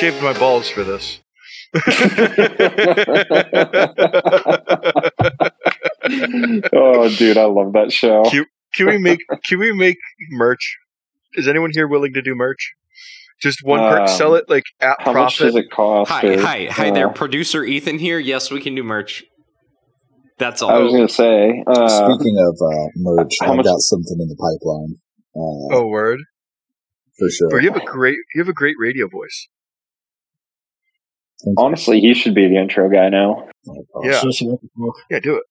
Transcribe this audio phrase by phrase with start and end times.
[0.00, 1.20] shaved my balls for this.
[6.72, 8.24] oh, dude, I love that show.
[8.24, 8.48] Cute.
[8.74, 9.98] Can we make can we make
[10.30, 10.78] merch?
[11.34, 12.72] Is anyone here willing to do merch?
[13.42, 15.54] Just one per Um, sell it like at How much profit.
[15.54, 16.10] does it cost?
[16.10, 17.08] Hi, or, hi, hi uh, there.
[17.08, 18.18] Producer Ethan here.
[18.18, 19.24] Yes, we can do merch.
[20.38, 20.70] That's all.
[20.70, 21.62] I was gonna say.
[21.66, 24.96] Uh, Speaking of uh, merch, how I've much- got something in the pipeline
[25.36, 26.20] uh, oh word!
[27.18, 27.48] for sure.
[27.50, 29.48] Bro, you have a great you have a great radio voice.
[31.44, 31.64] Thank you.
[31.64, 33.48] honestly, he should be the intro guy now.
[34.02, 34.20] Yeah.
[34.20, 35.06] Seriously, what the fuck?
[35.10, 35.44] Yeah, do it.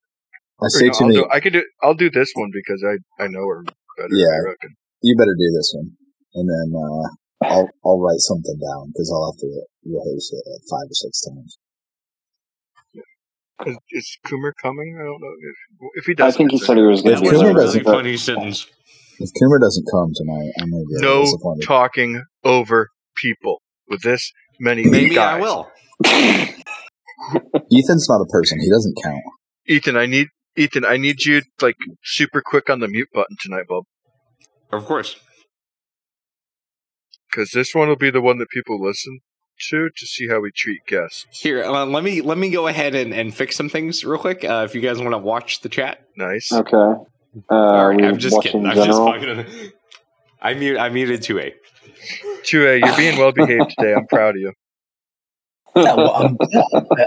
[0.62, 1.64] I Or say no, too I'll do, I could do.
[1.82, 4.10] I'll do this one because I I know her better.
[4.12, 4.54] Yeah.
[5.02, 5.92] You better do this one,
[6.36, 10.64] and then uh, I'll I'll write something down because I'll have to rehearse it like
[10.70, 11.58] five or six times.
[13.66, 14.98] Is, is Coomer coming?
[15.00, 15.58] I don't know if
[15.96, 16.34] if he does.
[16.34, 18.18] I think he said he was going to that do was a Coomer doesn't- funny
[18.18, 18.68] sentence.
[19.22, 24.02] If Coomer doesn't come tonight, I'm gonna be a little no talking over people with
[24.02, 25.38] this many Maybe guys.
[25.38, 25.72] I will.
[27.72, 29.22] Ethan's not a person; he doesn't count.
[29.68, 30.86] Ethan, I need Ethan.
[30.86, 33.84] I need you like super quick on the mute button tonight, Bob,
[34.72, 35.16] Of course.
[37.30, 39.20] because this one will be the one that people listen
[39.70, 41.26] to to see how we treat guests.
[41.32, 44.44] Here, uh, let me let me go ahead and, and fix some things real quick.
[44.44, 46.00] Uh, if you guys want to watch the chat.
[46.16, 46.52] Nice.
[46.52, 46.76] Okay.
[47.52, 48.66] Uh, All right, I'm just kidding.
[48.66, 49.46] I'm just general.
[49.46, 49.72] fucking.
[50.42, 50.78] I mute.
[50.78, 51.54] I muted two A.
[52.44, 53.94] Two A, you're being well behaved today.
[53.94, 54.54] I'm proud of you.
[55.76, 56.36] Yeah, well,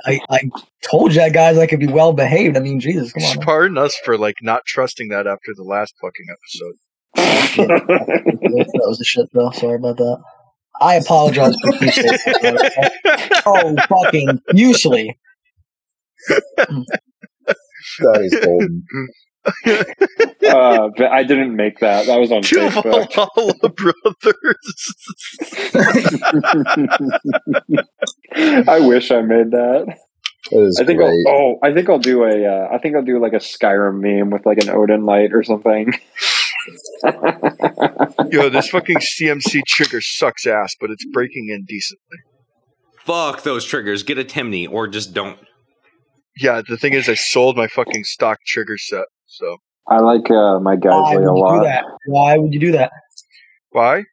[0.07, 0.41] I, I
[0.89, 2.57] told you guys I could be well behaved.
[2.57, 3.39] I mean, Jesus, come on.
[3.45, 7.67] Pardon us for like not trusting that after the last fucking episode.
[7.67, 9.51] that was the shit, though.
[9.51, 10.19] Sorry about that.
[10.81, 12.17] I apologize profusely.
[13.47, 15.19] oh, fucking usually.
[16.61, 16.85] Mm.
[17.99, 18.85] That is golden.
[19.67, 22.07] uh, but I didn't make that.
[22.07, 23.13] That was on Two Facebook.
[23.15, 24.95] Valhalla brothers.
[28.69, 29.99] I wish I made that.
[30.51, 31.09] That is I think great.
[31.27, 32.47] I'll, oh, I think I'll do a.
[32.47, 35.43] Uh, I think I'll do like a Skyrim meme with like an Odin light or
[35.43, 35.93] something.
[38.31, 42.19] Yo, this fucking CMC trigger sucks ass, but it's breaking in decently.
[43.05, 44.03] Fuck those triggers.
[44.03, 45.39] Get a Timney or just don't.
[46.37, 49.05] Yeah, the thing is, I sold my fucking stock trigger set.
[49.33, 49.57] So
[49.89, 51.63] I like uh, my Why would a you do lot.
[51.65, 51.85] that?
[52.07, 52.93] Why would you do that?
[53.71, 54.05] why?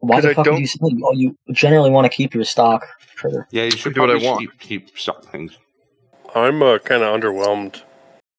[0.00, 0.90] Why the I fuck don't- would you sell?
[1.04, 3.46] Oh, you generally want to keep your stock trigger.
[3.52, 4.40] Yeah, you should do what I want.
[4.40, 5.56] Keep, keep stock things.
[6.34, 7.82] I'm uh, kind of underwhelmed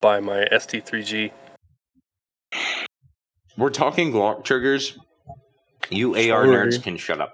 [0.01, 1.31] by my ST3G.
[3.57, 4.97] We're talking Glock triggers.
[5.89, 6.47] You AR Sorry.
[6.49, 7.33] nerds can shut up.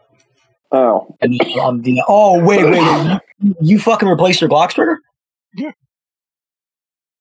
[0.71, 3.19] Oh, And um, the, oh wait, wait, wait.
[3.41, 4.99] You, you fucking replaced your Glock trigger?
[5.55, 5.71] Yeah.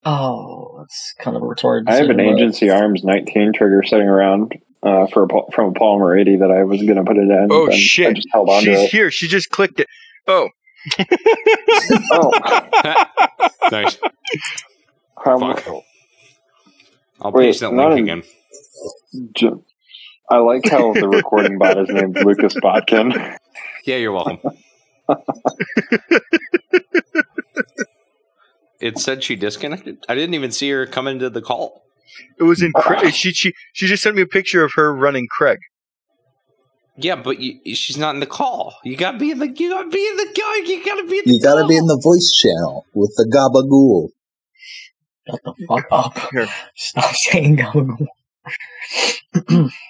[0.05, 1.89] Oh, that's kind of a retarded.
[1.89, 4.53] I have an decision, but- Agency Arms 19 trigger sitting around
[4.83, 7.29] uh, for a, Pal- from a Polymer 80 that I was going to put it
[7.31, 7.49] in.
[7.51, 8.17] Oh and I shit!
[8.17, 8.91] just held on to She's it.
[8.91, 9.11] here.
[9.13, 9.87] She just clicked it.
[10.27, 10.49] Oh.
[12.13, 12.31] Oh,
[13.71, 13.99] nice.
[15.25, 15.65] how Fuck.
[17.21, 18.23] I'll Wait, paste that link in- again.
[19.37, 19.65] Ju-
[20.31, 23.13] I like how the recording bot is named Lucas Botkin.
[23.85, 24.39] Yeah, you're welcome.
[28.83, 29.99] it said she disconnected.
[30.09, 31.85] I didn't even see her come into the call.
[32.39, 32.73] It was in.
[32.73, 35.59] Cra- she she she just sent me a picture of her running Craig.
[36.97, 38.75] Yeah, but you, she's not in the call.
[38.85, 39.49] You gotta be in the.
[39.49, 40.25] You gotta be in the.
[40.25, 41.33] You gotta be in the.
[41.33, 44.11] You gotta be in the voice channel with the gabagool.
[45.27, 46.19] Shut the fuck up.
[46.33, 46.49] Here.
[46.77, 48.09] Stop saying gabagool.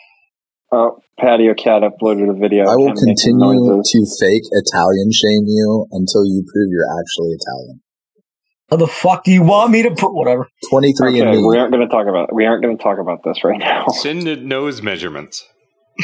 [0.75, 2.65] Oh, Patio Cat uploaded a video.
[2.65, 7.82] I will continue to fake Italian shame you until you prove you're actually Italian.
[8.73, 10.49] How the fuck do you want me to put whatever?
[10.71, 11.47] 23 Okay, and me.
[11.47, 13.85] we aren't going to talk about we aren't going to talk about this right now.
[13.93, 15.47] Send it nose measurements.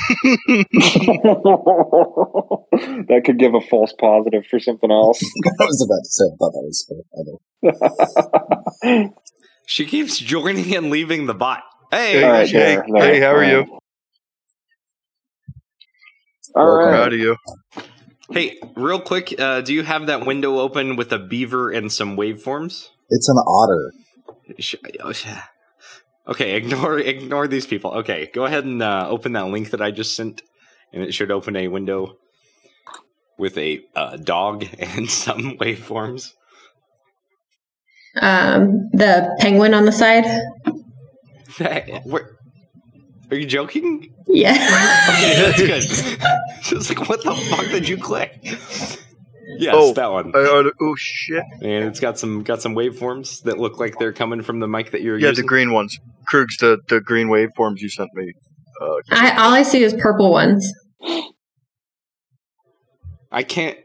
[3.08, 5.22] that could give a false positive for something else.
[5.46, 6.86] I was about to say, I thought that was
[8.84, 8.92] fair.
[8.92, 9.14] I know.
[9.66, 11.62] She keeps joining and leaving the bot.
[11.90, 13.14] Hey, Hey, All right, hey, there, there.
[13.14, 13.78] hey, how are you?
[16.54, 16.86] All Welcome.
[16.86, 16.90] right.
[16.92, 17.36] Proud of you.
[18.30, 22.16] Hey, real quick, uh, do you have that window open with a beaver and some
[22.16, 22.88] waveforms?
[23.10, 23.92] It's an otter.
[24.58, 25.26] Sh- oh, sh-
[26.28, 27.92] Okay, ignore ignore these people.
[27.92, 30.42] Okay, go ahead and uh, open that link that I just sent,
[30.92, 32.18] and it should open a window
[33.38, 36.32] with a uh, dog and some waveforms.
[38.20, 40.24] Um, the penguin on the side.
[42.04, 42.37] Where,
[43.30, 44.12] are you joking?
[44.26, 44.52] Yeah.
[45.10, 45.58] Okay, that's
[46.18, 46.20] good.
[46.62, 48.38] Just like, what the fuck did you click?
[48.42, 50.28] Yes, Oh, that one.
[50.34, 51.42] I, oh, oh shit!
[51.62, 54.90] and it's got some got some waveforms that look like they're coming from the mic
[54.92, 55.24] that you're using.
[55.24, 55.44] Yeah, using.
[55.44, 55.98] the green ones.
[56.30, 58.32] Krugs, the the green waveforms you sent me.
[58.80, 60.70] Uh, I, all I see is purple ones.
[63.32, 63.78] I can't.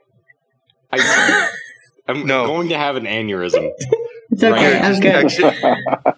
[0.92, 1.50] I,
[2.08, 2.46] I'm No.
[2.46, 3.72] going to have an aneurysm.
[4.32, 4.74] It's okay.
[4.74, 4.82] Right.
[4.84, 6.13] I'm Just good.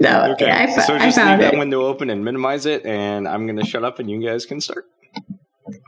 [0.00, 1.58] Exit- No, Okay, I, fo- so I just leave found that it.
[1.58, 4.60] window open and minimize it, and I'm going to shut up, and you guys can
[4.60, 4.84] start.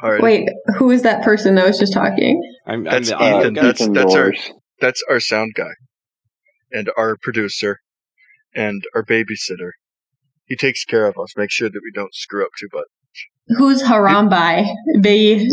[0.02, 0.20] All right.
[0.22, 0.48] Wait,
[0.78, 2.40] who is that person that was just talking?
[2.66, 3.54] I'm, That's I'm the audio Ethan.
[3.54, 4.34] That's- Ethan that's our-
[4.80, 5.72] That's our sound guy,
[6.72, 7.80] and our producer,
[8.54, 9.70] and our babysitter.
[10.46, 11.34] He takes care of us.
[11.36, 12.86] Make sure that we don't screw up too much.
[13.58, 14.66] Who's Harambe?
[14.98, 15.46] They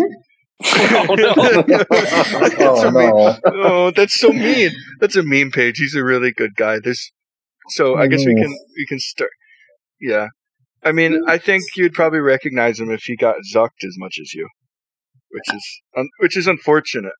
[0.66, 1.34] Oh, no.
[1.68, 3.38] That's Oh a mean- no!
[3.46, 4.72] oh, that's so mean.
[5.00, 5.78] That's a meme page.
[5.78, 6.80] He's a really good guy.
[6.84, 7.12] There's,
[7.70, 9.32] so I guess we can we can start.
[10.00, 10.28] Yeah,
[10.84, 14.34] I mean, I think you'd probably recognize him if he got zucked as much as
[14.34, 14.48] you,
[15.32, 17.14] which is un- which is unfortunate.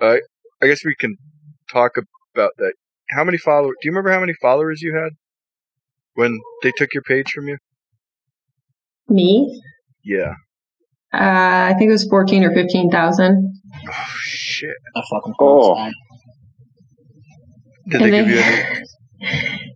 [0.00, 0.16] Uh,
[0.62, 1.16] I guess we can
[1.70, 1.92] talk
[2.34, 2.72] about that.
[3.10, 3.76] How many followers?
[3.80, 5.10] Do you remember how many followers you had
[6.14, 7.58] when they took your page from you?
[9.08, 9.62] me?
[10.04, 10.34] Yeah.
[11.14, 13.60] Uh, I think it was fourteen or fifteen thousand.
[13.88, 14.74] Oh shit!
[14.96, 15.90] I fucking Oh.
[17.88, 18.84] Did they give you any?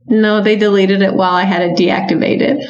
[0.07, 2.61] No, they deleted it while I had it deactivated.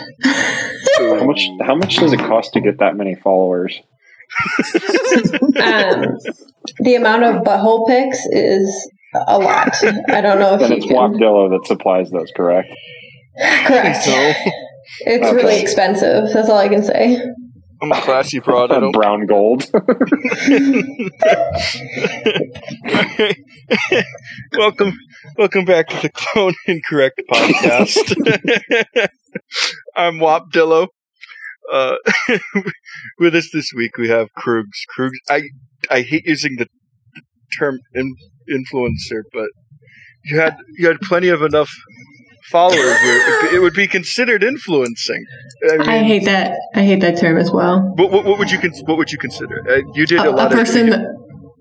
[0.98, 1.48] How much?
[1.62, 3.78] How much does it cost to get that many followers?
[5.60, 6.16] um,
[6.80, 9.68] the amount of butthole pics is a lot.
[10.10, 10.96] I don't know if Then it's can.
[10.96, 12.68] Wapdillo that supplies those, correct?
[13.66, 14.06] Correct.
[14.06, 14.34] No,
[15.06, 15.34] It's Okay.
[15.34, 16.32] really expensive.
[16.32, 17.20] That's all I can say.
[17.82, 18.70] I'm a classy broad.
[18.70, 19.64] I don't Brown gold.
[24.52, 24.92] welcome,
[25.38, 28.14] welcome back to the Clone Incorrect podcast.
[29.96, 30.88] I'm Wap Dillo.
[31.72, 31.94] Uh,
[33.18, 34.84] with us this week we have Krugs.
[34.94, 35.16] Krugs.
[35.28, 35.42] I
[35.88, 36.66] I hate using the
[37.58, 38.14] term in,
[38.50, 39.48] influencer, but
[40.24, 41.70] you had you had plenty of enough
[42.50, 45.24] followers where it would be considered influencing.
[45.70, 46.58] I, mean, I hate that.
[46.74, 47.92] I hate that term as well.
[47.96, 49.64] What, what, what would you cons- what would you consider?
[49.68, 51.00] Uh, you did A, a a person, of.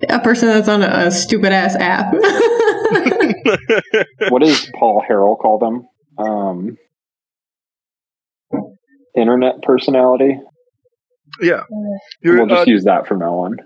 [0.09, 2.13] a person that's on a, a stupid ass app.
[4.29, 5.87] what does Paul Harrell call them?
[6.17, 6.77] Um,
[9.15, 10.39] internet personality.
[11.41, 11.63] yeah,
[12.21, 13.57] You're, We'll just uh, use that from now on.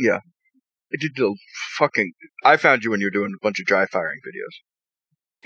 [0.00, 0.18] Yeah,
[0.92, 1.34] I did the
[1.78, 2.12] fucking.
[2.44, 4.62] I found you when you were doing a bunch of dry firing videos.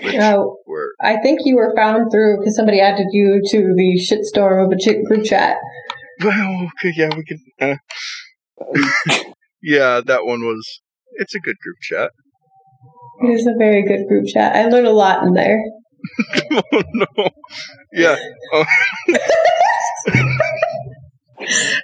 [0.01, 0.57] Oh.
[0.65, 4.71] were I think you were found through because somebody added you to the shitstorm of
[4.71, 5.57] a chick group chat.
[6.23, 7.39] well, okay, yeah, we can.
[7.59, 7.75] Uh,
[9.61, 10.81] yeah, that one was.
[11.13, 12.11] It's a good group chat.
[13.21, 14.55] It is a very good group chat.
[14.55, 15.61] I learned a lot in there.
[16.51, 17.29] oh no,
[17.93, 18.17] yeah,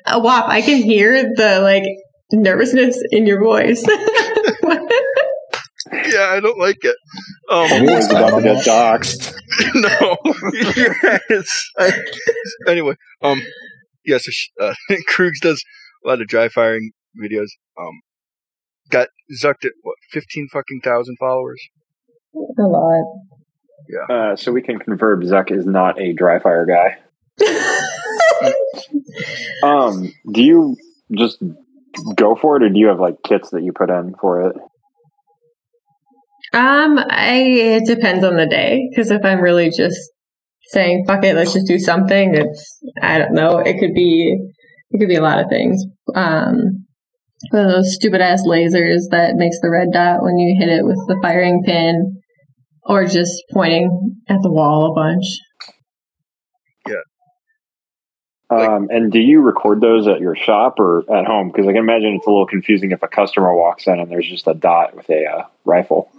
[0.06, 1.84] Uh, Wop, I can hear the like
[2.32, 3.84] nervousness in your voice.
[5.92, 6.96] yeah, I don't like it.
[7.50, 9.34] Um, He's about to get doxxed.
[9.76, 10.18] no,
[11.30, 11.64] yes.
[11.78, 11.92] I,
[12.68, 13.42] anyway, um,
[14.06, 15.64] yes, yeah, so, uh, Krugs does
[16.06, 16.92] a lot of dry firing
[17.22, 17.48] videos.
[17.80, 18.02] Um,
[18.90, 19.10] got
[19.42, 21.62] zucked at what fifteen fucking thousand followers.
[22.36, 23.20] a lot.
[24.10, 26.98] Uh, so we can confirm Zuck is not a dry fire guy.
[29.64, 30.78] Um, do you
[31.18, 31.42] just
[32.16, 34.56] go for it, or do you have like kits that you put in for it?
[36.52, 40.00] Um, I it depends on the day because if I'm really just
[40.70, 43.60] saying fuck it, let's just do something, it's I don't know.
[43.60, 44.36] It could be
[44.90, 45.84] it could be a lot of things.
[46.16, 46.86] Um,
[47.52, 50.86] one of those stupid ass lasers that makes the red dot when you hit it
[50.86, 52.22] with the firing pin,
[52.84, 55.26] or just pointing at the wall a bunch.
[58.52, 61.50] Like- Um, and do you record those at your shop or at home?
[61.52, 64.28] Because I can imagine it's a little confusing if a customer walks in and there's
[64.28, 66.12] just a dot with a uh, rifle.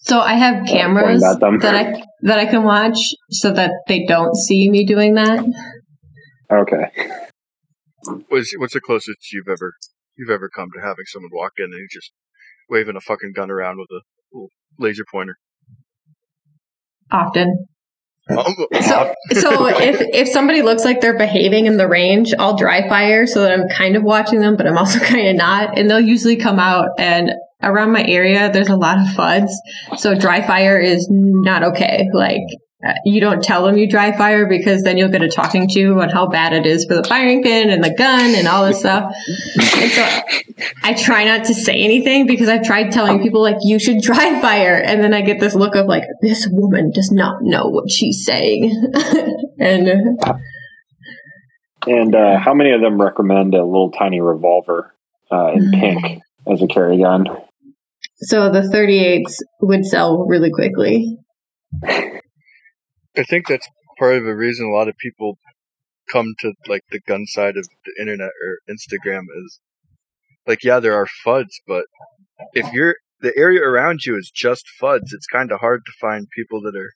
[0.00, 1.58] So I have cameras pointing at them.
[1.60, 2.96] that I that I can watch
[3.30, 5.44] so that they don't see me doing that.
[6.50, 6.86] Okay.
[8.28, 9.74] What's what's the closest you've ever
[10.16, 12.10] you've ever come to having someone walk in and he's just
[12.70, 14.00] waving a fucking gun around with a
[14.32, 15.36] little laser pointer?
[17.12, 17.66] Often.
[18.82, 23.26] So, so if if somebody looks like they're behaving in the range, I'll dry fire
[23.26, 25.78] so that I'm kind of watching them, but I'm also kind of not.
[25.78, 26.90] And they'll usually come out.
[26.98, 27.32] And
[27.62, 29.50] around my area, there's a lot of fuds,
[29.96, 32.08] so dry fire is not okay.
[32.12, 32.42] Like
[33.04, 36.10] you don't tell them you dry fire because then you'll get a talking to on
[36.10, 39.12] how bad it is for the firing pin and the gun and all this stuff.
[39.76, 40.20] And so
[40.84, 44.40] I try not to say anything because I've tried telling people like you should dry
[44.40, 47.90] fire, and then I get this look of like this woman does not know what
[47.90, 48.70] she's saying,
[49.58, 50.20] and
[51.86, 54.94] And uh, how many of them recommend a little tiny revolver
[55.32, 57.26] uh, in pink as a carry gun?
[58.20, 61.18] so the 38s would sell really quickly.
[63.18, 65.38] I think that's part of the reason a lot of people
[66.10, 69.60] come to like the gun side of the internet or Instagram is
[70.46, 71.84] like yeah, there are FUDs, but
[72.54, 76.28] if you're the area around you is just FUDs, it's kind of hard to find
[76.34, 76.92] people that are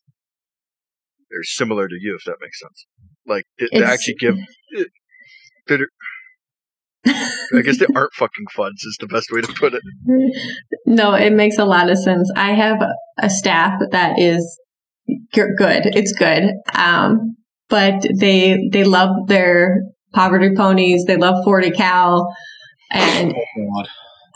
[1.32, 2.86] are similar to you, if that makes sense.
[3.26, 4.36] Like to, to actually give.
[7.54, 9.82] I guess they aren't fucking FUDs is the best way to put it.
[10.84, 12.30] No, it makes a lot of sense.
[12.36, 12.82] I have
[13.22, 14.58] a staff that is
[15.32, 15.86] good.
[15.86, 16.52] It's good.
[16.74, 17.36] Um,
[17.68, 19.82] but they they love their
[20.12, 21.04] poverty ponies.
[21.06, 22.34] They love 40 cal.
[22.92, 23.34] And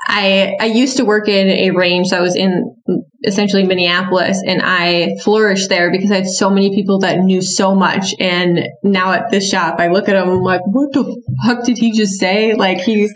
[0.08, 2.75] I I used to work in a range that was in
[3.25, 7.75] essentially Minneapolis, and I flourished there because I had so many people that knew so
[7.75, 8.14] much.
[8.20, 11.76] And now at this shop, I look at them I'm like, what the fuck did
[11.76, 12.54] he just say?
[12.54, 13.12] Like he's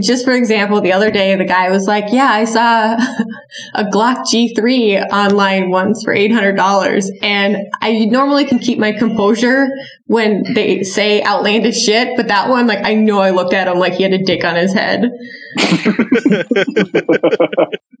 [0.00, 2.94] just for example, the other day the guy was like, "Yeah, I saw
[3.74, 8.92] a Glock G3 online once for eight hundred dollars," and I normally can keep my
[8.92, 9.68] composure
[10.06, 13.78] when they say outlandish shit, but that one, like, I know I looked at him
[13.78, 15.10] like he had a dick on his head.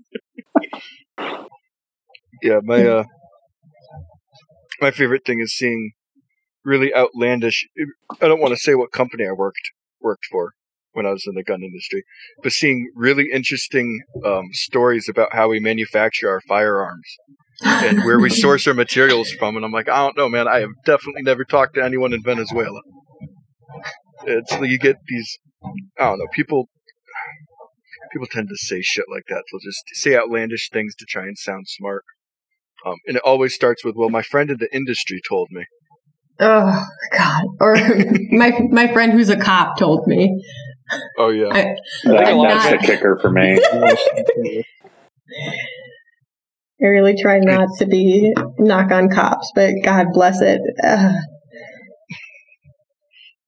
[2.44, 3.04] Yeah, my uh,
[4.78, 5.92] my favorite thing is seeing
[6.62, 7.66] really outlandish.
[8.20, 9.70] I don't want to say what company I worked
[10.02, 10.52] worked for
[10.94, 12.02] when I was in the gun industry,
[12.42, 17.16] but seeing really interesting um, stories about how we manufacture our firearms
[17.62, 19.56] and where we source our materials from.
[19.56, 20.48] And I'm like, I don't know, man.
[20.48, 22.80] I have definitely never talked to anyone in Venezuela.
[24.26, 25.38] It's you get these.
[25.98, 26.28] I don't know.
[26.32, 26.68] People
[28.12, 29.42] people tend to say shit like that.
[29.50, 32.04] They'll just say outlandish things to try and sound smart.
[32.86, 35.64] Um, and it always starts with, "Well, my friend in the industry told me."
[36.40, 37.44] Oh God!
[37.60, 37.76] Or
[38.30, 40.42] my my friend who's a cop told me.
[41.18, 41.74] Oh yeah, I,
[42.04, 43.58] That, I'm that's not- the kicker for me.
[46.82, 50.60] I really try not to be knock on cops, but God bless it.
[50.84, 51.14] Ugh.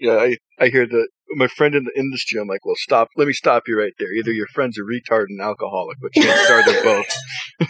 [0.00, 0.12] yeah.
[0.14, 2.40] I I hear the my friend in the industry.
[2.40, 3.08] I'm like, "Well, stop.
[3.16, 4.12] Let me stop you right there.
[4.14, 7.14] Either your friend's a retard and alcoholic, but chances are they're both."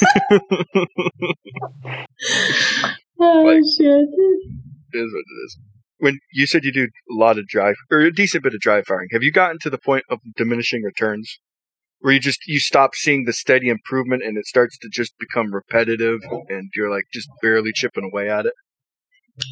[3.20, 4.08] oh Like- shit!
[4.92, 5.58] It is what it is.
[5.98, 8.82] When you said you do a lot of drive or a decent bit of dry
[8.82, 11.38] firing, have you gotten to the point of diminishing returns?
[12.00, 15.54] Where you just you stop seeing the steady improvement and it starts to just become
[15.54, 18.52] repetitive and you're like just barely chipping away at it.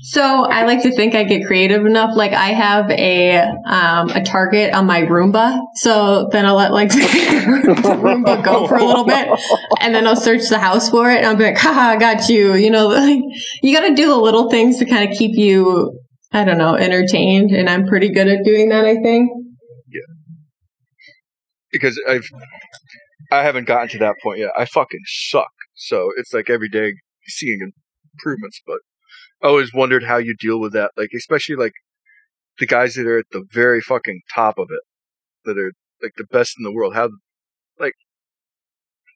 [0.02, 2.16] So I like to think I get creative enough.
[2.16, 6.88] Like I have a um, a target on my Roomba, so then I'll let like
[6.92, 9.28] the Roomba go for a little bit,
[9.80, 12.30] and then I'll search the house for it, and I'll be like, "Haha, I got
[12.30, 13.20] you." You know, like
[13.62, 16.00] you got to do the little things to kind of keep you,
[16.34, 18.84] I don't know, entertained, and I'm pretty good at doing that.
[18.84, 19.30] I think.
[19.88, 20.14] Yeah.
[21.70, 22.28] Because I've
[23.30, 24.50] I haven't gotten to that point yet.
[24.58, 25.52] I fucking suck.
[25.74, 26.94] So it's like every day
[27.28, 27.70] seeing
[28.12, 28.78] improvements, but
[29.42, 30.90] I always wondered how you deal with that.
[30.96, 31.72] Like especially like
[32.58, 34.82] the guys that are at the very fucking top of it,
[35.44, 35.72] that are
[36.02, 36.96] like the best in the world.
[36.96, 37.10] How
[37.78, 37.94] like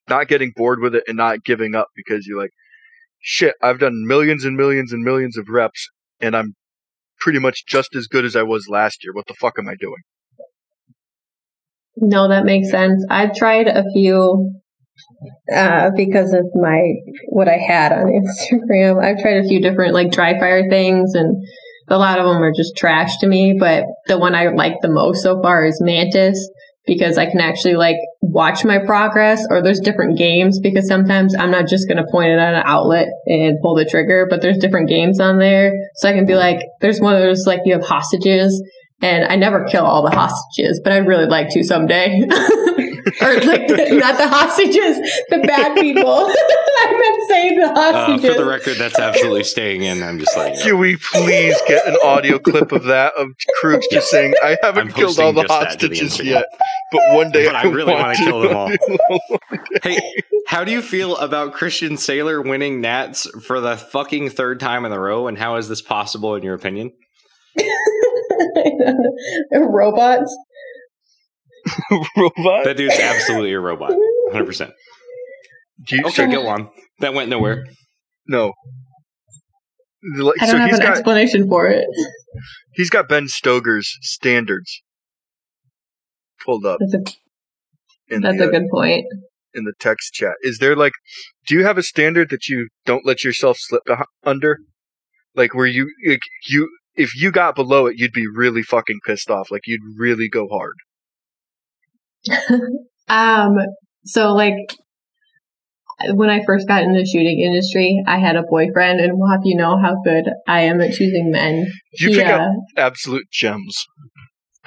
[0.08, 2.52] not getting bored with it and not giving up because you're like,
[3.20, 5.88] shit, I've done millions and millions and millions of reps
[6.20, 6.54] and I'm
[7.20, 9.12] pretty much just as good as I was last year.
[9.12, 10.02] What the fuck am I doing?
[11.96, 13.04] No, that makes sense.
[13.10, 14.52] I've tried a few
[15.54, 16.80] uh, because of my
[17.28, 18.06] what I had on
[18.52, 19.02] Instagram.
[19.02, 21.37] I've tried a few different like dry fire things, and
[21.88, 23.56] a lot of them are just trash to me.
[23.58, 26.48] But the one I like the most so far is Mantis
[26.88, 29.47] because I can actually like watch my progress.
[29.49, 32.62] Or there's different games because sometimes I'm not just going to point it at an
[32.64, 36.35] outlet and pull the trigger, but there's different games on there, so I can be
[36.35, 38.61] like, there's one of those like you have hostages
[39.00, 42.21] and I never kill all the hostages, but I'd really like to someday.
[43.21, 44.97] or like the, not the hostages,
[45.28, 46.26] the bad people.
[46.81, 50.02] I meant saying the Uh, for the record, that's absolutely staying in.
[50.02, 50.62] I'm just like, you.
[50.62, 53.28] Can we please get an audio clip of that of
[53.61, 56.26] Krug just saying, "I haven't I'm killed all the posting just that to the hostages
[56.26, 56.47] yet,
[56.93, 58.71] but one day But I really want wanna to kill them all."
[59.83, 59.99] Hey,
[60.47, 64.93] how do you feel about Christian Sailer winning Nats for the fucking third time in
[64.93, 65.26] a row?
[65.26, 66.93] And how is this possible, in your opinion?
[69.50, 70.35] They're robots.
[72.16, 72.64] Robot?
[72.64, 74.45] That dude's absolutely a robot, 100.
[74.47, 74.73] percent
[75.90, 76.71] you, Okay, so- go on.
[77.00, 77.64] That went nowhere.
[78.26, 78.52] no.
[80.16, 81.85] Like, I don't so have he's an got explanation for it.
[82.75, 84.80] he's got Ben Stoeger's standards
[86.45, 89.04] pulled up That's a in that's the, a uh, good point.
[89.54, 90.35] in the text chat.
[90.42, 90.92] Is there like,
[91.49, 94.59] do you have a standard that you don't let yourself slip beh- under?
[95.35, 96.68] Like where you like, you
[96.99, 99.50] if you got below it, you'd be really fucking pissed off.
[99.50, 100.75] Like you'd really go hard.
[103.11, 103.55] Um,
[104.05, 104.57] so like
[106.12, 109.57] when I first got in the shooting industry, I had a boyfriend, and Wap, you
[109.57, 111.67] know how good I am at choosing men.
[111.95, 113.83] You He, pick uh, up absolute gems.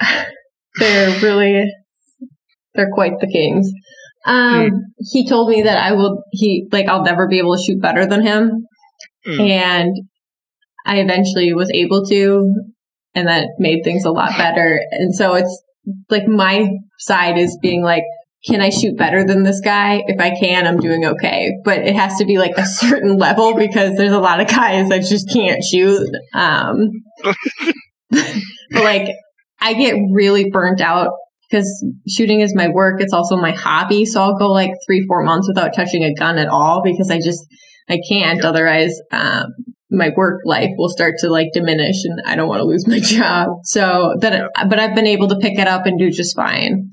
[0.78, 1.70] they're really
[2.74, 3.70] they're quite the kings.
[4.26, 4.70] Um,
[5.12, 6.24] he told me that I will.
[6.32, 8.66] He like I'll never be able to shoot better than him,
[9.24, 9.40] Hmm.
[9.40, 9.96] and
[10.84, 12.52] I eventually was able to,
[13.14, 14.80] and that made things a lot better.
[14.90, 15.62] And so it's
[16.10, 18.04] like my side is being like,
[18.44, 20.02] can I shoot better than this guy?
[20.06, 21.52] If I can, I'm doing okay.
[21.64, 24.88] But it has to be like a certain level because there's a lot of guys
[24.88, 26.08] that just can't shoot.
[26.34, 26.90] Um,
[28.10, 28.24] but
[28.74, 29.08] like,
[29.60, 31.10] I get really burnt out
[31.48, 33.00] because shooting is my work.
[33.00, 34.04] It's also my hobby.
[34.06, 37.18] So I'll go like three, four months without touching a gun at all because I
[37.18, 37.46] just,
[37.88, 38.44] I can't.
[38.44, 39.46] Otherwise, um,
[39.92, 42.98] my work life will start to like diminish and I don't want to lose my
[43.02, 43.48] job.
[43.64, 46.90] So that, but I've been able to pick it up and do just fine.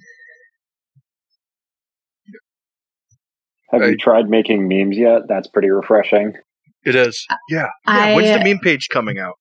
[3.71, 5.23] Have you tried making memes yet?
[5.27, 6.33] That's pretty refreshing.
[6.83, 7.25] It is.
[7.49, 7.67] Yeah.
[7.85, 7.93] yeah.
[7.93, 9.35] I, When's the meme page coming out?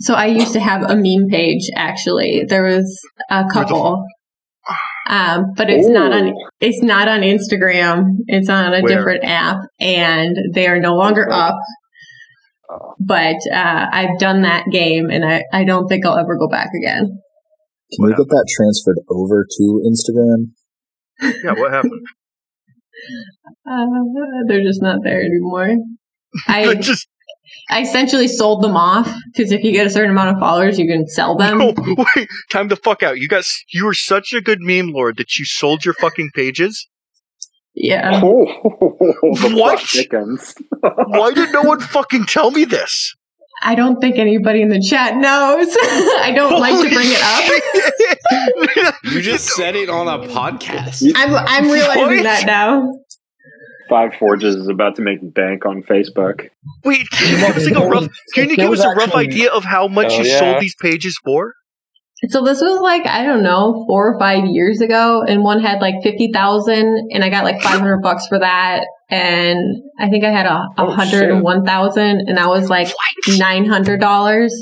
[0.00, 2.44] So I used to have a meme page actually.
[2.48, 4.04] There was a couple.
[5.06, 8.16] Um, but it's not on it's not on Instagram.
[8.26, 8.96] It's on a Where?
[8.96, 11.58] different app and they are no longer up.
[12.98, 16.68] But uh, I've done that game and I, I don't think I'll ever go back
[16.76, 17.20] again.
[17.92, 20.50] Can we get that transferred over to Instagram?
[21.44, 22.06] Yeah, what happened?
[23.66, 23.86] Uh,
[24.46, 25.74] they're just not there anymore.
[26.48, 27.08] I just
[27.70, 30.86] I essentially sold them off because if you get a certain amount of followers, you
[30.86, 31.58] can sell them.
[31.58, 31.74] no,
[32.16, 33.18] wait, time the fuck out.
[33.18, 36.88] You got you were such a good meme lord that you sold your fucking pages.
[37.74, 38.20] Yeah.
[38.22, 38.44] Oh,
[39.54, 39.80] What?
[39.80, 40.54] plot.
[41.08, 43.14] Why did no one fucking tell me this?
[43.62, 45.68] I don't think anybody in the chat knows.
[46.20, 48.86] I don't like to bring it up.
[48.88, 48.94] up.
[49.04, 51.10] You just said it on a podcast.
[51.14, 52.22] I'm I'm realizing What?
[52.24, 52.92] that now.
[53.88, 56.48] Five Forges is about to make bank on Facebook.
[56.84, 58.08] Wait, can you give us like a rough?
[58.34, 60.38] Can you give us a rough idea of how much Oh, you yeah.
[60.38, 61.54] sold these pages for?
[62.28, 65.80] So this was like I don't know four or five years ago, and one had
[65.80, 69.58] like fifty thousand, and I got like five hundred bucks for that, and
[69.98, 72.88] I think I had a, a Oh, hundred and one thousand, and that was like
[73.28, 74.54] nine hundred dollars.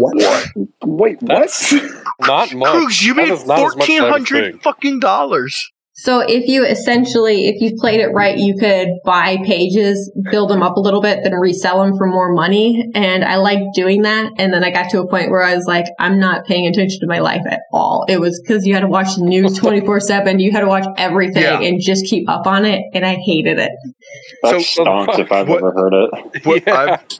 [0.00, 0.48] What?
[0.84, 1.28] Wait, what?
[1.28, 1.72] That's
[2.20, 2.70] not much.
[2.70, 4.62] Cruz, you That made is not as much as I fourteen would hundred think.
[4.62, 5.70] fucking dollars.
[5.96, 10.60] So if you essentially, if you played it right, you could buy pages, build them
[10.60, 12.84] up a little bit, then resell them for more money.
[12.96, 14.32] And I liked doing that.
[14.38, 16.98] And then I got to a point where I was like, I'm not paying attention
[17.00, 18.04] to my life at all.
[18.08, 20.40] It was because you had to watch the news 24 seven.
[20.40, 21.60] You had to watch everything Yeah.
[21.60, 22.82] and just keep up on it.
[22.92, 23.70] And I hated it.
[24.42, 26.44] That So- stonks if I've what- ever heard it.
[26.44, 26.74] What Yeah.
[26.74, 27.18] I've,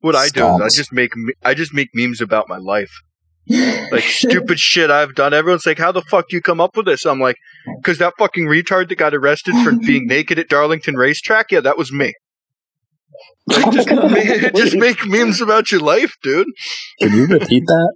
[0.00, 1.12] what I do is I just make
[1.44, 2.90] I just make memes about my life.
[3.48, 5.32] Like stupid shit I've done.
[5.34, 7.36] Everyone's like, "How the fuck do you come up with this?" I'm like,
[7.84, 11.78] "Cause that fucking retard that got arrested for being naked at Darlington Racetrack, yeah, that
[11.78, 12.12] was me."
[13.48, 16.48] Like, just, ma- just make memes about your life, dude.
[17.00, 17.92] Can you repeat that?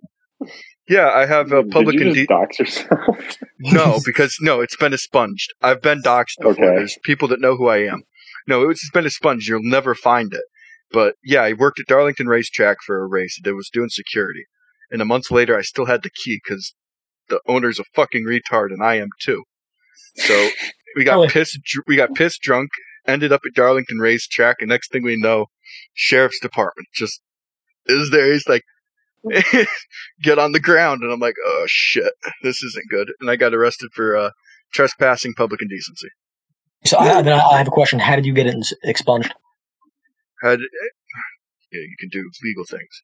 [0.89, 2.29] Yeah, I have a public Did you indeed.
[2.29, 3.37] just dox yourself?
[3.59, 5.53] No, because no, it's been expunged.
[5.61, 6.53] I've been doxxed before.
[6.53, 6.63] Okay.
[6.77, 8.03] There's people that know who I am.
[8.47, 9.49] No, it's been expunged.
[9.49, 10.45] You'll never find it.
[10.93, 13.39] But yeah, I worked at Darlington Racetrack for a race.
[13.43, 14.45] That was doing security,
[14.91, 16.75] and a month later, I still had the key because
[17.29, 19.45] the owner's a fucking retard, and I am too.
[20.17, 20.49] So
[20.97, 21.59] we got pissed.
[21.87, 22.71] We got pissed drunk.
[23.07, 25.47] Ended up at Darlington Racetrack, and next thing we know,
[25.95, 27.23] sheriff's department just
[27.87, 28.31] is there.
[28.31, 28.63] He's like,
[30.23, 33.11] get on the ground, and I'm like, oh shit, this isn't good.
[33.21, 34.31] And I got arrested for uh,
[34.73, 36.09] trespassing, public indecency.
[36.85, 37.99] So I, then I have a question.
[37.99, 39.33] How did you get it expunged?
[40.43, 40.61] Had
[41.73, 43.03] yeah, you can do legal things.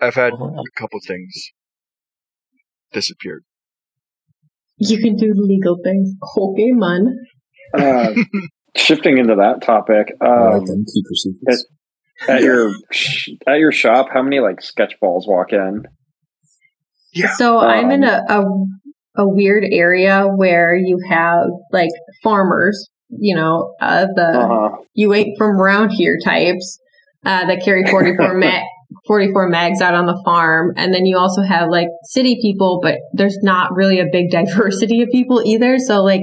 [0.00, 1.32] I've had a couple things
[2.92, 3.44] disappeared.
[4.78, 6.12] You can do legal things.
[6.36, 7.16] Okay, man.
[7.74, 8.12] Uh,
[8.76, 11.66] shifting into that topic, um, then keep your secrets.
[12.28, 12.72] at your
[13.46, 15.84] at your shop, how many like sketch balls walk in?
[17.14, 17.32] Yeah.
[17.36, 21.88] So I'm in Um, a, a a weird area where you have like
[22.22, 24.76] farmers, you know, uh, the Uh-huh.
[24.92, 26.78] you ain't from around here types
[27.24, 28.60] uh, that carry 44 ma-
[29.06, 30.72] 44 mags out on the farm.
[30.76, 35.02] And then you also have like city people but there's not really a big diversity
[35.02, 35.78] of people either.
[35.78, 36.22] So like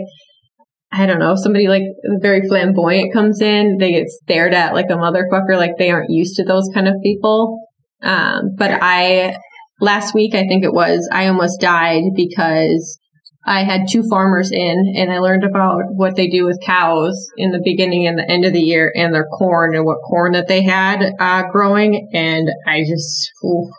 [0.95, 1.81] i don't know somebody like
[2.21, 6.35] very flamboyant comes in they get stared at like a motherfucker like they aren't used
[6.35, 7.59] to those kind of people.
[8.03, 9.35] Um, but i
[9.79, 12.99] last week i think it was i almost died because
[13.45, 17.51] I had two farmers in and I learned about what they do with cows in
[17.51, 20.47] the beginning and the end of the year and their corn and what corn that
[20.47, 22.09] they had uh, growing.
[22.13, 23.69] And I just, ooh.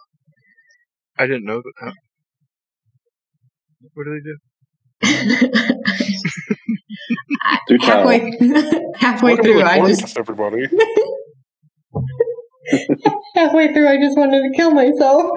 [1.18, 1.72] I didn't know that.
[1.80, 1.92] Huh?
[3.94, 4.36] What do they do?
[7.68, 8.32] Do halfway,
[8.96, 10.66] halfway through, I just, everybody.
[13.34, 15.30] halfway through, I just wanted to kill myself.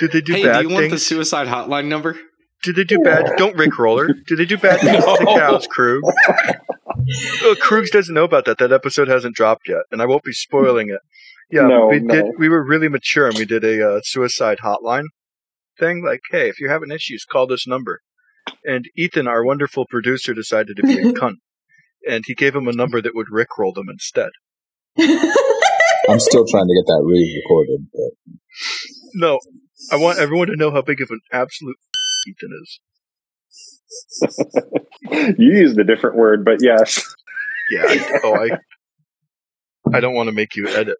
[0.00, 2.16] Did they do hey, bad do you want the suicide hotline number?
[2.62, 3.32] Did they do bad?
[3.36, 4.08] Don't Rick Roller.
[4.08, 5.36] Did they do bad things to the No.
[5.38, 6.02] cows, Krug?
[7.42, 8.58] Oh, Krugs doesn't know about that.
[8.58, 11.00] That episode hasn't dropped yet, and I won't be spoiling it.
[11.50, 12.14] Yeah, No, we no.
[12.14, 12.24] did.
[12.38, 15.04] We were really mature, and we did a uh, suicide hotline
[15.78, 16.02] thing.
[16.04, 18.00] Like, hey, if you're having issues, call this number.
[18.64, 21.36] And Ethan, our wonderful producer, decided to be a cunt,
[22.08, 24.30] and he gave him a number that would rickroll them instead.
[24.98, 28.38] I'm still trying to get that re-recorded, but
[29.14, 29.38] No,
[29.90, 31.76] I want everyone to know how big of an absolute
[32.28, 32.80] Ethan is.
[35.38, 37.02] you used a different word, but yes.
[37.70, 37.84] Yeah.
[37.86, 39.96] I, oh, I.
[39.96, 40.98] I don't want to make you edit.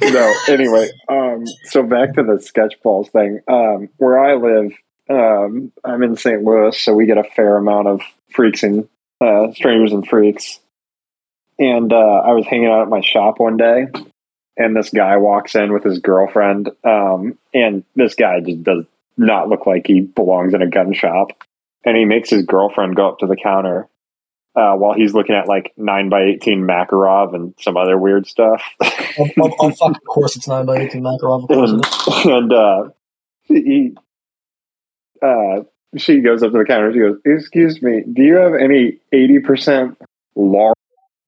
[0.00, 0.34] no.
[0.48, 3.40] Anyway, um, so back to the sketch balls thing.
[3.48, 4.72] Um, where I live,
[5.10, 6.42] um, I'm in St.
[6.42, 8.00] Louis, so we get a fair amount of
[8.30, 8.88] freaks and
[9.20, 10.60] uh, strangers and freaks.
[11.58, 13.88] And uh, I was hanging out at my shop one day,
[14.60, 16.68] and this guy walks in with his girlfriend.
[16.84, 18.84] Um, and this guy just does
[19.16, 21.30] not look like he belongs in a gun shop.
[21.82, 23.88] And he makes his girlfriend go up to the counter
[24.54, 28.62] uh, while he's looking at like nine by eighteen Makarov and some other weird stuff.
[29.18, 31.46] Oh, oh, oh, fuck, of course it's 9 by 18 Makarov.
[31.50, 32.90] And, and uh,
[33.42, 33.96] he,
[35.22, 35.62] uh,
[35.96, 36.92] she goes up to the counter.
[36.92, 39.98] She goes, "Excuse me, do you have any eighty percent
[40.36, 40.72] law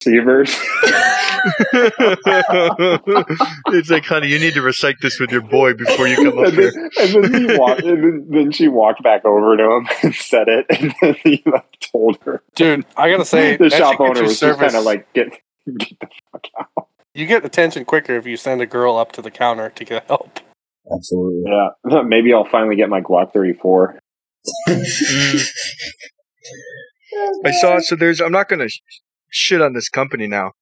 [0.00, 0.56] receivers?"
[3.68, 6.46] it's like, honey, you need to recite this with your boy before you come up
[6.46, 6.72] and, here.
[6.72, 10.14] then, and then he walked, and then, then she walked back over to him and
[10.14, 12.42] said it, and then he like, told her.
[12.54, 15.12] Dude, I gotta say, the shop should get owner your was just kind of like,
[15.12, 15.30] "Get,
[15.78, 19.22] get the fuck out." you get attention quicker if you send a girl up to
[19.22, 20.40] the counter to get help.
[20.94, 21.50] absolutely.
[21.50, 23.98] Yeah, maybe I'll finally get my Glock thirty four.
[24.68, 25.46] Mm.
[27.44, 27.76] I saw.
[27.76, 27.84] It.
[27.84, 28.20] So there's.
[28.20, 28.70] I'm not going to
[29.30, 30.52] shit on this company now,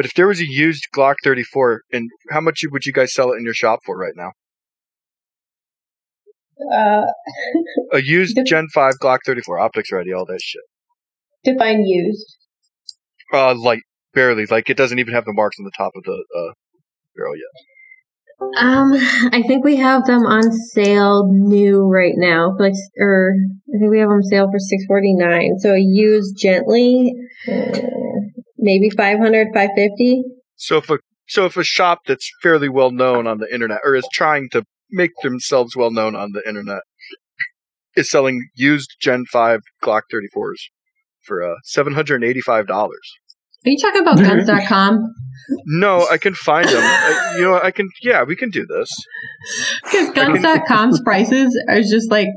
[0.00, 3.32] but if there was a used Glock 34, and how much would you guys sell
[3.32, 4.30] it in your shop for right now?
[6.74, 7.04] uh,
[7.92, 10.62] A used Gen 5 Glock 34, optics ready, all that shit.
[11.44, 12.34] define used.
[13.30, 13.82] Uh, light,
[14.14, 14.46] barely.
[14.46, 16.52] Like it doesn't even have the marks on the top of the uh,
[17.14, 18.56] barrel yet.
[18.56, 18.92] Um,
[19.32, 22.54] I think we have them on sale new right now.
[22.56, 23.34] For like, or
[23.74, 25.58] I think we have them on sale for six forty nine.
[25.58, 27.12] So a used gently,
[27.46, 27.80] uh,
[28.60, 30.22] maybe 500, 550.
[30.56, 33.94] So if a so if a shop that's fairly well known on the internet or
[33.94, 36.82] is trying to make themselves well known on the internet
[37.96, 40.56] is selling used Gen 5 Glock 34s
[41.24, 42.68] for uh, $785.
[42.68, 42.90] Are
[43.64, 45.12] you talking about guns.com?
[45.66, 46.82] No, I can find them.
[46.82, 47.90] I, you know, I can.
[48.02, 48.88] Yeah, we can do this.
[49.84, 52.28] Because guns.com's prices are just like,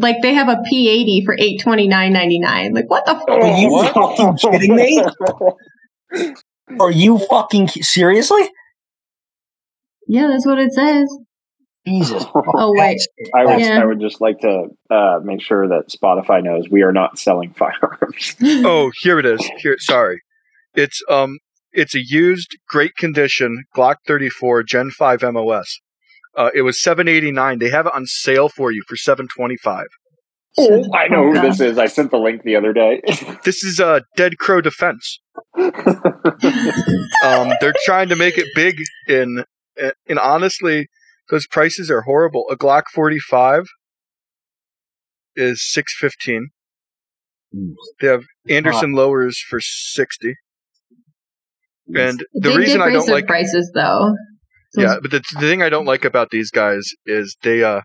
[0.00, 2.72] like they have a P80 for eight twenty nine ninety nine.
[2.72, 3.12] Like what the?
[3.12, 5.04] F- Are you fucking kidding me?
[6.80, 8.48] Are you fucking seriously?
[10.06, 11.08] yeah, that's what it says.
[11.86, 12.24] Jesus.
[12.56, 13.00] Oh wait,
[13.34, 13.80] I would, Yeah.
[13.80, 17.52] I would just like to uh, make sure that Spotify knows we are not selling
[17.58, 18.36] firearms.
[18.64, 19.44] Oh, here it is.
[19.58, 20.20] Here, sorry.
[20.74, 21.38] It's um,
[21.72, 25.80] it's a used, great condition Glock 34 Gen 5 MOS.
[26.36, 27.58] Uh, it was 789.
[27.58, 29.86] They have it on sale for you for 725.
[30.56, 31.78] Oh, I know who this is.
[31.78, 33.02] I sent the link the other day.
[33.44, 35.20] This is uh, Dead Crow Defense.
[37.24, 38.76] Um, they're trying to make it big
[39.08, 39.44] in,
[39.78, 40.88] and honestly,
[41.30, 42.44] those prices are horrible.
[42.50, 43.64] A Glock 45
[45.36, 46.50] is 615.
[48.00, 50.34] They have Anderson lowers for 60.
[51.94, 54.14] And the they reason I don't like prices though.
[54.76, 57.80] Yeah, but the, the thing I don't like about these guys is they uh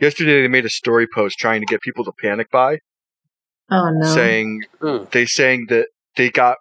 [0.00, 2.78] yesterday they made a story post trying to get people to panic buy,
[3.70, 4.06] Oh no.
[4.14, 5.04] saying Hmm.
[5.12, 6.56] they saying that they got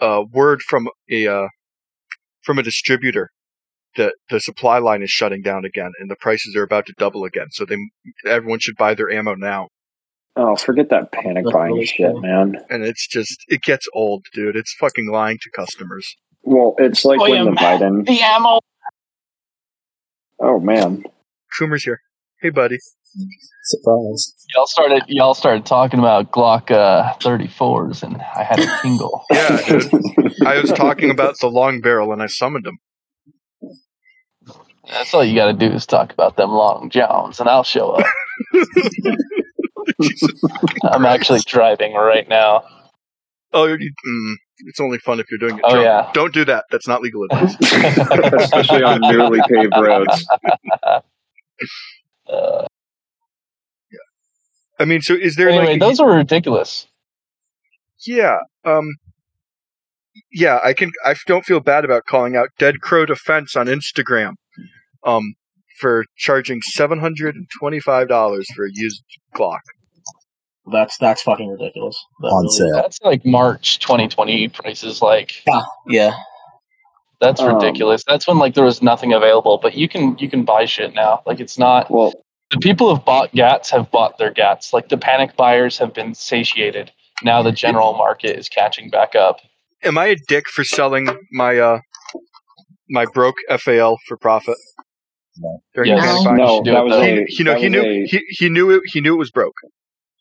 [0.00, 1.46] a word from a uh,
[2.42, 3.30] from a distributor
[3.96, 7.24] that the supply line is shutting down again and the prices are about to double
[7.24, 7.46] again.
[7.50, 7.76] So they
[8.26, 9.68] everyone should buy their ammo now.
[10.36, 12.20] oh, forget that panic That's buying really shit, cool.
[12.22, 12.56] man.
[12.70, 14.56] And it's just it gets old, dude.
[14.56, 16.16] It's fucking lying to customers.
[16.42, 18.06] Well, it's like Oh, when yeah, the Biden.
[18.06, 18.58] The ammo.
[20.42, 21.04] Oh man,
[21.58, 22.00] Coomer's here.
[22.40, 22.78] Hey, buddy.
[23.64, 24.34] Surprise.
[24.54, 25.04] Y'all started.
[25.06, 29.24] Y'all started talking about Glock uh, 34s, and I had a tingle.
[29.32, 29.90] Yeah, dude.
[30.44, 32.78] I was talking about the long barrel and I summoned him.
[34.88, 37.90] That's all you got to do is talk about them long johns, and I'll show
[37.92, 38.06] up.
[40.82, 42.64] I'm actually driving right now.
[43.52, 44.34] Oh, you, mm,
[44.66, 45.64] it's only fun if you're doing it.
[45.64, 45.84] Oh, drunk.
[45.84, 46.10] yeah.
[46.14, 46.64] Don't do that.
[46.70, 47.56] That's not legal advice.
[47.60, 50.26] especially on newly paved roads.
[52.30, 52.66] Uh,
[54.80, 56.86] I mean, so is there anyway, like those are ridiculous.
[58.06, 58.96] yeah, um,
[60.32, 60.58] yeah?
[60.64, 60.90] I can.
[61.04, 64.34] I don't feel bad about calling out Dead Crow Defense on Instagram.
[65.04, 65.34] Um,
[65.78, 69.02] for charging seven hundred and twenty-five dollars for a used
[69.36, 69.60] Glock.
[70.70, 71.98] That's that's fucking ridiculous.
[72.20, 72.82] That On really- sale.
[72.82, 75.02] That's like March 2020 prices.
[75.02, 76.12] Like Yeah, yeah.
[77.20, 78.04] that's Um, ridiculous.
[78.06, 79.58] That's when like there was nothing available.
[79.60, 81.22] But you can you can buy shit now.
[81.26, 82.12] Like it's not Well,
[82.50, 84.72] the people who have bought GATs have bought their GATs.
[84.72, 86.92] Like the panic buyers have been satiated.
[87.24, 89.40] Now the general market is catching back up.
[89.84, 91.80] Am I a dick for selling my uh
[92.88, 94.56] my broke FAL for profit?
[95.38, 95.58] No.
[95.74, 96.24] During Yes.
[96.24, 96.32] No.
[96.60, 97.24] no, that was a.
[97.26, 98.82] He, you know, that he knew a- he, he knew it.
[98.92, 99.54] He knew it was broke.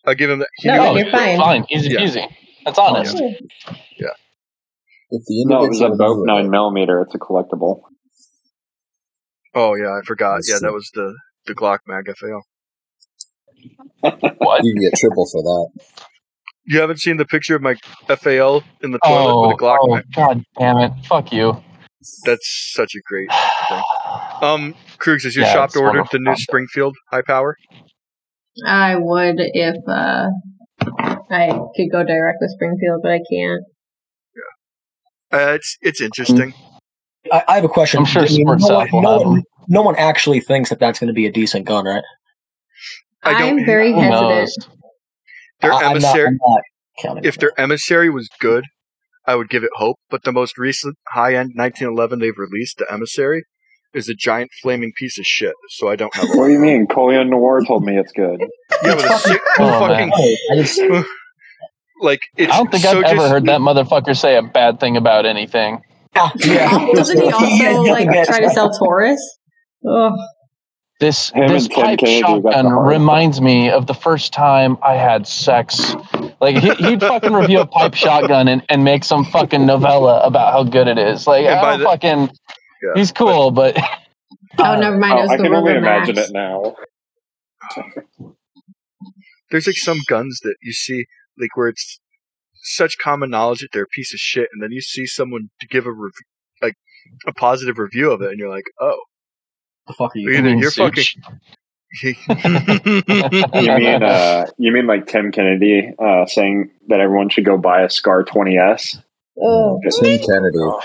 [0.06, 0.48] I'll give him that.
[0.58, 1.38] He No, knew it Oh, was you're fine.
[1.38, 2.00] Fine, easy Yeah.
[2.00, 2.36] peasy.
[2.66, 3.18] That's honest.
[3.20, 4.08] Yeah.
[5.14, 7.02] If the no, it was a individual nine millimeter.
[7.02, 7.82] It's a collectible.
[9.54, 10.36] Oh yeah, I forgot.
[10.36, 10.66] Let's Yeah, see.
[10.66, 11.14] that was the
[11.46, 12.44] the Glock Mag FAL.
[14.38, 14.64] What?
[14.64, 15.70] you can get triple for that.
[16.66, 17.76] You haven't seen the picture of my
[18.08, 20.04] FAL in the toilet Oh, with a Glock oh, Mag?
[20.16, 20.92] god damn it!
[21.06, 21.62] Fuck you.
[22.26, 23.30] That's such a great
[23.70, 23.82] thing.
[24.42, 26.36] Um, Krugs, has your Yeah, shop ordered the new.
[26.36, 27.56] Springfield high power?
[28.66, 30.28] I would if uh,
[31.30, 33.64] I could go direct with Springfield, but I can't.
[35.32, 36.54] Uh, it's it's interesting.
[37.32, 38.00] I, I have a question.
[38.00, 41.08] I'm sure I mean, no, one, no, one, no one actually thinks that that's going
[41.08, 42.04] to be a decent gun, right?
[43.24, 44.68] I don't- I'm very Who hesitant.
[45.62, 48.66] Their I, am not, emissary, I'm not if their emissary was good,
[49.28, 49.98] I would give it hope.
[50.10, 53.44] But the most recent high end 1911 they've released, the emissary,
[53.94, 55.54] is a giant flaming piece of shit.
[55.70, 56.30] So I don't have.
[56.36, 56.88] What do you mean?
[56.88, 58.40] Colion Noir told me it's good.
[58.84, 60.12] Yeah, but a sick, Oh, fucking
[60.56, 60.82] just,
[62.02, 62.52] like it's.
[62.52, 65.26] I don't think so I've ever just- heard that motherfucker say a bad thing about
[65.26, 65.82] anything.
[66.16, 66.88] yeah.
[66.94, 69.20] Doesn't he also like try to sell Taurus?
[69.88, 70.14] Ugh.
[71.00, 75.26] This Him this and pipe Kennedy shotgun reminds me of the first time I had
[75.28, 75.96] sex.
[76.40, 80.54] Like he, he'd fucking review a pipe shotgun and, and make some fucking novella about
[80.54, 81.26] how good it is.
[81.26, 82.30] Like And I by don't the- fucking.
[82.82, 82.92] Yeah.
[82.96, 83.78] He's cool, but
[84.58, 85.14] Oh, never mind.
[85.14, 86.30] Oh, it was I the can only imagine Max.
[86.30, 86.76] it now.
[89.50, 91.06] there's like some guns that you see
[91.40, 92.00] like where it's
[92.64, 95.68] such common knowledge that they're a piece of shit, and then you see someone to
[95.68, 96.12] give a rev-
[96.62, 96.76] like
[97.28, 99.00] a positive review of it, and you're like, oh,
[99.88, 100.32] the fuck are you?
[100.32, 101.04] Either you're fucking.
[102.04, 102.16] You
[103.78, 107.90] mean uh, you mean like Tim Kennedy uh, saying that everyone should go buy a
[107.90, 109.04] Scar 20s?
[109.42, 109.80] Oh.
[109.86, 109.92] Ugh.
[110.00, 110.58] Tim Kennedy.
[110.60, 110.80] Oh,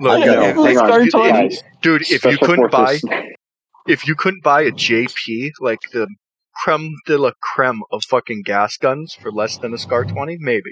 [0.00, 0.40] look, I yeah, know.
[0.42, 1.30] yeah, Hang on, Scar dude, 20.
[1.32, 1.62] guys.
[1.82, 2.98] dude, if you couldn't buy
[3.86, 6.06] if you couldn't buy a JP like the
[6.54, 10.70] creme de la creme of fucking gas guns for less than a Scar 20, maybe.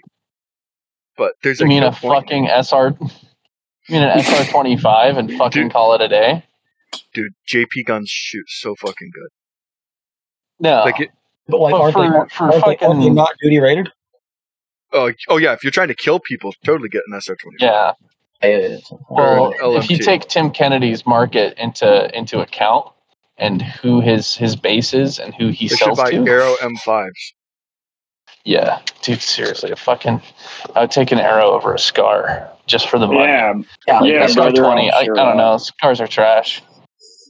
[1.17, 2.25] But there's you like mean no a point.
[2.25, 2.97] fucking SR?
[3.01, 3.09] You
[3.91, 5.73] mean an SR twenty five and fucking Dude.
[5.73, 6.45] call it a day?
[7.13, 7.33] dude.
[7.49, 9.29] JP guns shoot so fucking good.
[10.61, 11.11] No, Like it,
[11.49, 13.91] But like, But aren't, for- they, aren't, for they, aren't they not duty rated?
[14.95, 15.53] Oh, oh yeah.
[15.53, 17.57] If you're trying to kill people, totally get an SR 20.
[17.61, 17.93] yeah.
[18.43, 18.77] Yeah.
[19.09, 22.91] Well, if you take Tim Kennedy's market into into account
[23.39, 26.55] and who his his base is and who he They should sells buy to, Aero
[26.61, 27.11] M5s.
[28.45, 30.21] yeah, dude, seriously, a fucking,
[30.75, 33.33] I would take an Aero over a scar just for the money.
[33.33, 33.55] Yeah,
[33.87, 34.93] Yeah, Yeah, a scar brother, twenty.
[34.93, 35.57] I'm I, don't know.
[35.57, 36.63] Scars are trash.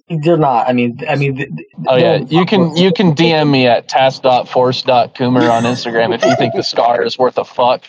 [0.08, 0.68] They're not.
[0.68, 1.36] I mean, I mean.
[1.36, 6.24] th- th- Oh yeah, you can you can DM me at task.force.coomer on Instagram if
[6.24, 7.84] you think the scar is worth a fuck.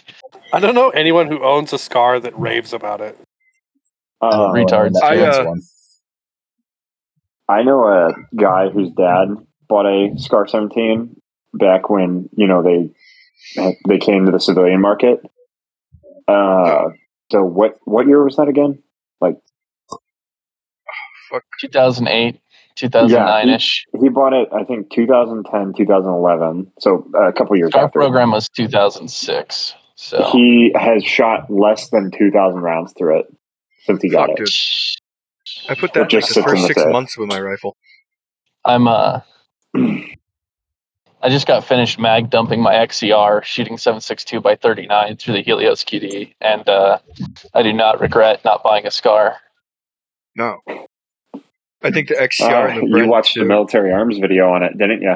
[0.51, 3.17] I don't know anyone who owns a scar that raves about it.
[4.21, 5.01] I uh, know retards.
[5.01, 5.55] I, uh.
[7.47, 9.27] I know a guy whose dad
[9.67, 11.15] bought a Scar 17
[11.53, 12.89] back when you know they
[13.87, 15.19] they came to the civilian market.
[16.27, 16.89] Uh,
[17.31, 18.81] so what what year was that again?
[21.59, 22.39] 2008,
[22.75, 23.85] 2009 ish.
[24.01, 26.71] He bought it, I think, 2010, 2011.
[26.79, 27.99] So uh, a couple years Scar after.
[27.99, 29.73] program was 2006.
[29.95, 33.25] So He has shot less than 2,000 rounds through it
[33.85, 34.45] since he got Fuck, it.
[34.45, 35.69] dude.
[35.69, 36.91] I put It that in like just the first the six safe.
[36.91, 37.77] months with my rifle.
[38.65, 39.21] I'm uh
[39.75, 45.83] I just got finished mag dumping my XCR shooting 762 by 39 through the Helios
[45.83, 46.99] QD and uh
[47.53, 49.37] I do not regret not buying a scar.
[50.35, 50.59] No.
[51.83, 54.63] I think the XCR Uh, and the you Brent watched the military arms video on
[54.63, 55.15] it, didn't you?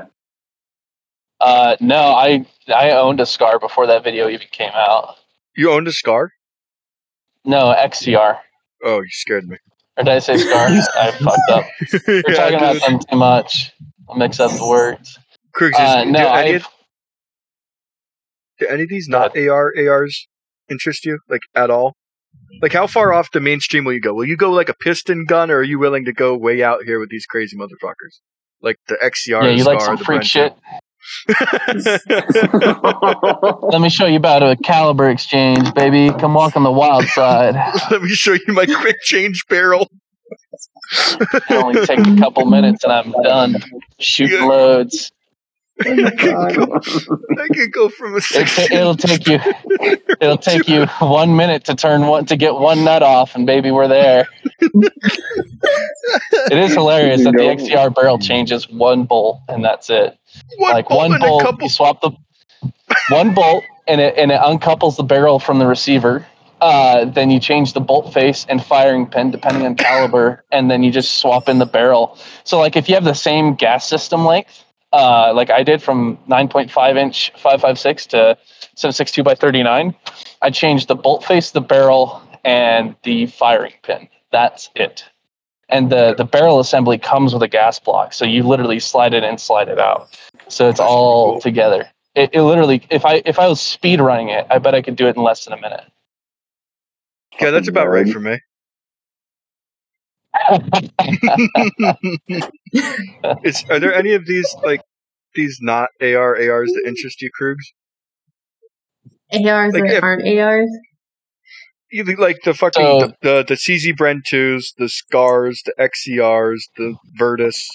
[1.39, 5.15] Uh no, I I owned a scar before that video even came out.
[5.55, 6.31] You owned a Scar?
[7.45, 8.39] No, XCR.
[8.83, 9.57] Oh, you scared me.
[9.97, 10.67] Or did I say scar?
[10.99, 11.65] I fucked up.
[12.07, 13.71] We're Yeah, talking about them too much.
[14.07, 15.17] I'll mix up the words.
[15.55, 16.67] Kriegs, is- Uh, do, no, any I of,
[18.59, 20.27] do any of these not AR ARs
[20.69, 21.95] interest you like at all?
[22.61, 24.13] Like how far off the mainstream will you go?
[24.13, 26.83] Will you go like a piston gun, or are you willing to go way out
[26.85, 28.19] here with these crazy motherfuckers?
[28.61, 30.53] Like the XCR, yeah, you like some freak shit?
[33.71, 36.13] Let me show you about a caliber exchange, baby.
[36.19, 37.55] Come walk on the wild side.
[37.89, 39.87] Let me show you my quick change barrel.
[40.91, 43.55] It only takes a couple minutes and I'm done
[43.99, 44.45] Shoot Yeah.
[44.45, 45.11] loads.
[45.85, 46.59] Oh my God.
[47.39, 48.59] I could go from a It, six.
[48.71, 49.39] it'll take you.
[50.21, 53.71] It'll take you one minute to turn one to get one nut off, and baby,
[53.71, 54.27] we're there.
[56.49, 57.55] It is hilarious that the Go.
[57.55, 60.17] XCR barrel changes one bolt, and that's it.
[60.57, 61.63] One like bolt one and a bolt, couple.
[61.63, 62.11] you swap the
[63.09, 66.25] one bolt, and it and it uncouples the barrel from the receiver.
[66.61, 70.83] Uh, then you change the bolt face and firing pin depending on caliber, and then
[70.83, 72.17] you just swap in the barrel.
[72.43, 76.17] So, like if you have the same gas system length, uh, like I did from
[76.27, 78.37] 9.5 inch 556 to
[78.75, 79.95] 762 by 39,
[80.41, 84.07] I changed the bolt face, the barrel, and the firing pin.
[84.31, 85.05] That's it.
[85.69, 89.23] And the the barrel assembly comes with a gas block, so you literally slide it
[89.23, 90.17] in, slide it out.
[90.47, 91.41] So it's all cool.
[91.41, 91.87] together.
[92.15, 94.95] It, it literally, if I if I was speed running it, I bet I could
[94.95, 95.83] do it in less than a minute.
[97.39, 98.39] Yeah, that's about right for me.
[103.43, 104.81] Is are there any of these like
[105.35, 107.63] these not AR ARs that interest you, Krugs?
[109.45, 110.69] ARs Like, that if- aren't ARs.
[111.91, 116.59] Either like the fucking So- the, the the CZ Bren twos, the Scars, the XCRs,
[116.77, 117.67] the Virtus,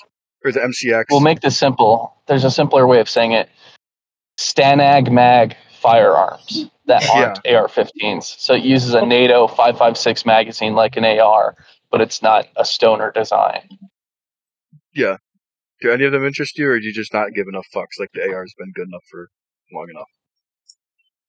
[0.44, 1.04] or the MCX.
[1.10, 2.14] We'll make this simple.
[2.26, 3.48] There's a simpler way of saying it.
[4.38, 8.24] Stanag Mag firearms that aren't AR-15s.
[8.38, 9.04] So it uses a oh.
[9.04, 11.56] NATO 5.56 magazine like an AR,
[11.90, 13.68] but it's not a stoner design.
[14.94, 17.98] Do any of them interest you, or do you just not give enough fucks?
[17.98, 19.28] Like the AR's been good enough for
[19.72, 20.08] long enough.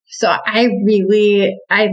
[0.07, 1.89] So I really, I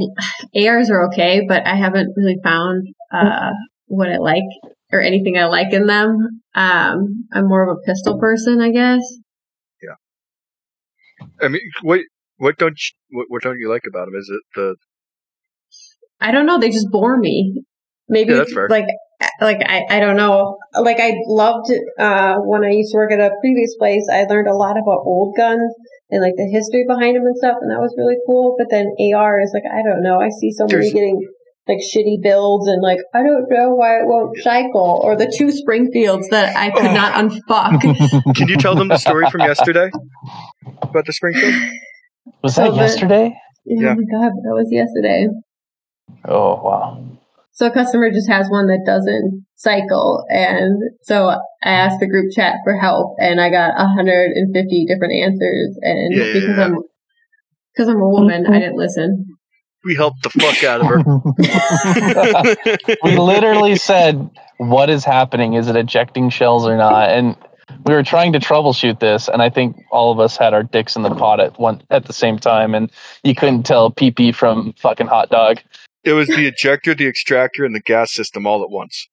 [0.66, 3.50] ARs are okay, but I haven't really found uh,
[3.86, 4.44] what I like
[4.92, 6.42] or anything I like in them.
[6.54, 9.02] Um, I'm more of a pistol person, I guess.
[9.82, 11.26] Yeah.
[11.40, 12.00] I mean, what
[12.36, 14.14] what don't you, what, what don't you like about them?
[14.16, 14.76] Is it the
[16.20, 16.58] I don't know.
[16.58, 17.64] They just bore me.
[18.08, 18.68] Maybe Yeah, that's fair.
[18.68, 18.86] like
[19.40, 20.56] like I, I don't know.
[20.74, 24.06] Like I loved uh, when I used to work at a previous place.
[24.12, 25.72] I learned a lot about old guns
[26.10, 28.54] and like the history behind them and stuff, and that was really cool.
[28.58, 30.20] But then AR is like I don't know.
[30.20, 31.20] I see so many There's- getting
[31.68, 35.52] like shitty builds and like I don't know why it won't cycle or the two
[35.52, 36.92] Springfields that I could Oh.
[36.94, 38.34] not unfuck.
[38.36, 39.88] Can you tell them the story from yesterday
[40.82, 41.54] about the Springfield?
[42.42, 43.32] Was So that yesterday?
[43.64, 43.90] Yeah, Yeah.
[43.92, 45.28] Oh my god, that was yesterday.
[46.24, 47.00] Oh wow.
[47.62, 52.32] So a customer just has one that doesn't cycle, and so I asked the group
[52.34, 56.64] chat for help, and I got 150 different answers, and Yeah, yeah, because yeah.
[56.64, 56.78] I'm
[57.72, 59.36] because I'm a woman, I didn't listen.
[59.84, 60.98] We helped the fuck out of her.
[63.04, 65.54] we literally said, "What is happening?
[65.54, 67.36] Is it ejecting shells or not?" And
[67.86, 70.96] we were trying to troubleshoot this, and I think all of us had our dicks
[70.96, 72.90] in the pot at one at the same time, and
[73.22, 75.60] you couldn't tell PP from fucking hot dog.
[76.04, 79.08] It was the ejector, the extractor, and the gas system all at once.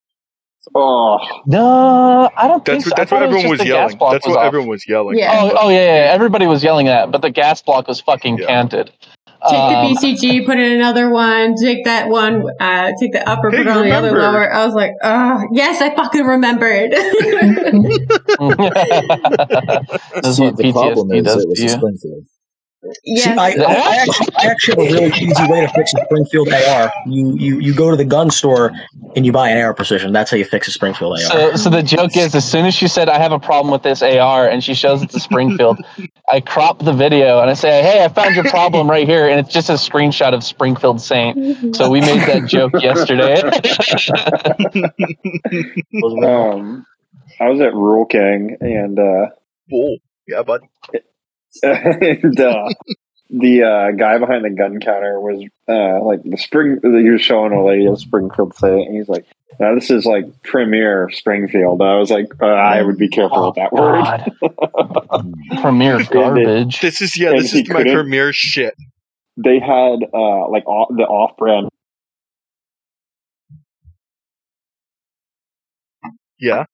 [0.76, 2.90] Oh, No, I don't That's think so.
[2.90, 3.98] what, I that's what everyone just was yelling.
[4.00, 4.46] That's was what off.
[4.48, 5.18] everyone was yelling.
[5.18, 5.40] Yeah.
[5.42, 8.48] Oh, oh yeah, yeah, everybody was yelling at, but the gas block was fucking Yeah.
[8.48, 8.92] canted.
[9.50, 11.56] Take Um, the BCG, put in another one.
[11.64, 12.44] Take that one.
[12.60, 14.38] Uh, take the upper, put it on the other remember.
[14.38, 14.54] lower.
[14.54, 16.92] I was like, oh, yes, I fucking remembered.
[20.14, 21.70] That's See, what the problem is does it was to you.
[21.70, 22.24] Springfield.
[23.04, 23.24] Yes.
[23.26, 26.06] See, I, I, I, actually, I actually have a really easy way to fix a
[26.06, 26.94] Springfield AR.
[27.08, 28.72] You, you you go to the gun store
[29.18, 30.14] and you buy an Aero Precision.
[30.14, 31.20] That's how you fix a Springfield AR.
[31.20, 33.84] So, so the joke is, as soon as she said, "I have a problem with
[33.84, 35.78] this AR," and she shows it to Springfield,
[36.32, 39.40] I crop the video and I say, "Hey, I found your problem right here," and
[39.42, 41.76] it's just a screenshot of Springfield Saint.
[41.76, 43.42] So we made that joke yesterday.
[46.24, 46.86] um,
[47.42, 49.28] I was at Rural King and uh,
[49.74, 50.62] Oh, yeah, bud.
[51.64, 52.70] and uh,
[53.30, 56.80] the uh, guy behind the gun counter was uh, like the spring.
[56.82, 59.26] He was showing a lady a Springfield Saint, and he's like,
[59.60, 63.56] "Now this is like premier Springfield." I was like, uh, "I would be careful with
[63.56, 64.32] that word."
[65.62, 66.80] Premier garbage.
[66.80, 67.32] This is yeah.
[67.32, 68.76] And This is my premier shit.
[69.38, 71.70] They had uh, like off, the off-brand
[76.40, 76.66] Yeah.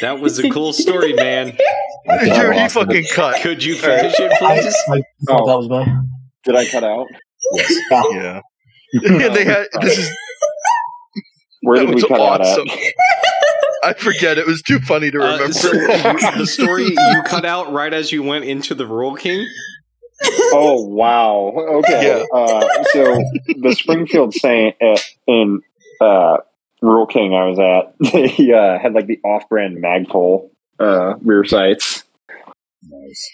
[0.00, 1.56] That was a cool story, man.
[2.08, 2.78] I think I Dude, he lost it.
[2.80, 3.42] fucking cut.
[3.42, 4.74] Could you finish it, I, please?
[4.88, 5.92] I thought that was me.
[6.44, 7.06] Did I cut out?
[7.54, 7.74] Yes.
[8.12, 8.40] Yeah.
[9.18, 9.66] yeah they had.
[9.82, 10.10] This is.
[11.62, 12.68] Where That did we was cut awesome.
[12.70, 12.92] out at?
[13.84, 14.38] I forget.
[14.38, 15.44] It was too funny to remember.
[15.44, 19.14] Uh, so you, the story you cut out right as you went into the Rural
[19.16, 19.46] King.
[20.52, 21.52] Oh wow!
[21.78, 22.60] Okay, uh,
[22.92, 23.18] so
[23.60, 24.74] the Springfield Saint
[25.28, 25.60] in
[26.00, 26.38] uh,
[26.80, 32.04] Rural King I was at, they uh, had like the off-brand Magpul uh, rear sights.
[32.82, 33.30] Nice.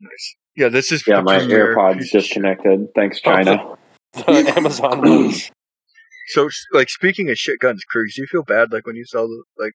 [0.00, 0.36] nice.
[0.56, 1.02] Yeah, this is.
[1.06, 2.88] Yeah, my premier AirPods piece of disconnected.
[2.94, 3.76] Thanks, China.
[4.12, 5.50] The Amazon ones.
[6.28, 9.26] So, like, speaking of shit guns, Kriegs, do you feel bad like when you sell
[9.28, 9.72] the like?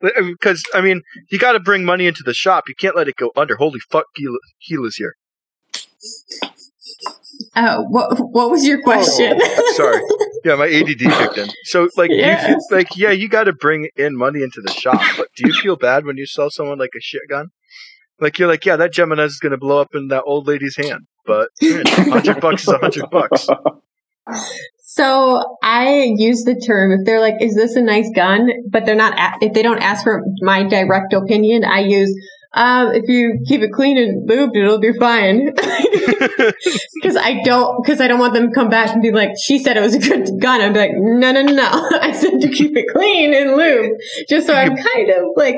[0.00, 2.64] Because I mean, you got to bring money into the shop.
[2.68, 3.56] You can't let it go under.
[3.56, 5.14] Holy fuck, Gila- Gila's here.
[7.54, 9.40] Uh, what what was your question?
[9.74, 10.02] Sorry.
[10.44, 11.48] Yeah, my ADD kicked in.
[11.64, 14.72] So, like, do you feel, like, yeah, you got to bring in money into the
[14.72, 15.00] shop.
[15.16, 17.48] But do you feel bad when you sell someone like a shit gun?
[18.20, 20.76] Like, you're like, yeah, that Jimenez is going to blow up in that old lady's
[20.76, 21.06] hand.
[21.26, 23.48] But hundred bucks is a hundred bucks.
[24.94, 28.94] So I use the term if they're like, "Is this a nice gun?" But they're
[28.94, 29.42] not.
[29.42, 32.14] If they don't ask for my direct opinion, I use,
[32.54, 35.52] um, "If you keep it clean and lubed, it'll be fine."
[36.94, 39.58] Because I don't, because I don't want them to come back and be like, "She
[39.58, 41.88] said it was a good gun." I'd be like, "No, no, no, no.
[42.00, 43.90] I said to keep it clean and lubed."
[44.28, 45.56] Just so I'm kind of like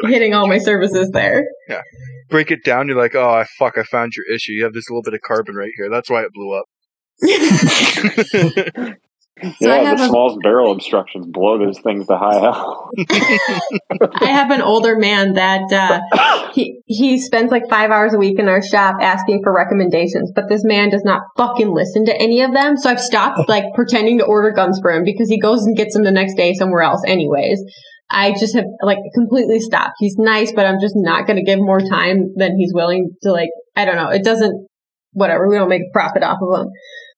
[0.00, 1.46] hitting all my services there.
[2.30, 2.88] Break it down.
[2.88, 4.52] You're like, oh, I fuck, I found your issue.
[4.52, 5.90] You have this little bit of carbon right here.
[5.90, 6.64] That's why it blew up.
[9.42, 12.90] I yeah, have the a- smallest barrel obstructions blow those things to high hell.
[14.20, 18.38] I have an older man that uh, he he spends like five hours a week
[18.38, 22.42] in our shop asking for recommendations, but this man does not fucking listen to any
[22.42, 22.76] of them.
[22.76, 25.94] So I've stopped like pretending to order guns for him because he goes and gets
[25.94, 27.62] them the next day somewhere else, anyways.
[28.10, 29.94] I just have like completely stopped.
[29.98, 33.32] He's nice, but I'm just not going to give more time than he's willing to
[33.32, 33.48] like.
[33.74, 34.10] I don't know.
[34.10, 34.68] It doesn't.
[35.14, 35.48] Whatever.
[35.48, 36.68] We don't make profit off of him.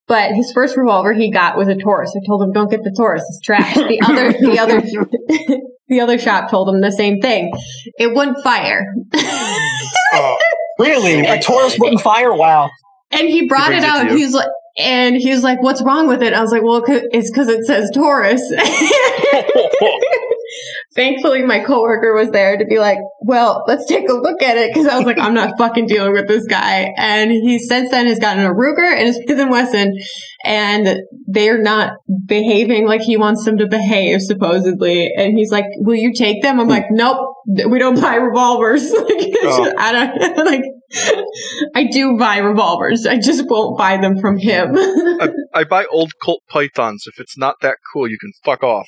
[0.06, 2.14] But his first revolver he got was a Taurus.
[2.14, 4.80] I told him, "Don't get the Taurus; it's trash." The other, the other,
[5.88, 7.52] the other shop told him the same thing.
[7.98, 8.84] It wouldn't fire,
[10.12, 10.36] oh,
[10.78, 11.20] Really?
[11.20, 12.34] A Taurus wouldn't fire?
[12.34, 12.68] Wow.
[13.12, 14.10] and he brought He it brings it to out.
[14.10, 14.16] you?
[14.18, 16.82] He was like, and he was like, "What's wrong with it?" I was like, "Well,
[16.86, 18.42] it's because it says Taurus."
[20.94, 24.72] Thankfully, my coworker was there to be like, "Well, let's take a look at it,"
[24.72, 28.06] because I was like, "I'm not fucking dealing with this guy." And he since then
[28.06, 29.92] has gotten a Ruger and a Smith and Wesson,
[30.44, 31.94] and they're not
[32.26, 35.10] behaving like he wants them to behave, supposedly.
[35.16, 36.72] And he's like, "Will you take them?" I'm hmm.
[36.72, 37.34] like, "Nope,
[37.68, 39.64] we don't buy revolvers." like, Oh.
[39.64, 40.62] just- I don't like.
[41.74, 43.06] I do buy revolvers.
[43.06, 44.76] I just won't buy them from him.
[44.76, 47.04] I, I buy old Colt Pythons.
[47.06, 48.86] If it's not that cool, you can fuck off.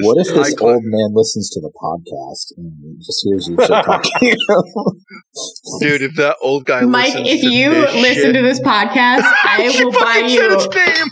[0.00, 2.72] What if this high old man listens to the podcast and
[3.04, 4.20] just hears you shit talking?
[5.80, 6.02] dude?
[6.02, 9.22] If that old guy, Mike, listens if to you this listen shit- to this podcast,
[9.44, 11.06] I She will buy said you his name.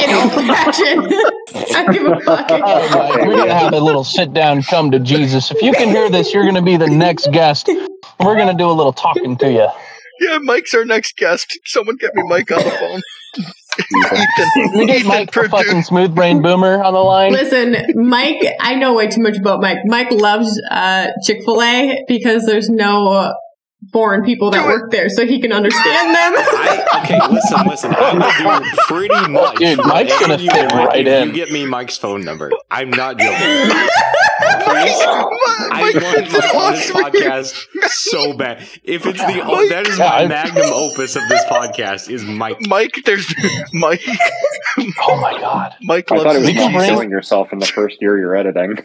[0.00, 1.14] an old fashioned.
[1.76, 2.46] I give a fuck.
[2.50, 5.50] Oh We're gonna have a little sit down, come to Jesus.
[5.52, 7.68] If you can hear this, you're gonna be the next guest.
[8.18, 9.68] We're gonna do a little talking to you.
[10.20, 11.46] Yeah, Mike's our next guest.
[11.64, 13.00] Someone get me Mike on the phone.
[13.90, 15.48] Ethan, We get Ethan Mike, the Purdue.
[15.48, 17.32] fucking smooth brain boomer, on the line.
[17.32, 19.78] Listen, Mike, I know way too much about Mike.
[19.84, 23.32] Mike loves uh, Chick fil A because there's no uh,
[23.92, 26.32] foreign people that work there, so he can understand them.
[26.36, 27.94] I, okay, listen, listen.
[27.96, 28.12] I
[28.44, 29.56] will do pretty much.
[29.56, 31.28] Dude, Mike's gonna you fit right if in.
[31.28, 32.50] You get me Mike's phone number.
[32.70, 33.36] I'm not joking.
[34.70, 38.66] Please, I Mike, want Mike on this podcast so bad.
[38.84, 39.68] If it's the Mike.
[39.70, 42.58] that is my I- magnum opus of this podcast is Mike.
[42.66, 43.32] Mike, there's
[43.72, 44.02] Mike.
[45.00, 45.74] Oh my god.
[45.82, 48.36] Mike I loves thought it was you bring- killing yourself in the first year you're
[48.36, 48.78] editing.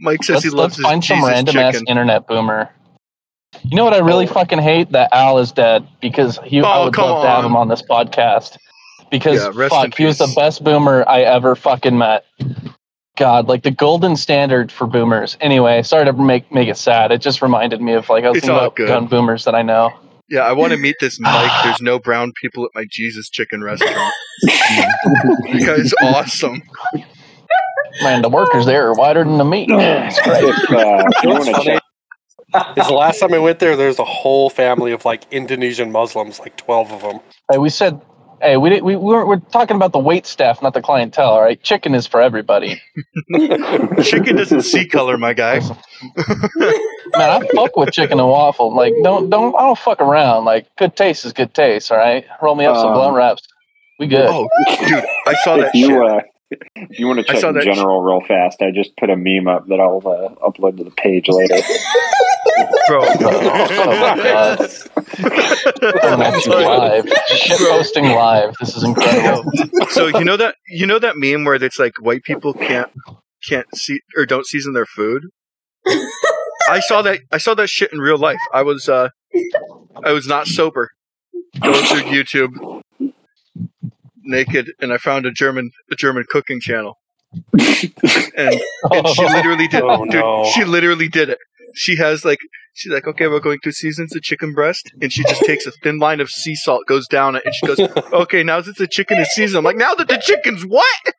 [0.00, 2.70] Mike says Let's, he loves let's his find some Jesus random ass internet boomer.
[3.64, 4.32] You know what I really oh.
[4.32, 4.90] fucking hate?
[4.92, 7.68] That Al is dead because he, I Oh, would come love to have him on
[7.68, 8.56] this podcast
[9.12, 12.24] because Yeah, fuck, he was the best boomer I ever fucking met.
[13.16, 15.36] God, like the golden standard for boomers.
[15.40, 17.12] Anyway, sorry to make make it sad.
[17.12, 18.88] It just reminded me of like I was It's thinking all about good.
[18.88, 19.92] gun boomers that I know.
[20.28, 21.50] Yeah, I want to meet this Mike.
[21.64, 24.12] There's no brown people at my Jesus chicken restaurant.
[25.44, 26.62] you guys awesome.
[28.02, 29.68] Man, the workers there are wider than the meat.
[29.70, 30.42] It's great.
[30.42, 31.82] If, uh, if you What's want to funny check,
[32.78, 36.40] is the last time I went there, there's a whole family of like Indonesian Muslims,
[36.40, 37.20] like 12 of them.
[37.50, 38.00] Hey, we said,
[38.42, 41.30] hey, we did, we we we're, we're talking about the wait staff, not the clientele.
[41.30, 42.80] All right, chicken is for everybody.
[44.02, 45.60] Chicken doesn't see color, my guy.
[47.16, 48.74] Man, I fuck with chicken and waffle.
[48.74, 50.44] Like, don't don't I don't fuck around.
[50.44, 51.92] Like, good taste is good taste.
[51.92, 53.42] All right, roll me up some Um, blunt wraps.
[53.98, 54.26] We good.
[54.28, 54.48] Oh,
[54.86, 56.02] dude, I saw that if you shit.
[56.02, 56.20] uh,
[56.74, 59.48] if you want to check in that general real fast, I just put a meme
[59.48, 61.56] up that I'll uh, upload to the page later.
[62.88, 63.02] Bro,
[63.84, 64.68] Oh,
[66.02, 67.08] I'm actually live.
[67.26, 68.54] Shit posting live.
[68.60, 69.50] This is incredible.
[69.90, 72.90] so you know that you know that meme where it's like white people can't
[73.48, 75.24] can't see or don't season their food.
[76.68, 78.38] I saw that I saw that shit in real life.
[78.52, 79.10] I was uh
[80.04, 80.90] I was not sober.
[81.60, 82.81] Going through YouTube
[84.24, 86.98] naked and I found a German a German cooking channel.
[87.54, 88.60] And,
[88.90, 90.44] and she literally did Oh, dude, no.
[90.54, 91.38] she literally did it.
[91.74, 92.38] she has like
[92.74, 95.70] she's like, okay, we're going through seasons of chicken breast, and she just takes a
[95.82, 97.80] thin line of sea salt, goes down it, and she goes,
[98.12, 100.86] okay, now that the chicken is seasoned, I'm like, now that the chicken's what?
[101.04, 101.14] like,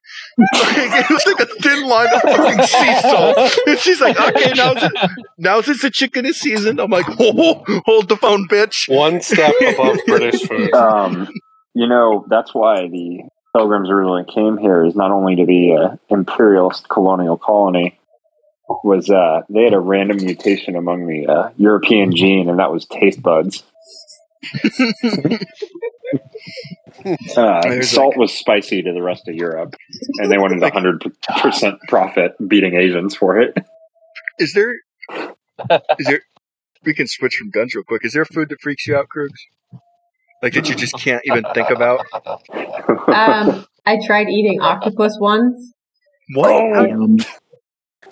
[0.56, 3.38] it was like a thin line of fucking sea salt,
[3.68, 7.64] and she's like, okay, now that now since the chicken is seasoned, I'm like, oh,
[7.86, 8.88] hold the phone, bitch.
[8.88, 10.74] One step above British food.
[10.74, 11.28] um,
[11.74, 13.24] you know, that's why the
[13.56, 18.00] Pilgrims originally came here is not only to be a imperialist colonial colony,
[18.84, 22.86] was uh, they had a random mutation among the uh, European gene, and that was
[22.86, 23.64] taste buds.
[27.36, 29.76] Uh, salt was spicy to the rest of Europe,
[30.20, 31.04] and they wanted a hundred
[31.42, 33.58] percent profit, beating Asians for it.
[34.38, 34.76] Is there
[36.00, 36.22] is there
[36.86, 38.06] we can switch from guns real quick.
[38.06, 39.32] Is there food that freaks you out, Krugs?
[40.44, 42.06] Like that you just can't even think about?
[43.08, 45.74] Um, I tried eating octopus once.
[46.36, 46.52] What?
[46.90, 47.18] Um,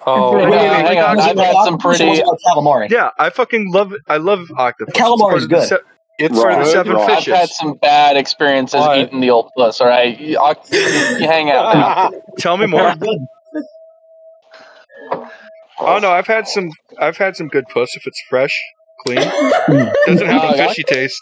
[0.04, 2.90] Oh, wait, wait, wait, hang wait, on, I've had some pretty- calamari.
[2.90, 4.96] Yeah, I fucking love I love octopus.
[4.96, 5.68] Calamari is part of the good.
[5.68, 5.78] se-
[6.18, 6.42] it's Raw.
[6.44, 7.02] part of the seven Raw.
[7.04, 7.34] I've fishes.
[7.36, 8.98] had some bad experiences What?
[8.98, 9.80] eating the old puss.
[9.80, 12.14] All right, you, I'll- you hang out.
[12.40, 12.96] Tell me more.
[15.80, 16.70] Oh no, I've had some
[17.00, 18.52] I've had some good puss if it's fresh,
[19.06, 19.18] clean.
[20.08, 20.68] Doesn't have Oh, a yeah?
[20.68, 21.22] fishy taste.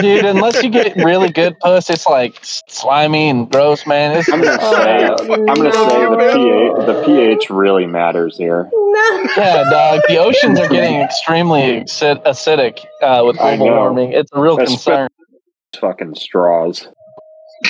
[0.00, 0.24] dude.
[0.24, 4.16] Unless you get really good puss, it's like slimy and gross, man.
[4.16, 8.68] It's, I'm gonna say, I'm gonna say the pH, the pH really matters here.
[8.72, 9.22] No.
[9.36, 10.00] yeah, dog.
[10.08, 14.12] The oceans are getting extremely acidic uh, with global warming.
[14.12, 15.08] It's a real That's concern.
[15.80, 16.88] Fucking straws.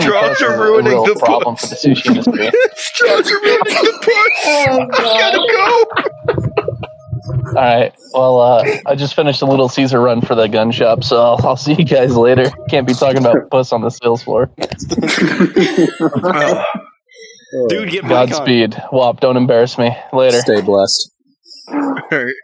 [0.00, 1.68] Straws are ruining the problem puss.
[1.82, 2.50] for the sushi industry.
[2.76, 4.46] Straws are ruining the puss.
[4.46, 5.18] Oh, I God.
[5.18, 6.47] gotta go.
[7.28, 7.92] All right.
[8.12, 11.46] Well, uh, I just finished a little Caesar run for the gun shop, so I'll,
[11.46, 12.50] I'll see you guys later.
[12.70, 14.50] Can't be talking about puss on the sales floor.
[17.68, 18.28] Dude, get Mike on.
[18.28, 18.76] Godspeed.
[18.92, 19.96] Wop, don't embarrass me.
[20.12, 20.38] Later.
[20.40, 21.10] Stay blessed.
[21.70, 22.34] Alright.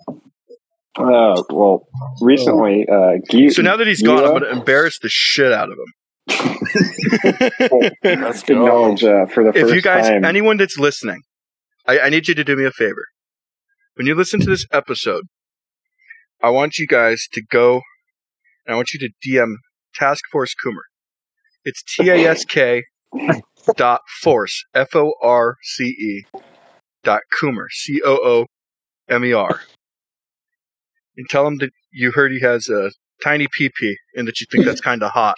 [0.97, 1.87] Uh, well,
[2.20, 5.68] recently, uh, Gu- So now that he's gone, I'm Gila gonna embarrass the shit out
[5.70, 5.93] of him.
[8.05, 8.55] Let's go.
[8.64, 10.24] acknowledge uh, for the if first you guys, time.
[10.24, 11.20] anyone that's listening,
[11.87, 13.05] I, I need you to do me a favor.
[13.97, 15.26] When you listen to this episode,
[16.42, 17.82] I want you guys to go
[18.66, 19.55] and I want you to DM
[19.95, 20.82] Task Force Coomer.
[21.64, 22.82] It's T A S K
[23.76, 26.24] dot force F O R C E
[27.05, 28.47] dot Coomer C O O
[29.09, 29.61] M E R,
[31.16, 32.90] and tell him that you heard he has a
[33.22, 35.36] tiny pee pee and that you think that's kind of hot.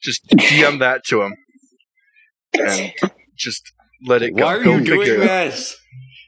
[0.00, 1.34] Just DM that to him
[2.54, 2.92] and
[3.36, 3.72] just
[4.06, 4.44] let it go.
[4.44, 5.76] Why are Go you doing this?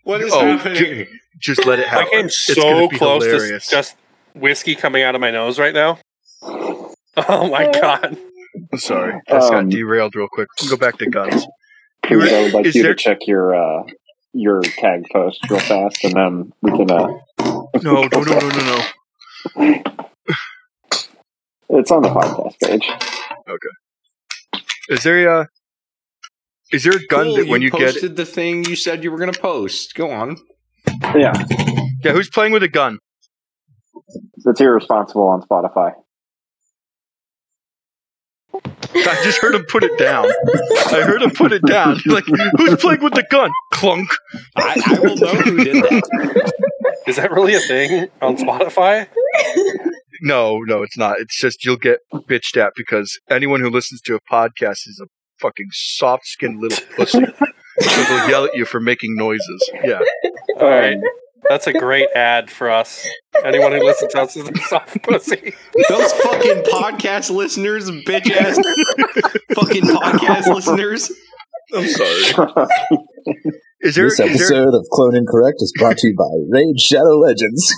[0.05, 1.07] What is Oh, happening?
[1.38, 2.09] Just let it happen.
[2.09, 3.66] I came It's so gonna be close hilarious.
[3.66, 3.96] to just
[4.34, 5.98] whiskey coming out of my nose right now.
[7.14, 8.16] Oh my god.
[8.76, 10.48] Sorry, I just got Um, derailed real quick.
[10.70, 11.46] Go back to guns.
[12.05, 13.82] I would like Is you there- to check your uh,
[14.32, 16.90] your tag post real fast, and then we can.
[16.90, 18.84] Uh, No, no, no, no, no,
[19.59, 19.82] no.
[21.68, 22.88] it's on the podcast page.
[23.48, 24.57] Okay.
[24.88, 25.48] Is there a
[26.72, 29.10] is there a gun Cool, that when you, get posted the thing you said you
[29.10, 29.94] were going to post.
[29.94, 30.36] Go on.
[31.14, 31.32] Yeah,
[32.04, 32.12] yeah?
[32.12, 32.98] Who's playing with a gun?
[34.44, 35.92] it's irresponsible on Spotify.
[38.94, 40.26] I just heard him put it down.
[40.26, 41.98] I heard him put it down.
[42.06, 42.24] Like,
[42.56, 43.50] who's playing with the gun?
[43.72, 44.08] Clunk.
[44.56, 46.52] I, I will know who did that.
[47.06, 49.08] Is that really a thing on Spotify?
[50.20, 51.18] No, no, it's not.
[51.20, 55.06] It's just you'll get bitched at because anyone who listens to a podcast is a
[55.43, 57.18] fucking soft skinned little pussy.
[57.80, 59.70] so they'll yell at you for making noises.
[59.84, 60.01] Yeah.
[60.61, 60.97] All right.
[61.49, 63.07] That's a great ad for us.
[63.45, 65.55] Anyone who listens to us is a soft pussy.
[65.88, 68.57] Those fucking podcast listeners, bitch ass
[69.55, 71.11] fucking podcast listeners.
[71.74, 72.57] I'm sorry.
[73.84, 76.78] Is there, This is there episode of Clone Incorrect is brought to you by Raid
[76.78, 77.74] Shadow Legends.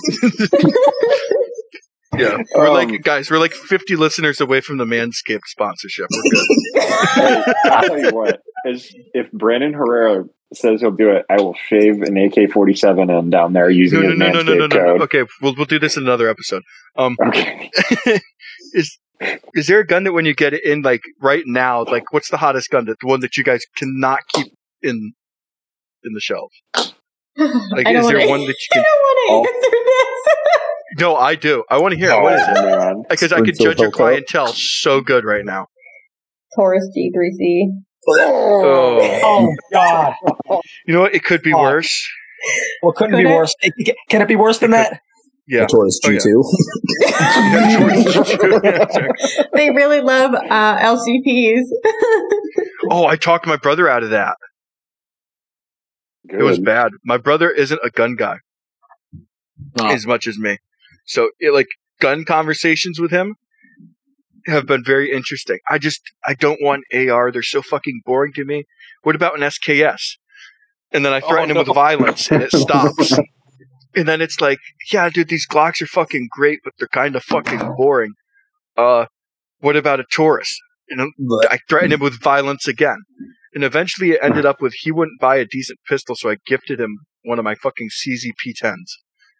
[2.17, 2.37] Yeah.
[2.55, 6.07] We're Um, like guys, we're like 50 listeners away from the Manscaped sponsorship.
[6.11, 6.81] We're good.
[7.15, 8.41] Hey, I'll tell you what.
[8.67, 13.09] Is if Brandon Herrera says he'll do it, I will shave an AK forty seven
[13.11, 14.75] and down there using No, no, his no, no, no, no, no.
[14.75, 15.01] code.
[15.03, 16.63] Okay, we'll we'll do this in another episode.
[16.97, 17.69] Um Okay.
[18.73, 18.97] is
[19.53, 22.29] is there a gun that when you get it in like right now, like what's
[22.31, 24.47] the hottest gun that the one that you guys cannot keep
[24.81, 25.13] in
[26.03, 26.53] in the shelves?
[27.37, 29.84] Like is there wanna- one that you I can don't want to answer this.
[30.99, 31.63] No, I do.
[31.69, 32.21] I want to hear it.
[32.21, 32.57] What is it?
[32.57, 33.03] Oh.
[33.09, 35.67] Because I could judge your clientele so good right now.
[36.55, 37.67] Taurus G3C.
[38.07, 38.99] Oh.
[39.23, 40.13] Oh God!
[40.85, 41.15] You know what?
[41.15, 41.59] It could be Oh.
[41.61, 42.07] worse.
[42.83, 43.35] Well, couldn't Could be it?
[43.35, 43.55] worse.
[43.61, 44.99] It- Can it be worse than that?
[45.47, 45.61] Yeah.
[45.61, 46.19] The Taurus Oh, yeah.
[46.19, 46.43] G2.
[49.53, 51.63] they really love uh, LCPs.
[52.91, 54.37] oh, I talked my brother out of that.
[56.29, 56.39] Good.
[56.39, 56.91] It was bad.
[57.03, 58.37] My brother isn't a gun guy
[59.79, 59.87] Oh.
[59.87, 60.57] as much as me,
[61.05, 61.67] so it, like
[61.99, 63.35] gun conversations with him
[64.47, 65.59] have been very interesting.
[65.69, 67.31] I just I don't want AR.
[67.31, 68.65] They're so fucking boring to me.
[69.03, 70.17] What about an SKS?
[70.91, 71.61] And then I threaten him no.
[71.61, 73.17] with violence, and it stops.
[73.95, 74.59] and then it's like,
[74.91, 78.13] yeah, dude, these Glocks are fucking great, but they're kind of fucking boring.
[78.77, 79.05] Uh,
[79.59, 80.57] what about a Taurus?
[80.87, 81.09] You know,
[81.49, 82.97] I threatened him with violence again.
[83.53, 86.79] And eventually it ended up with he wouldn't buy a decent pistol, so I gifted
[86.79, 88.75] him one of my fucking CZ P10s.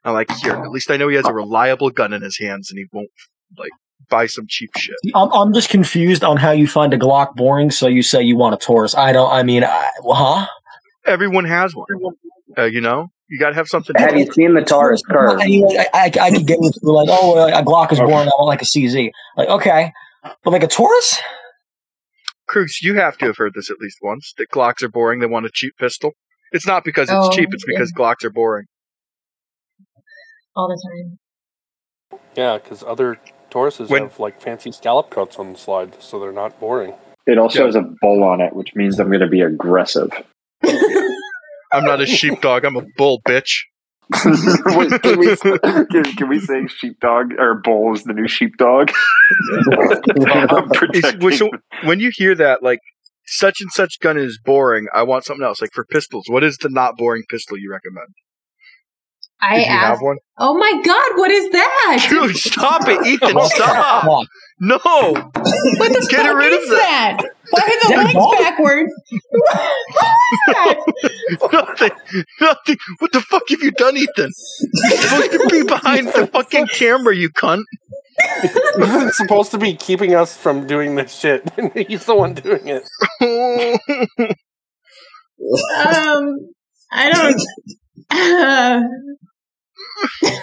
[0.05, 2.69] I'm like, here, at least I know he has a reliable gun in his hands
[2.69, 3.09] and he won't,
[3.57, 3.71] like,
[4.09, 4.95] buy some cheap shit.
[5.15, 8.37] I'm, I'm just confused on how you find a Glock boring, so you say you
[8.37, 8.95] want a Taurus.
[8.95, 10.47] I don't, I mean, I, huh?
[11.05, 11.87] Everyone has one.
[12.57, 13.07] Uh, you know?
[13.27, 13.95] You gotta have something.
[13.97, 15.39] Have you seen the Taurus curve?
[15.41, 18.27] I, I, I, I could get into like, oh, a Glock is boring.
[18.27, 19.09] I want like a CZ.
[19.35, 19.91] Like, okay,
[20.43, 21.19] but like a Taurus?
[22.47, 25.19] Cruz, you have to have heard this at least once that Glocks are boring.
[25.19, 26.11] They want a cheap pistol.
[26.51, 28.67] It's not because it's Oh, cheap, it's because Glocks are boring.
[30.55, 31.17] All the time.
[32.35, 33.19] Yeah, because other
[33.51, 36.93] Tauruses When- have like fancy scallop cuts on the slide, so they're not boring.
[37.27, 37.65] It also Yeah.
[37.67, 40.09] has a bull on it, which means I'm going to be aggressive.
[41.73, 43.61] I'm not a sheepdog, I'm a bull, bitch.
[44.23, 48.91] Wait, can, we, can, can we say sheepdog or bull is the new sheepdog?
[49.71, 51.31] I'm It's- protecting.
[51.31, 51.49] so
[51.83, 52.79] when you hear that, like,
[53.25, 55.59] such and such gun is boring, I want something else.
[55.59, 58.09] Like for pistols, what is the not boring pistol you recommend?
[59.47, 60.03] I Did you have asked.
[60.03, 60.17] one?
[60.39, 62.07] Oh my god, what is that?
[62.09, 64.03] Dude, stop it, Ethan, stop!
[64.05, 64.25] Glock.
[64.59, 64.77] No!
[64.77, 65.33] what
[65.93, 67.17] the Get fuck rid is of that?
[67.51, 68.37] Why are the That legs dog?
[68.39, 68.93] backwards?
[69.29, 69.59] what
[70.31, 70.77] is that?
[71.51, 71.91] nothing,
[72.41, 72.77] nothing.
[72.99, 74.31] What the fuck have you done, Ethan?
[74.73, 77.63] You're supposed to be behind the fucking camera, you cunt.
[78.79, 81.43] He's supposed to be keeping us from doing this shit,
[81.75, 82.83] he's the one doing it.
[85.85, 86.35] Um,
[86.91, 87.41] I don't.
[88.09, 88.81] Uh,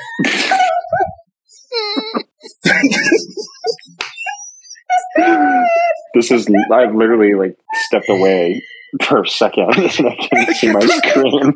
[6.15, 8.63] This is I've literally like stepped away
[9.03, 11.55] for a second and I can see my screen.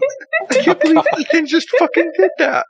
[0.51, 2.67] I can't believe Ethan just fucking did that.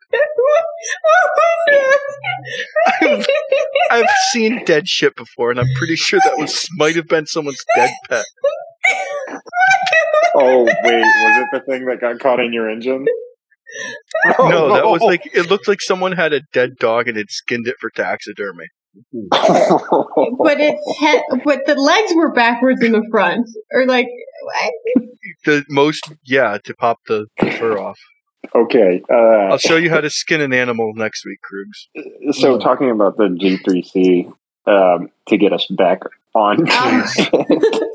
[3.01, 3.27] I've,
[3.91, 7.65] I've seen dead shit before, and I'm pretty sure that was might have been someone's
[7.77, 8.25] dead pet.
[10.35, 13.07] Oh wait, was it the thing that got caught in your engine?
[14.39, 17.67] No, that was like it looked like someone had a dead dog and had skinned
[17.67, 18.67] it for taxidermy.
[19.31, 24.07] but it he- but the legs were backwards in the front, or like
[24.43, 24.73] what?
[25.45, 27.99] The most, yeah, to pop the, the fur off.
[28.55, 32.35] okay, uh, I'll show you how to skin an animal next week, Krugs.
[32.35, 34.33] so talking about the G3C
[34.67, 36.01] um, to get us back
[36.35, 36.61] on.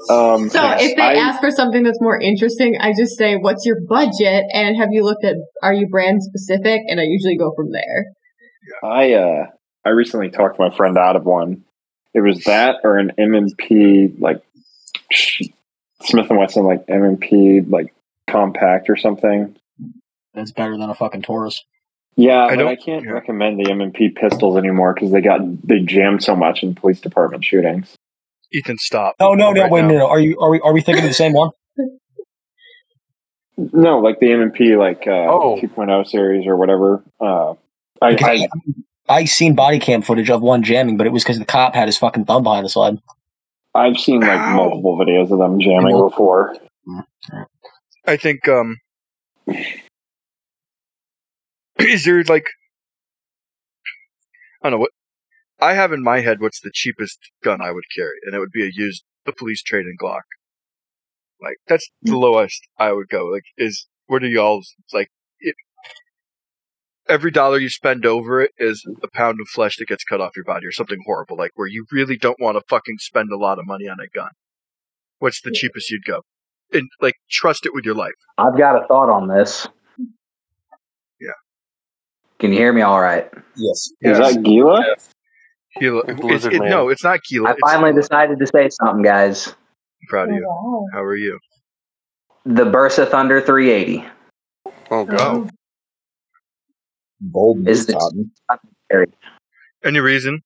[0.10, 3.66] um, So if they I- ask for something that's more interesting, I just say, "What's
[3.66, 5.36] your budget?" and have you looked at?
[5.62, 6.82] Are you brand specific?
[6.88, 8.06] And I usually go from there.
[8.84, 9.46] I uh
[9.86, 11.64] I recently talked my friend out of one.
[12.14, 14.42] It was that or an M&P like
[15.12, 17.94] Smith and Wesson like M&P like
[18.28, 19.56] compact or something.
[20.34, 21.64] That's better than a fucking Taurus.
[22.18, 23.12] Yeah, I don't- I can't yeah.
[23.12, 27.44] recommend the M&P pistols anymore because they got they jammed so much in police department
[27.46, 27.96] shootings.
[28.54, 29.16] Ethan, stop.
[29.20, 29.62] No, no, no.
[29.62, 29.88] Right wait, now.
[29.88, 30.08] no, no.
[30.08, 31.52] Are you are we are we thinking of the same one?
[33.58, 35.58] No, like the M&P like uh, Oh.
[35.62, 37.04] 2.0 series or whatever.
[37.20, 37.54] Uh,
[38.02, 38.48] I, Because I
[39.10, 41.76] I, I seen body cam footage of one jamming, but it was because the cop
[41.76, 42.98] had his fucking thumb behind the slide.
[43.76, 44.56] I've seen like Ow.
[44.56, 46.56] multiple videos of them jamming before.
[48.06, 48.78] I think um
[51.88, 52.46] is there like
[54.64, 54.92] I don't know what
[55.60, 58.52] I have in my head what's the cheapest gun I would carry, and it would
[58.52, 60.22] be a used the police trade in Glock.
[61.42, 62.22] Like that's the mm.
[62.22, 63.26] lowest I would go.
[63.26, 64.62] Like is where do y'all
[64.94, 65.10] like
[65.40, 65.56] it,
[67.08, 70.36] every dollar you spend over it is a pound of flesh that gets cut off
[70.36, 73.38] your body or something horrible, like where you really don't want to fucking spend a
[73.38, 74.32] lot of money on a gun.
[75.20, 76.22] What's the cheapest you'd go?
[76.74, 78.14] And like trust it with your life.
[78.38, 79.68] I've got a thought on this.
[82.42, 82.48] Yeah.
[82.48, 83.30] Can you hear me all right?
[83.56, 83.90] Yes.
[84.02, 84.84] Is that Gila?
[85.80, 86.02] Gila.
[86.08, 87.50] It's, it, no, it's not Gila.
[87.50, 88.02] I It's finally Gila.
[88.02, 89.48] decided to say something, guys.
[89.48, 90.46] I'm proud of you.
[90.48, 90.88] wow.
[90.94, 91.40] How are you?
[92.46, 94.08] The Bersa Thunder 380
[94.90, 95.52] Oh god.
[97.22, 97.96] Bold Is news,
[98.90, 99.06] this-
[99.84, 100.42] Any reason?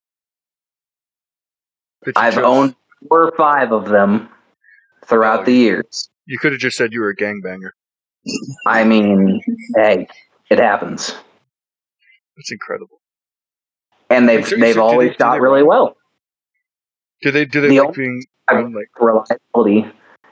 [2.15, 2.43] I've chose?
[2.43, 2.75] owned
[3.07, 4.29] four or five of them
[5.05, 6.09] throughout Oh, the years.
[6.25, 7.69] You could have just said you were a gangbanger.
[8.67, 9.39] I mean,
[9.75, 10.07] hey,
[10.49, 11.15] it happens.
[12.38, 12.99] That's incredible.
[14.09, 15.95] And they've So- so they've always they- shot really well.
[17.21, 19.91] Do they do they The like being I- run like Reliability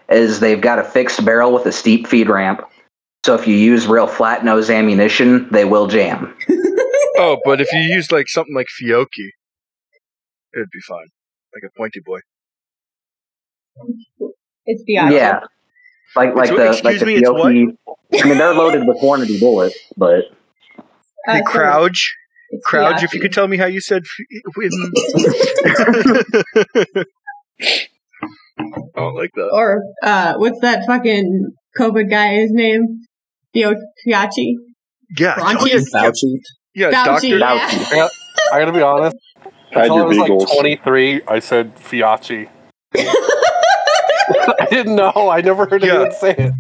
[0.10, 2.62] is they've got a fixed barrel with a steep feed ramp.
[3.26, 6.36] So if you use real flat nose ammunition, they will jam.
[7.16, 9.30] Oh, but if you use like something like Fiocchi,
[10.56, 11.06] it'd be fine.
[11.54, 12.20] Like a pointy boy.
[14.66, 15.16] It's Bianchi.
[15.16, 15.41] Yeah,
[16.16, 17.51] like like It's- the like the me, it's what?
[17.51, 17.78] Fiocchi.
[18.24, 20.26] I mean, they're loaded with Hornady bullets, but
[21.28, 22.15] Uh, the so Crouch.
[22.49, 24.03] it's Crouch, if you could tell me how you said.
[24.03, 24.65] F-
[28.59, 28.65] I
[28.95, 29.49] don't like that.
[29.51, 33.01] Or uh, what's that fucking COVID guy's name?
[33.53, 33.74] Fio-
[34.05, 34.53] Fiacci?
[35.17, 35.55] Yeah, Bronchi?
[35.59, 36.39] oh, yeah, yeah, Fauci.
[36.76, 37.95] yeah, Fauci, Doctor.
[37.95, 38.07] yeah.
[38.51, 39.15] I gotta be honest.
[39.74, 40.43] Hide Until I your was beagles.
[40.49, 42.49] like 23, I said Fiacci.
[42.95, 45.30] I didn't know.
[45.32, 45.93] I never heard Yeah.
[45.93, 46.53] anyone say it.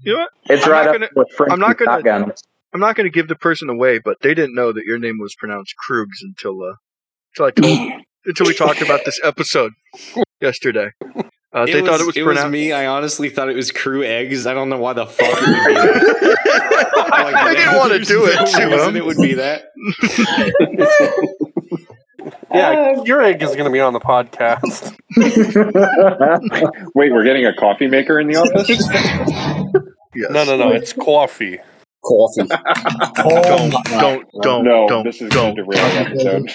[0.00, 0.28] You know what?
[0.50, 2.42] it's I'm right up gonna- with French I'm not gonna- shotguns.
[2.72, 5.18] I'm not going to give the person away, but they didn't know that your name
[5.18, 6.74] was pronounced Krugs until uh,
[7.36, 9.72] until I told until we talked about this episode
[10.40, 10.90] yesterday.
[11.52, 12.44] Uh, they thought it was it pronounced.
[12.46, 12.72] was me.
[12.72, 14.46] I honestly thought it was crew eggs.
[14.46, 16.32] I don't know why the fuck it would be that.
[17.16, 18.96] Like, I didn't want to do it no to reason him.
[18.96, 19.64] It would be that.
[22.52, 24.96] Yeah, your egg is going to be on the podcast.
[26.94, 28.68] Wait, we're getting a coffee maker in the office?
[30.14, 30.30] Yes.
[30.30, 30.70] No, no, no.
[30.72, 31.58] It's coffee.
[32.06, 32.48] Coffee.
[33.18, 34.00] Oh Don't, my God.
[34.00, 36.52] don't, don't, no, don't, this is don't, going to derail episode.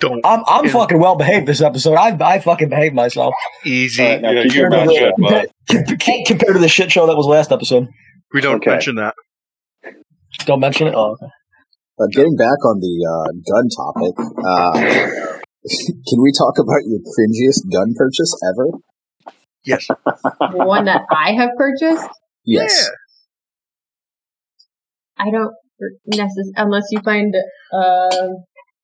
[0.00, 0.20] don't.
[0.26, 1.94] I'm I'm fucking well behaved this episode.
[1.94, 3.32] I I fucking behaved myself
[3.64, 4.02] Easy.
[4.02, 6.90] All right, now Yeah, keep you your mouth mentioned but compared, compared to the shit
[6.92, 7.86] show that was last episode.
[8.34, 8.70] we don't Okay.
[8.70, 9.14] mention that.
[10.46, 10.94] Don't mention it.
[10.94, 11.26] Oh, okay.
[11.98, 14.72] But getting back on the uh, gun topic, uh,
[16.08, 19.34] can we talk about your cringiest gun purchase ever?
[19.64, 19.86] Yes.
[20.54, 22.08] One that I have purchased.
[22.44, 22.90] Yes.
[25.22, 25.54] I don't
[26.06, 27.34] necessarily, unless you find
[27.72, 28.28] uh,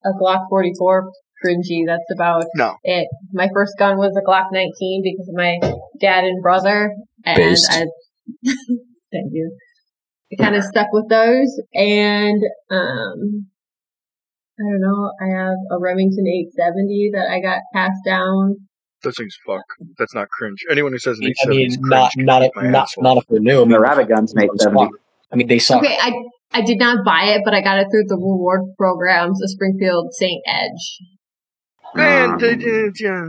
[0.05, 1.11] a Glock 44
[1.45, 1.83] cringy.
[1.87, 2.75] That's about No.
[2.85, 3.09] it.
[3.33, 5.59] My first gun was a Glock 19 because of my
[6.01, 6.93] dad and brother,
[7.25, 7.71] and Based.
[7.71, 7.85] I
[9.13, 9.57] thank you.
[10.33, 13.47] I kind of stuck with those, and um,
[14.59, 15.13] I don't know.
[15.23, 18.57] I have a Remington 870 that I got passed down.
[19.03, 19.63] Those things fuck.
[19.97, 20.59] That's not cringe.
[20.71, 23.25] Anyone who says an I mean, is cringe not not eat if, not not if
[23.29, 23.59] they're new.
[23.61, 24.85] I mean, The rabbit guns make they seventy.
[24.87, 24.91] suck.
[25.33, 25.83] I mean, they suck.
[25.83, 26.13] Okay, I
[26.53, 30.15] I did not buy it, but I got it through the reward programs of Springfield
[30.15, 30.43] St.
[30.47, 30.99] Edge.
[31.95, 33.27] Man, they did, yeah.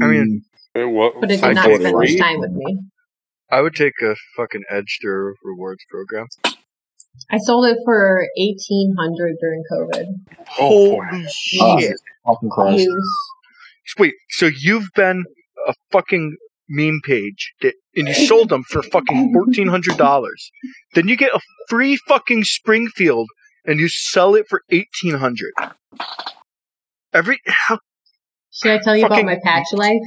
[0.00, 0.42] I mean,
[0.76, 0.80] mm.
[0.80, 2.78] it, what, But it I did not spend much time with me.
[3.50, 6.26] I would take a fucking edge through rewards program.
[7.30, 10.04] I sold it for eighteen hundred during COVID.
[10.60, 11.00] Oh.
[11.02, 11.26] Holy
[11.60, 11.78] Oh.
[11.78, 11.96] shit.
[12.24, 12.84] Fucking Christ.
[12.84, 13.18] Use.
[13.98, 15.24] Wait, so you've been
[15.66, 16.36] a fucking
[16.70, 20.50] meme page that, and you sold them for fucking fourteen hundred dollars.
[20.94, 23.28] Then you get a free fucking Springfield
[23.66, 25.52] and you sell it for eighteen hundred.
[27.12, 27.78] Every how
[28.52, 30.00] Should I tell you about my patch life?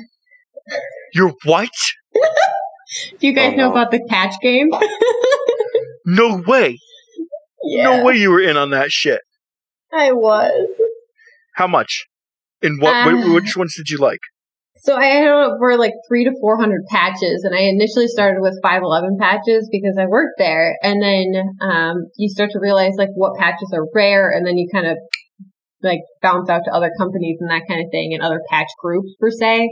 [1.14, 1.70] you're what?
[2.14, 2.22] Do
[3.28, 3.72] you guys Oh, know no.
[3.72, 4.70] about the patch game?
[6.06, 6.78] No way.
[7.64, 9.22] yeah, No way you were in on that shit.
[9.94, 10.52] I was.
[11.56, 12.08] How much?
[12.62, 12.94] And what?
[13.08, 14.20] Uh, which ones did you like?
[14.84, 18.60] So I had over like three to four hundred patches, and I initially started with
[18.62, 23.08] five eleven patches because I worked there, and then um, you start to realize like
[23.16, 24.98] what patches are rare, and then you kind of
[25.82, 29.16] like bounce out to other companies and that kind of thing, and other patch groups
[29.22, 29.70] per se.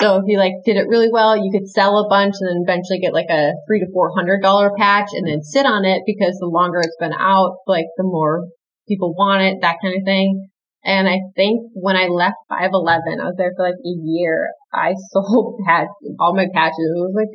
[0.00, 2.62] So if you like did it really well, you could sell a bunch and then
[2.66, 6.04] eventually get like a three to four hundred dollar patch, and then sit on it
[6.06, 8.48] because the longer it's been out, like the more
[8.88, 10.48] people want it, that kind of thing.
[10.84, 14.48] And I think when I left 511, I was there for like a year.
[14.72, 15.88] I sold patch,
[16.20, 16.76] all my patches.
[16.78, 17.32] It was like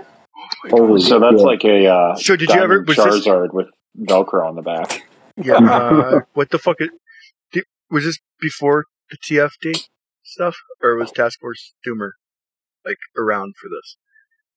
[0.00, 0.70] $1,500.
[0.70, 1.40] Holy so that's shit.
[1.42, 3.66] like a uh, So did you ever- diamond was this- Charizard with
[4.00, 5.06] Velcro on the back.
[5.36, 5.58] Yeah.
[5.62, 6.76] Uh, what the fuck?
[6.80, 6.88] Is,
[7.52, 9.86] did, was this before the TFD
[10.22, 12.10] stuff, or was Task Force Doomer
[12.84, 13.96] like around for this?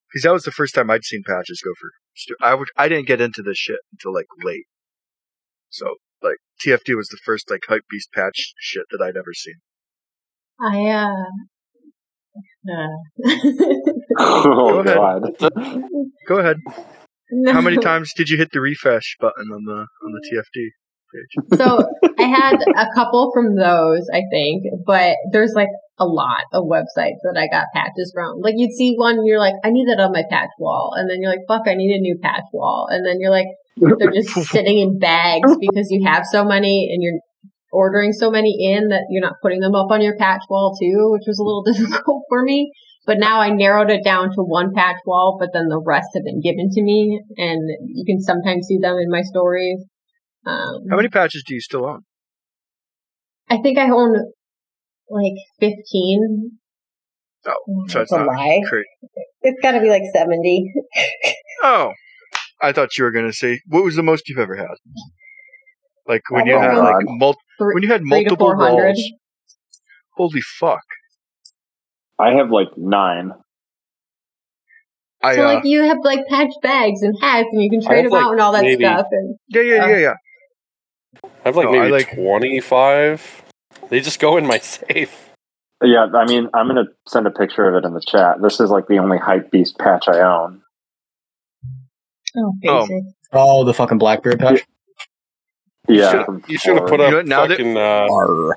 [0.10, 1.90] Because that was the first time I'd seen patches go for.
[2.46, 2.70] I would.
[2.78, 4.66] I didn't get into this shit until like late.
[5.70, 5.96] So
[6.26, 9.56] like TFD was the first like hype beast patch shit that I'd ever seen.
[10.60, 11.26] I, uh,
[12.70, 12.88] uh
[14.20, 14.96] oh ahead.
[14.96, 15.22] god.
[16.28, 16.58] Go ahead.
[17.32, 17.54] no.
[17.54, 20.70] How many times did you hit the refresh button on the on the TFD
[21.14, 21.60] page?
[21.60, 21.88] So
[22.20, 27.24] I had a couple from those, I think, but there's like a lot of websites
[27.24, 28.42] that I got patches from.
[28.42, 30.94] Like you'd see one and you're like, I need that on my patch wall.
[30.96, 32.88] And then you're like, fuck, I need a new patch wall.
[32.90, 33.48] And then you're like,
[33.78, 37.20] they're just sitting in bags because you have so many and you're
[37.72, 41.12] ordering so many in that you're not putting them up on your patch wall too,
[41.12, 42.72] which was a little difficult for me.
[43.06, 46.24] But now I narrowed it down to one patch wall, but then the rest have
[46.24, 49.84] been given to me and you can sometimes see them in my stories.
[50.46, 52.02] Um, How many patches do you still own?
[53.50, 54.14] I think I own
[55.10, 56.52] like 15.
[57.48, 58.62] Oh, so it's a not lie.
[58.68, 58.86] crazy.
[59.42, 60.74] It's got to be like 70.
[61.62, 61.92] Oh,
[62.62, 64.68] I thought you were gonna say what was the most you've ever had?
[66.08, 67.16] Like when Oh you had my like God.
[67.18, 68.84] mul- Three, when you had multiple 400.
[68.86, 69.12] walls.
[70.18, 70.84] Holy fuck!
[72.20, 73.32] I have like nine.
[75.24, 78.06] I so uh, like you have like patch bags and hats and you can trade
[78.06, 80.14] them like, out and all that maybe- stuff and yeah yeah yeah yeah.
[81.24, 83.44] I have like No, maybe like- 25.
[83.90, 85.30] They just go in my safe.
[85.84, 88.42] Yeah, I mean, I'm gonna send a picture of it in the chat.
[88.42, 90.62] This is like the only hype beast patch I own.
[92.38, 92.88] Oh, Oh.
[92.88, 93.04] basic.
[93.34, 94.64] Oh, the fucking Blackbeard patch.
[95.88, 98.56] Yeah, You should have put up You know, now that- uh,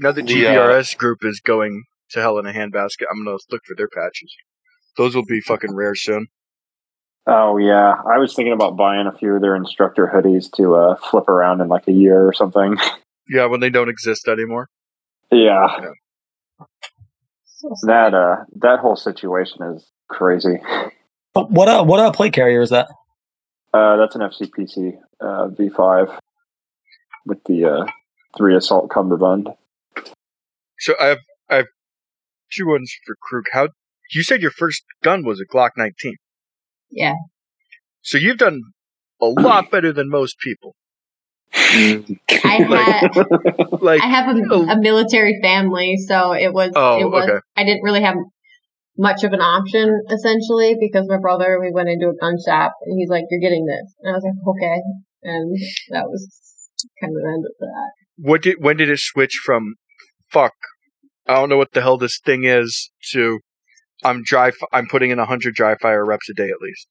[0.00, 3.36] Now that The, uh, GBRS group is going to hell in a handbasket, I'm gonna
[3.50, 4.34] look for their patches.
[4.96, 6.26] Those will be fucking rare soon.
[7.26, 10.96] Oh yeah, I was thinking about buying a few of their instructor hoodies to uh,
[10.96, 12.76] flip around in like a year or something.
[13.26, 14.68] Yeah, when they don't exist anymore.
[15.32, 15.66] yeah,
[17.46, 20.58] So that uh, that whole situation is crazy.
[21.32, 22.88] What uh, what uh, plate carrier is that?
[23.74, 26.16] Uh, that's an FCPC uh, V5
[27.26, 27.86] with the uh,
[28.36, 29.48] three assault cummerbund.
[30.78, 31.18] So I have
[31.50, 31.66] I have
[32.52, 33.44] two ones for Krug.
[33.52, 33.68] How
[34.12, 36.14] you said your first gun was a Glock 19.
[36.92, 37.14] Yeah.
[38.02, 38.62] So you've done
[39.20, 40.76] a lot better than most people.
[41.52, 47.28] I had Like I have a, a military family, so it was Oh, it was
[47.28, 47.40] okay.
[47.56, 48.14] I didn't really have
[48.96, 52.98] much of an option essentially because my brother we went into a gun shop and
[52.98, 54.82] he's like, You're getting this and I was like, Okay
[55.22, 55.56] and
[55.90, 56.28] that was
[57.00, 57.90] kind of the end of that.
[58.16, 59.74] what did when did it switch from
[60.30, 60.52] fuck
[61.26, 63.40] I don't know what the hell this thing is to
[64.04, 66.86] I'm dry I'm putting in 100 dry fire reps a day at least.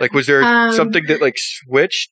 [0.00, 2.10] Like was there Um, something that like switched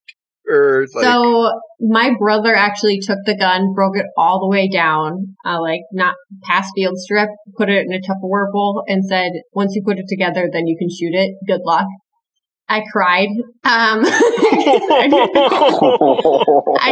[0.48, 5.36] or like so my brother actually took the gun, broke it all the way down,
[5.44, 9.74] uh, like not past field strip, put it in a Tupperware bowl, and said, "Once
[9.74, 11.34] you put it together, then you can shoot it.
[11.46, 11.86] Good luck."
[12.70, 13.28] I cried.
[13.64, 14.04] Um, I,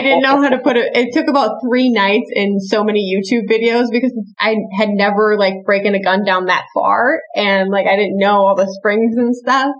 [0.02, 0.96] didn't, know how to put it.
[0.96, 5.66] It took about three nights and so many YouTube videos because I had never like
[5.66, 9.36] breaking a gun down that far, and like I didn't know all the springs and
[9.36, 9.74] stuff.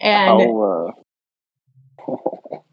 [0.00, 0.92] And How,
[2.08, 2.56] uh,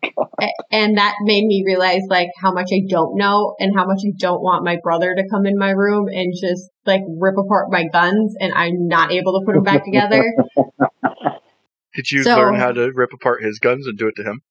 [0.72, 4.12] and that made me realize like how much I don't know and how much I
[4.18, 7.86] don't want my brother to come in my room and just like rip apart my
[7.92, 10.24] guns and I'm not able to put them back together.
[11.94, 14.42] did you so- learn how to rip apart his guns and do it to him?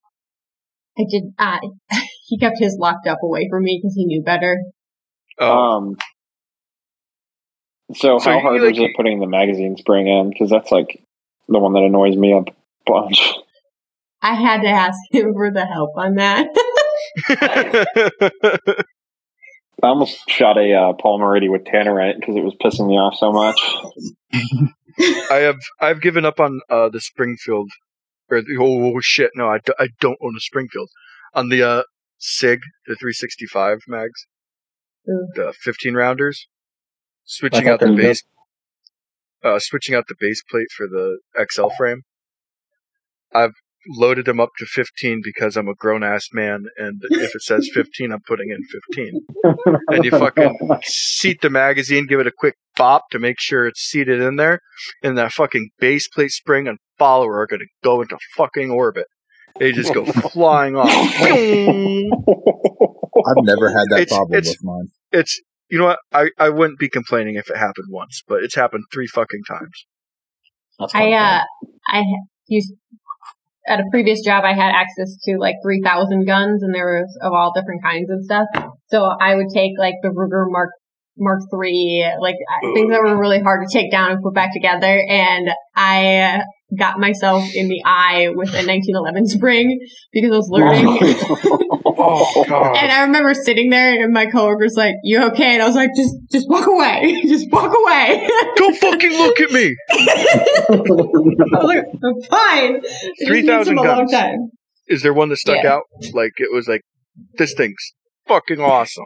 [0.99, 1.33] I did.
[1.39, 1.59] Uh,
[2.29, 4.59] he kept his locked up away from me because he knew better.
[5.39, 5.97] Oh, um,
[7.95, 10.31] so, So how hard like- was it putting the magazine spring in?
[10.31, 11.03] Because that's like
[11.49, 12.43] the one that annoys me a
[12.87, 13.35] bunch.
[14.23, 16.47] I had to ask him for the help on that.
[19.83, 23.17] I almost shot a uh, Polymer 80 with Tannerite because it was pissing me off
[23.17, 23.59] so much.
[25.31, 27.71] I have I've given up on uh, the Springfield
[28.31, 30.91] or the, oh shit no I, do, I don't own a Springfield
[31.35, 31.83] on the uh,
[32.19, 34.27] Sig the 365 mags
[35.09, 35.29] Ooh.
[35.35, 36.47] the 15 rounders
[37.25, 38.23] switching out the base
[39.43, 41.19] uh, switching out the base plate for the
[41.51, 42.03] XL frame
[43.35, 43.55] I've
[43.89, 47.69] loaded them up to 15 because I'm a grown ass man and if it says
[47.75, 48.63] 15 I'm putting in
[48.95, 49.21] 15
[49.89, 53.81] and you fucking seat the magazine, give it a quick bop to make sure it's
[53.81, 54.61] seated in there,
[55.03, 59.07] and that fucking base plate spring and follower are gonna go into fucking orbit.
[59.59, 60.89] They just go flying off.
[63.25, 64.89] I've never had that It's- problem it's- with mine.
[65.13, 65.99] It's you know what?
[66.13, 69.87] I, I wouldn't be complaining if it happened once, but it's happened three fucking times.
[70.95, 71.43] I uh
[71.89, 72.73] I ha- used
[73.67, 77.33] at a previous job I had access to like 3000 guns and there was of
[77.33, 78.47] all different kinds and stuff.
[78.87, 80.71] So I would take like the Ruger Mark
[81.19, 84.53] Mark 3 like uh, things that were really hard to take down and put back
[84.53, 86.41] together and I uh,
[86.77, 89.79] got myself in the eye with a 1911 spring
[90.13, 91.59] because I was learning.
[92.05, 92.77] Oh god.
[92.77, 95.91] And I remember sitting there and my coworker's like, "You okay?" And I was like,
[95.97, 97.21] "Just, just walk away.
[97.29, 99.77] just walk away." Don't fucking look at me.
[99.91, 102.81] I was like, "I'm fine."
[103.19, 104.13] It 3,000 took a long guns.
[104.13, 104.51] time.
[104.89, 105.75] Is there one that stuck Yeah.
[105.75, 105.83] out?
[106.13, 106.83] Like it was like
[107.39, 107.93] this thing's
[108.27, 109.05] fucking awesome.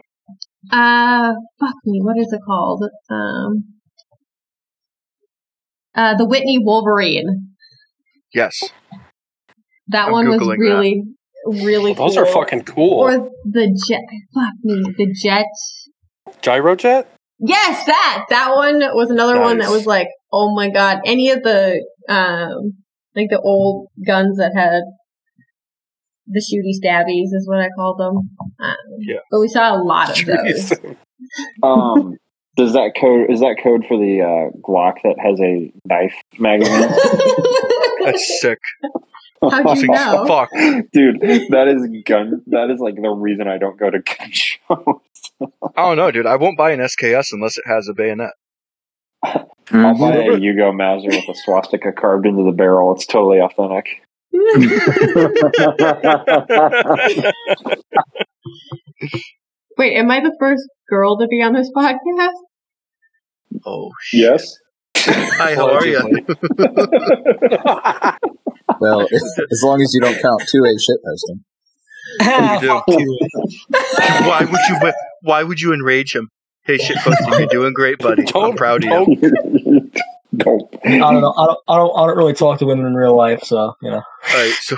[0.71, 2.01] Uh, fuck me.
[2.01, 2.83] What is it called?
[3.09, 3.63] Um,
[5.95, 7.53] uh, the Whitney Wolverine.
[8.33, 8.59] Yes.
[9.89, 11.01] That I'm one was Googling
[11.47, 12.23] really, really Those cool.
[12.23, 12.99] are fucking cool.
[12.99, 14.01] Or the jet.
[14.33, 14.83] Fuck me.
[14.97, 15.45] The jet.
[16.41, 17.05] Gyrojet?
[17.39, 20.99] Yes, that that one was another one that was like, oh my god.
[21.05, 22.73] Any of the um,
[23.15, 24.81] like the old guns that had
[26.27, 28.17] the shooty stabbies is what I called them.
[28.59, 29.19] Um, Yeah.
[29.31, 30.71] But we saw a lot of those.
[31.63, 32.17] um,
[32.55, 36.89] Does that code is that code for the uh, Glock that has a knife magazine?
[38.03, 38.59] That's sick.
[39.41, 40.25] How do you know?
[40.27, 40.49] Fuck.
[40.91, 42.41] Dude, that is gun.
[42.47, 45.01] That is like the reason I don't go to gun shows.
[45.75, 46.25] I don't know, dude.
[46.25, 48.31] I won't buy an SKS unless it has a bayonet.
[49.23, 49.99] I'll Mhm.
[49.99, 52.93] buy a Yugo Mauser with a swastika carved into the barrel.
[52.95, 54.01] It's totally authentic.
[59.77, 62.33] Wait, am I the first girl to be on this podcast?
[63.65, 64.19] oh shit.
[64.21, 64.57] yes.
[64.97, 66.25] Hi, how are you?
[68.79, 71.43] Well, as long as you don't count two A shit posting.
[72.61, 72.67] Do.
[72.67, 73.19] fuck you.
[73.69, 74.91] why would you?
[75.21, 76.29] Why would you enrage him?
[76.63, 78.23] Hey, shitposting, you're doing great, buddy.
[78.23, 79.91] I'm Don't- proud of you.
[80.35, 80.63] don't.
[80.85, 81.33] I don't know.
[81.37, 81.97] I don't, I don't.
[81.97, 83.97] I don't really talk to women in real life, so you know.
[83.97, 84.77] All right, so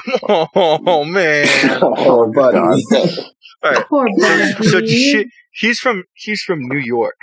[0.56, 1.48] oh man.
[1.82, 2.58] Oh, buddy.
[2.58, 4.68] All right, Poor so, buddy.
[4.70, 7.16] so shit, he's from he's from New York,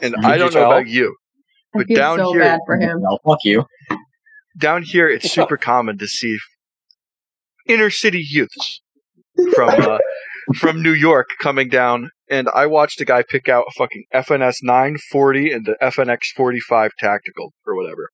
[0.00, 0.70] and Did I don't know tell?
[0.72, 1.14] about you,
[1.74, 3.00] I but feel down so here- bad for him.
[3.02, 3.64] No, fuck you.
[4.58, 6.36] Down here it's super common to see
[7.66, 8.80] inner city youths
[9.54, 9.98] from uh,
[10.56, 14.56] from New York coming down, and I watched a guy pick out a fucking FNS
[14.62, 18.10] 940 and the FNX 45 tactical or whatever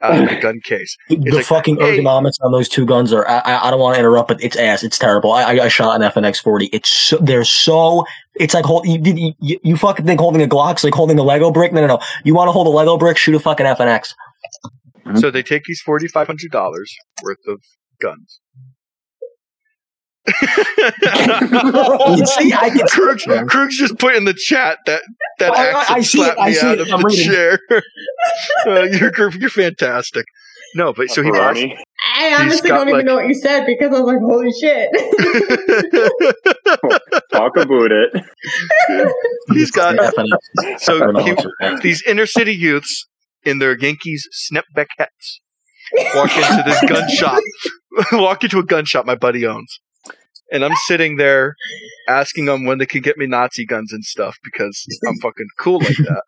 [0.00, 0.96] out of the gun case.
[1.08, 3.26] The, the like, fucking hey- ergonomics on those two guns are.
[3.28, 4.82] I, I, don't want to interrupt, but it's ass.
[4.82, 5.32] It's terrible.
[5.32, 6.66] I, I, shot an FNX forty.
[6.66, 8.04] It's so, they're so.
[8.36, 11.50] It's like hold, you, you, you fucking think holding a Glock's like holding a Lego
[11.50, 11.72] brick.
[11.72, 12.00] No, no, no.
[12.24, 13.16] You want to hold a Lego brick?
[13.16, 14.14] Shoot a fucking FNX.
[15.16, 17.60] So they take these forty five hundred dollars worth of
[18.00, 18.40] guns.
[20.26, 20.34] See,
[22.54, 25.02] I can Krug's, Krug's just put in the chat that
[25.38, 27.00] that I- I- accent I see it, slapped I me see out it, of I'm
[27.02, 27.30] the reading.
[27.30, 27.58] chair.
[28.66, 30.24] uh, you're you're fantastic.
[30.76, 31.56] No, but so he bought.
[32.16, 34.88] I honestly don't even like- know what you said because I was like, holy shit.
[37.32, 38.10] Talk about it.
[39.52, 39.94] He's got
[40.80, 41.36] so he,
[41.82, 43.06] these inner city youths
[43.44, 45.40] in their Yankees snapback hats
[46.14, 47.42] walk into this gun shop.
[48.12, 49.80] walk into a gun shop my buddy owns.
[50.52, 51.54] And I'm sitting there
[52.08, 55.78] asking them when they can get me Nazi guns and stuff because I'm fucking cool
[55.78, 56.22] like that.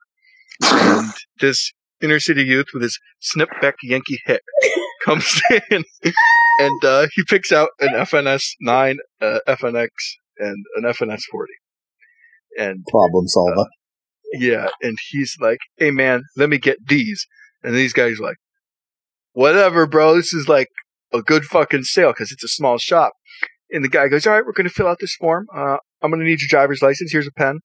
[0.62, 2.98] And this inner city youth with his
[3.36, 4.40] snapback Yankee hat
[5.04, 5.40] comes
[5.70, 5.84] in
[6.60, 9.88] and uh, he picks out an FNS 9, uh, FNX,
[10.38, 11.52] and an FNS 40.
[12.58, 13.66] And Problem solver.
[14.32, 17.26] Yeah, and he's like, "Hey man, let me get these."
[17.62, 18.36] And these guys like,
[19.32, 20.14] "Whatever, bro.
[20.16, 20.68] This is like
[21.12, 23.12] a good fucking sale because it's a small shop."
[23.70, 25.46] And the guy goes, "All right, we're gonna fill out this form.
[25.54, 27.12] Uh, I'm gonna need your driver's license.
[27.12, 27.60] Here's a pen."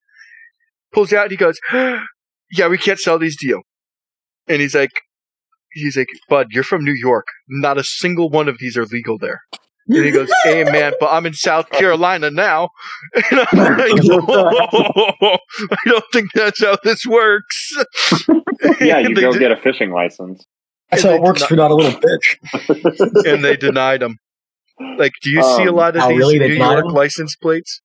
[0.93, 1.23] Pulls out.
[1.23, 1.59] And he goes,
[2.51, 3.63] "Yeah, we can't sell these to you."
[4.47, 4.91] And he's like,
[5.71, 7.25] "He's like, Bud, you're from New York.
[7.47, 9.41] Not a single one of these are legal there."
[9.87, 12.69] And he goes, "Hey man, but I'm in South Carolina now."
[13.31, 15.37] And I'm like, "Oh,
[15.71, 17.73] I don't think that's how this works."
[18.79, 20.45] Yeah, you go did- get a fishing license.
[20.91, 23.25] That's how it works if you're not a little bitch.
[23.25, 24.17] and they denied him.
[24.97, 26.39] Like, do you see a Um, lot of oh, these really?
[26.39, 26.91] New York him?
[26.93, 27.81] license plates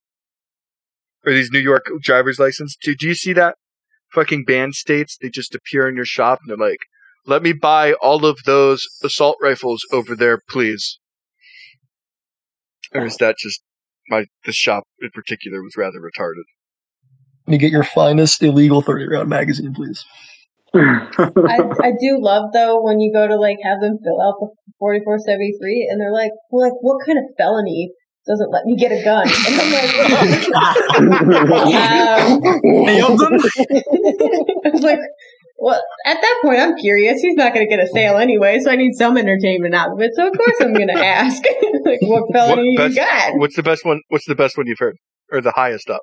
[1.24, 2.76] or these New York driver's license?
[2.82, 3.54] Do, do you see that?
[4.12, 6.80] Fucking band states, they just appear in your shop and they're like,
[7.26, 10.98] "Let me buy all of those assault rifles over there, please."
[12.94, 13.62] Or is that just
[14.08, 16.44] my the shop in particular was rather retarded?
[17.46, 20.04] Let me get your finest illegal 30 round magazine, please.
[20.74, 24.48] I, I do love though when you go to like have them fill out the
[24.78, 27.92] 4473 and they're like, well, like what kind of felony
[28.26, 29.28] doesn't let me get a gun?
[29.28, 29.94] And I'm like,
[31.76, 33.38] um, Any them?
[34.64, 34.98] I was like,
[35.58, 37.20] well, at that point, I'm curious.
[37.20, 40.00] He's not going to get a sale anyway, so I need some entertainment out of
[40.00, 40.12] it.
[40.14, 41.42] So of course I'm going to ask,
[41.84, 43.32] like, what felony What you got?
[43.36, 44.00] What's the best one?
[44.08, 44.96] What's the best one you've heard,
[45.32, 46.02] or the highest up?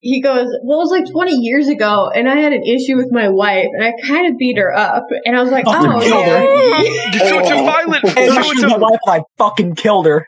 [0.00, 3.08] He goes, well, it was like 20 years ago, and I had an issue with
[3.10, 5.90] my wife, and I kind of beat her up, and I was like, oh, Fucking
[5.90, 6.42] oh killed her.
[6.84, 7.28] yeah.
[7.28, 8.08] So it's a violent.
[8.10, 10.26] Hey, so she it's was my wife, I fucking killed her.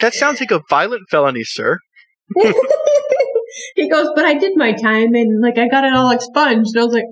[0.00, 1.78] that sounds like a violent felony, sir.
[3.74, 6.74] he goes, but I did my time, and like I got it all expunged.
[6.74, 7.04] And I was like,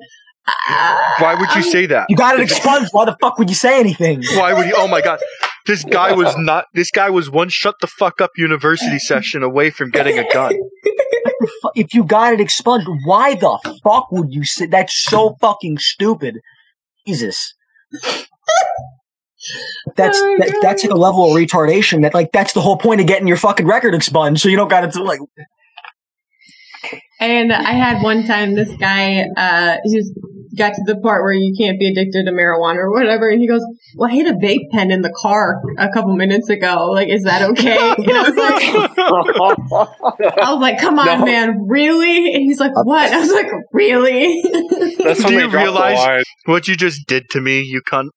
[0.47, 2.07] ah, Why would you say that?
[2.09, 2.91] You got it expunged.
[2.93, 4.22] Why the fuck would you say anything?
[4.34, 4.74] Why would you?
[4.76, 5.20] Oh my god,
[5.66, 6.66] this guy was not.
[6.74, 10.55] This guy was one shut the fuck up university session away from getting a gun.
[11.74, 16.39] If you got it expunged, why the fuck would you say that's so fucking stupid?
[17.07, 17.55] Jesus.
[19.97, 23.01] That's Oh, that, that's like a level of retardation that like that's the whole point
[23.01, 25.20] of getting your fucking record expunged, so you don't got to like
[27.20, 30.12] And I had one time this guy, uh, he was
[30.56, 33.28] got to the part where you can't be addicted to marijuana or whatever.
[33.30, 33.62] And he goes,
[33.96, 36.90] "Well, I hit a vape pen in the car a couple minutes ago.
[36.90, 38.98] Like, is that okay?" And I was like,
[40.42, 41.24] "I was like, come on, No.
[41.24, 44.42] man, really?" And he's like, "What?" I was like, "Really?"
[44.98, 48.08] That's Do you realize what you just did to me, you cunt?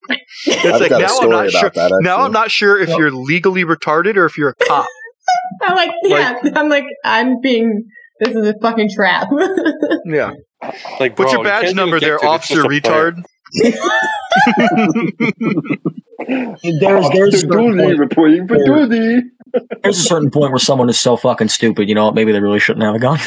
[0.45, 1.69] It's I've like got a now I'm not about sure.
[1.69, 1.99] that.
[2.01, 2.17] Now.
[2.21, 4.87] I'm not sure if you're legally retarded or if you're a cop.
[5.61, 7.85] I'm like, "Yeah." I'm like, "I'm being."
[8.21, 9.27] This is a fucking trap.
[10.05, 10.33] Yeah.
[10.99, 12.35] Like, What's your badge can't number there, get to it.
[12.35, 13.13] It's officer just a plan.
[13.13, 13.23] retard?
[16.79, 21.49] There's there's a certain Patoonie, point, there's a certain point where someone is so fucking
[21.49, 21.89] stupid.
[21.89, 22.11] You know?
[22.11, 23.19] Maybe they really shouldn't have a gun.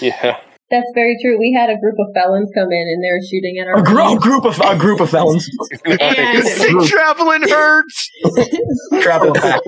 [0.00, 0.40] Yeah.
[0.72, 1.38] That's very true.
[1.38, 3.82] We had a group of felons come in and they were shooting at our A,
[3.84, 5.46] gr- a group of a group of felons
[5.84, 8.10] And Traveling herds.
[9.02, 9.60] traveling back.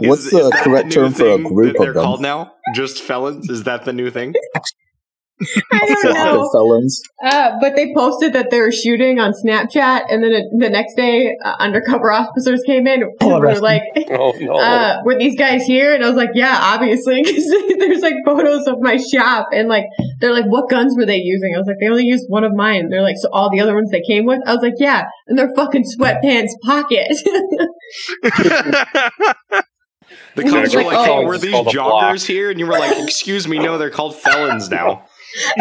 [0.00, 2.04] What's Is- the is correct term for a thing group that they're of them?
[2.04, 2.52] called now?
[2.74, 3.48] Just felons?
[3.50, 4.34] Is that the new thing?
[5.72, 6.50] I don't Flock of know.
[6.52, 7.02] felons.
[7.24, 10.94] Uh, but they posted that they were shooting on Snapchat, and then it, the next
[10.96, 13.62] day, uh, undercover officers came in and Oh, were arrested.
[13.62, 14.52] like, Oh no.
[14.60, 17.46] uh, "Were these guys here?" And I was like, "Yeah, obviously." Because
[17.78, 19.84] there's like photos of my shop, and like
[20.20, 22.52] they're like, "What guns were they using?" I was like, "They only used one of
[22.54, 25.04] mine." They're like, "So all the other ones they came with?" I was like, "Yeah,"
[25.28, 27.08] in their fucking sweatpants pocket.
[30.34, 31.24] The cops were like, like, "Hey, oh.
[31.26, 32.02] were these called a block.
[32.14, 35.04] joggers here?" And you were like, "Excuse me, no, they're called felons now."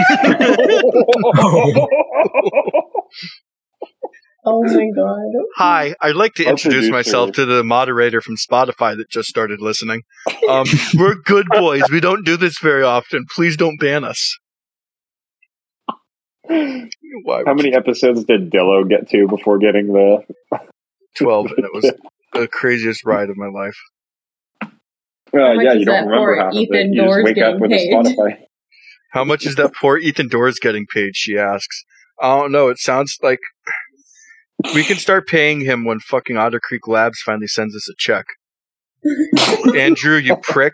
[4.45, 5.31] oh my god!
[5.57, 10.03] Hi, I'd like to introduce myself to the moderator from Spotify that just started listening.
[10.49, 10.65] Um,
[10.97, 11.83] we're good boys.
[11.91, 13.25] We don't do this very often.
[13.35, 14.35] Please don't ban us.
[16.47, 17.43] Why?
[17.45, 20.23] How many episodes did Dillo get to before getting the?
[21.17, 21.91] 12, and it was
[22.33, 23.77] the craziest ride of my life.
[24.63, 26.61] Uh, yeah, you don't remember for half of it.
[26.61, 28.15] Ethan You just wake up getting with a?
[28.15, 28.39] Spotify.
[29.09, 31.15] How much is that poor Ethan Doors getting paid?
[31.15, 31.83] She asks.
[32.21, 32.67] I don't know.
[32.67, 33.39] It sounds like
[34.73, 38.25] we can start paying him when fucking Otter Creek Labs finally sends us a check.
[39.75, 40.73] Andrew, you prick.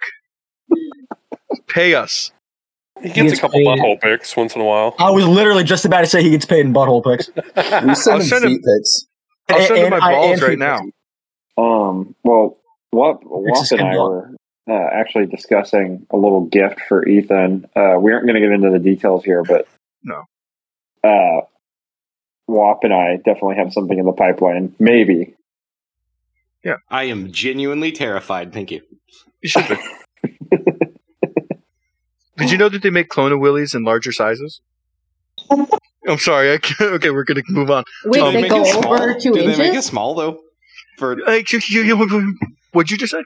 [1.67, 2.31] Pay us.
[3.01, 3.67] He gets a gets couple paid.
[3.67, 4.95] butthole pics once in a while.
[4.99, 7.29] I was literally just about to say he gets paid in butthole pics.
[7.35, 9.05] We I'll send him send him- feet pics.
[9.49, 10.79] I'll send him my and- balls and right now.
[11.57, 12.15] Um.
[12.23, 12.57] Well,
[12.91, 14.29] Wap, Wap just and I gonna were
[14.67, 17.65] uh, actually discussing a little gift for Ethan.
[17.75, 19.67] Uh, we aren't going to get into the details here, but
[20.03, 20.23] No.
[21.03, 21.41] Uh,
[22.47, 24.75] Wap and I definitely have something in the pipeline.
[24.79, 25.35] Maybe.
[26.63, 28.53] Yeah, I am genuinely terrified.
[28.53, 28.81] Thank you.
[29.41, 29.77] You should be.
[32.37, 34.59] Did you know that they make Clone Willies in larger sizes?
[36.07, 36.53] I'm sorry.
[36.53, 37.83] I can't, okay, we're gonna move on.
[38.05, 38.93] Wait, Um, they make go it small?
[38.93, 40.41] over two Do they make it small though?
[40.97, 42.37] For Uh, you- you- you-
[42.73, 43.23] What'd you just say?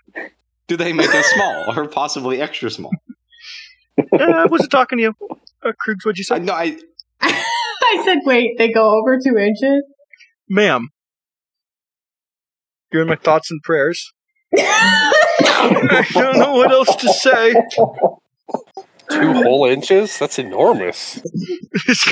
[0.69, 2.91] Do they make it small or possibly extra small?
[3.99, 5.13] Uh, I wasn't talking to you.
[5.61, 6.43] Uh, Krugs, what'd you I say?
[6.45, 6.77] no, I
[7.21, 9.83] I said, "Wait, they go over two inches."
[10.49, 10.87] Ma'am.
[12.93, 14.13] You're in my thoughts and prayers.
[14.57, 17.53] I I don't know what else to say.
[19.11, 20.17] Two whole inches?
[20.17, 21.19] That's enormous.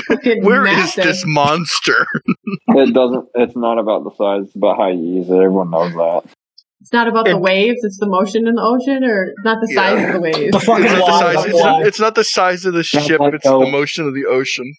[0.08, 1.04] Fucking Where is massive.
[1.04, 2.06] this monster?
[2.68, 3.28] It doesn't.
[3.34, 4.46] It's not about the size.
[4.46, 5.32] It's about how you use it.
[5.34, 6.22] Everyone knows that.
[6.88, 10.02] It's not about the waves; it's the motion in the ocean, or not the size
[10.08, 10.52] of the waves.
[10.52, 13.02] The fucking It's not, the size, it's, not, it's not the size of the Not
[13.04, 13.70] ship, like it's the those.
[13.70, 14.72] motion of the ocean.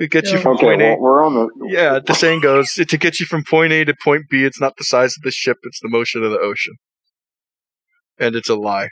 [0.00, 0.98] It gets you from Okay, point well, A.
[0.98, 1.48] we're on the.
[1.68, 4.72] Yeah, the saying goes, to get you from point A to point B, it's not
[4.76, 6.74] the size of the ship, it's the motion of the ocean.
[8.18, 8.88] And it's a lie.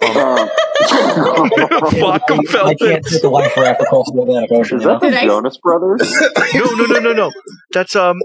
[0.00, 0.48] Uh,
[0.88, 5.10] Fuck 'em, I can't take a life for after crossing the Atlantic is that the
[5.10, 6.10] Did I- Jonas Brothers?
[6.54, 7.32] No, no, no, no, no.
[7.74, 8.16] That's, um,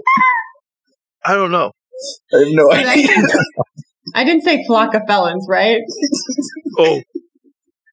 [1.26, 1.72] I don't know.
[2.34, 3.08] I have no Did I, idea.
[4.14, 5.80] I didn't say flock of felons, right?
[6.78, 7.00] Oh.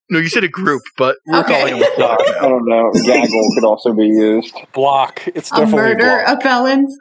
[0.09, 1.53] No, you said a group, but we're Okay.
[1.59, 2.91] calling them a flock I don't know.
[3.05, 4.53] Gaggle could also be used.
[4.73, 5.23] Block.
[5.33, 6.37] It's A definitely murder block.
[6.37, 6.97] of felons.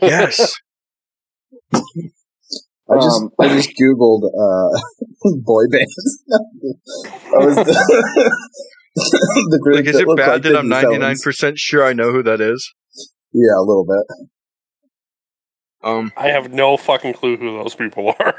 [0.00, 0.54] Yes.
[1.74, 4.80] I just Um, I just googled uh,
[5.44, 6.22] boy bands.
[7.34, 8.32] I was the,
[8.94, 12.40] the group Like, is it bad like that I'm 99% sure I know who that
[12.40, 12.72] is?
[13.32, 14.28] Yeah, a little bit.
[15.84, 18.34] Um, I have no fucking clue who those people are.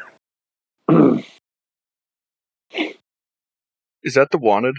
[4.04, 4.76] is that the wanted?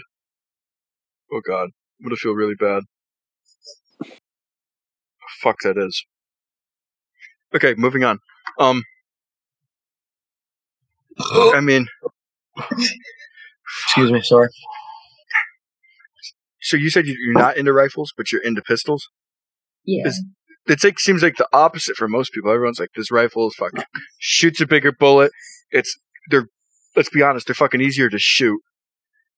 [1.31, 1.69] Oh god.
[1.99, 2.83] I'm gonna feel really bad.
[5.41, 6.05] Fuck that is.
[7.53, 8.19] Okay, moving on.
[8.59, 8.83] Um
[11.53, 11.87] I mean,
[13.87, 14.49] Excuse me, sorry.
[16.61, 19.09] so you said you- you're not into rifles, but you're into pistols?
[19.85, 20.07] Yeah.
[20.07, 20.23] Is-
[20.67, 22.51] It's like seems like the opposite for most people.
[22.51, 23.83] Everyone's like, this rifle is fucking
[24.17, 25.31] shoots a bigger bullet.
[25.71, 25.95] It's
[26.29, 26.47] they're
[26.95, 28.59] let's be honest, they're fucking easier to shoot.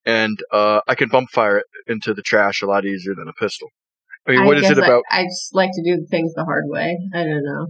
[0.05, 3.33] and uh, I can bump fire it into the trash a lot easier than a
[3.33, 3.69] pistol.
[4.27, 5.03] I mean, I what is it about?
[5.11, 6.97] I, I just like to do things the hard way.
[7.13, 7.67] I don't know.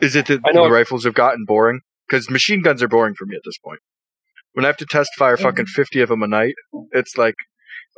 [0.00, 1.80] Is it that I know- the rifles have gotten boring?
[2.08, 3.80] Because machine guns are boring for me at this point.
[4.52, 6.54] When I have to test fire fucking fifty of them a night,
[6.92, 7.34] it's like,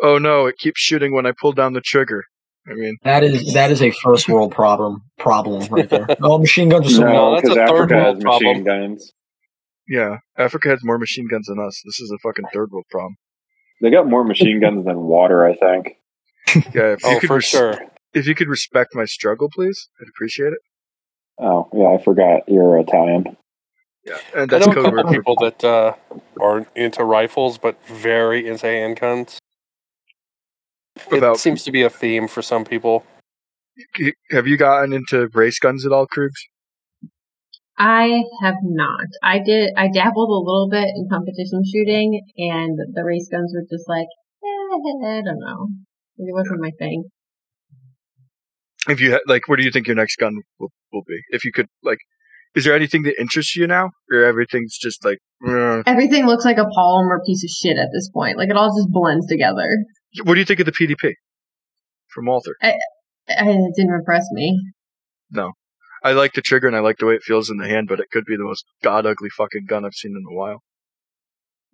[0.02, 2.24] oh no, it keeps shooting when I pull down the trigger.
[2.68, 6.06] I mean, That is that is a first world problem problem right there.
[6.22, 8.64] Oh, machine guns are so No, No, that's because a third Africa world has machine
[8.64, 8.64] problem.
[8.64, 9.12] guns.
[9.88, 11.80] yeah, Africa has more machine guns than us.
[11.84, 13.16] This is a fucking third world problem.
[13.82, 15.96] They got more machine guns than water, I think.
[16.74, 17.78] Yeah, if you Oh, could for res- sure.
[18.14, 20.60] If you could respect my struggle, please, I'd appreciate it.
[21.38, 23.36] Oh, yeah, I forgot you're Italian.
[24.04, 25.94] Yeah, and I that's know a couple word people that uh,
[26.40, 29.36] are into rifles, but very into handguns.
[31.10, 33.04] It seems to be a theme for some people.
[34.30, 36.40] Have you gotten into race guns at all, Krugs?
[37.78, 39.06] I have not.
[39.22, 39.70] I did.
[39.76, 44.06] I dabbled a little bit in competition shooting, and the race guns were just like,
[44.42, 45.68] eh, I don't know.
[46.16, 47.04] It wasn't my thing.
[48.88, 51.18] If you ha- like, what do you think your next gun will, will be?
[51.30, 51.98] If you could, like,
[52.54, 56.56] is there anything that interests you now, or everything's just like, "Eh." Everything looks like
[56.56, 58.38] a polymer piece of shit at this point.
[58.38, 59.68] Like it all just blends together.
[60.24, 61.14] What do you think of the PDP
[62.08, 62.54] from Walther?
[62.62, 62.74] I,
[63.28, 64.58] it didn't impress me.
[65.30, 65.52] No,
[66.02, 68.00] I like the trigger and I like the way it feels in the hand, but
[68.00, 70.62] it could be the most god ugly fucking gun I've seen in a while.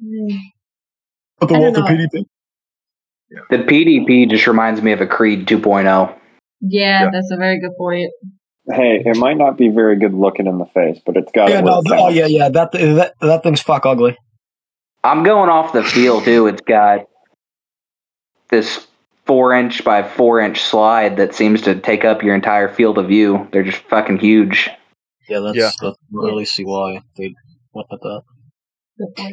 [0.02, 0.38] Mm.
[1.38, 1.86] But the I don't Walther know.
[2.06, 2.24] PDP.
[3.50, 5.56] The PDP just reminds me of a Creed oh.
[5.58, 6.18] 2.0.
[6.60, 7.10] Yeah, Yeah.
[7.10, 8.10] that's a very good point.
[8.70, 11.58] Hey, it might not be very good looking in the face, but it's got Yeah,
[11.58, 12.48] it no, worked oh yeah, yeah.
[12.48, 14.16] That that that thing's fuck ugly.
[15.02, 16.46] I'm going off the feel too.
[16.46, 17.06] It's got
[18.52, 18.86] this
[19.26, 23.08] four inch by four inch slide that seems to take up your entire field of
[23.08, 23.48] view.
[23.50, 24.70] They're just fucking huge.
[25.28, 25.64] Yeah, that's, Yeah.
[25.64, 27.34] that's I don't really see why they
[27.72, 28.22] went with that.
[29.16, 29.32] Good.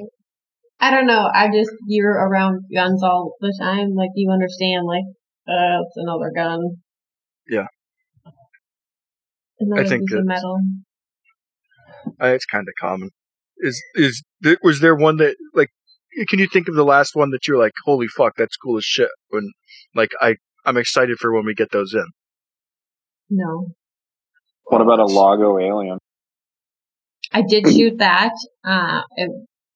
[0.79, 1.29] I don't know.
[1.33, 3.93] I just you're around guns all the time.
[3.95, 4.87] Like you understand.
[4.87, 5.03] Like
[5.47, 6.59] uh, it's another gun.
[7.47, 7.67] Yeah.
[9.59, 10.57] Another think piece of it's- metal.
[12.21, 13.09] Uh, it's kind of common.
[13.57, 14.23] Is is
[14.63, 15.69] was there one that like?
[16.27, 18.85] Can you think of the last one that you're like, holy fuck, that's cool as
[18.85, 19.09] shit?
[19.29, 19.51] When
[19.95, 20.35] like I
[20.65, 22.05] I'm excited for when we get those in.
[23.29, 23.67] No,
[24.65, 25.99] What about a Laugo Alien?
[27.31, 28.31] I did shoot that.
[28.65, 29.29] Uh, it,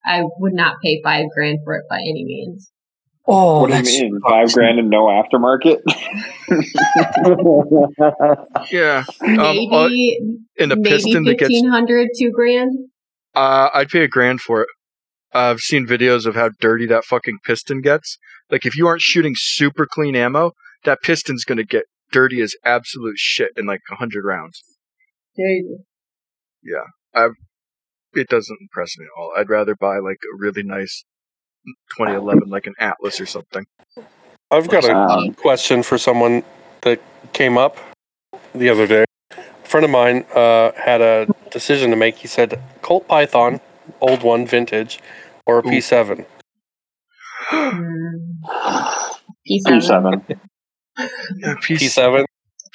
[0.06, 2.72] I would not pay five grand for it by any means.
[3.26, 4.20] Oh, what do you that's mean?
[4.28, 5.78] Five grand and no aftermarket?
[8.72, 12.72] Yeah, um, Maybe uh, in a maybe piston that gets fifteen hundred, two grand.
[13.34, 14.68] Uh, I'd pay a grand for it.
[15.34, 18.18] I've seen videos of how dirty that fucking piston gets.
[18.52, 20.52] Like, if you aren't shooting super clean ammo,
[20.84, 24.62] that piston's gonna get dirty as absolute shit in like a hundred rounds.
[25.36, 25.80] Dude,
[26.62, 26.84] Yeah,
[27.14, 27.32] I've.
[28.16, 29.34] It doesn't impress me at all.
[29.36, 31.04] I'd rather buy like a really nice
[31.98, 33.66] 2011, like an Atlas or something.
[34.52, 36.44] I've got a Um, question for someone
[36.82, 37.02] that
[37.34, 37.78] came up
[38.54, 39.06] the other day.
[39.32, 42.18] A friend of mine uh, had a decision to make.
[42.18, 43.60] He said Colt Python,
[44.00, 45.00] old one, vintage,
[45.46, 45.70] or a Ooh.
[45.70, 46.26] P7.
[47.52, 48.14] mm,
[49.50, 50.24] P7.
[50.26, 50.40] P7.
[51.40, 52.26] Yeah, P- P7.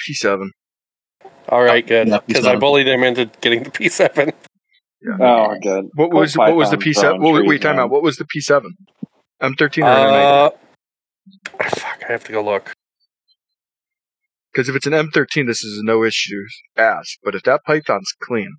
[0.09, 0.49] P7.
[1.49, 2.09] All right, good.
[2.27, 2.61] Because I P7.
[2.61, 4.33] bullied him into getting the P7.
[5.21, 5.87] Oh, good.
[5.95, 6.95] What was what was the P7?
[7.01, 7.85] throwing What, wait, trees, time man.
[7.85, 7.91] out.
[7.91, 8.63] What was the P7?
[9.43, 10.43] M13 or M9?
[10.43, 10.51] Uh,
[11.69, 12.75] fuck, I have to go look.
[14.53, 17.17] Because if it's an M13, this is no issues ass.
[17.23, 18.57] But if that Python's clean,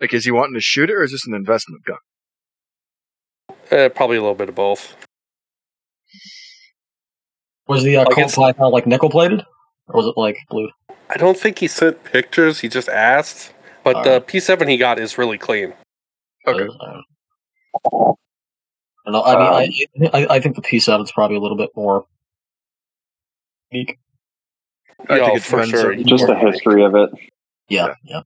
[0.00, 1.98] like, is he wanting to shoot it or is this an investment gun?
[3.70, 4.96] Uh, probably a little bit of both.
[7.68, 9.44] Was the uh, Like Colt Python like nickel plated,
[9.88, 10.70] or was it like blue?
[11.10, 12.60] I don't think he sent pictures.
[12.60, 13.52] He just asked.
[13.82, 15.72] But the P7 he got is really clean.
[16.46, 16.66] Okay.
[16.80, 17.00] I.
[19.06, 19.22] I, don't know.
[19.22, 22.06] I mean, I, I I think the P7 is probably a little bit more
[23.70, 23.98] unique.
[25.08, 25.94] I Yeah, think it for sure.
[25.94, 27.10] Just the history of it.
[27.68, 28.22] Yeah, yeah.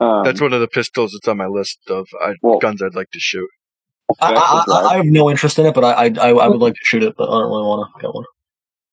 [0.00, 2.94] Um, That's one of the pistols that's on my list of I, Well- guns I'd
[2.94, 3.48] like to shoot.
[4.20, 6.60] I, I, I, I have no interest in it, but I I, I I would
[6.60, 8.24] like to shoot it, but I don't really want to get one.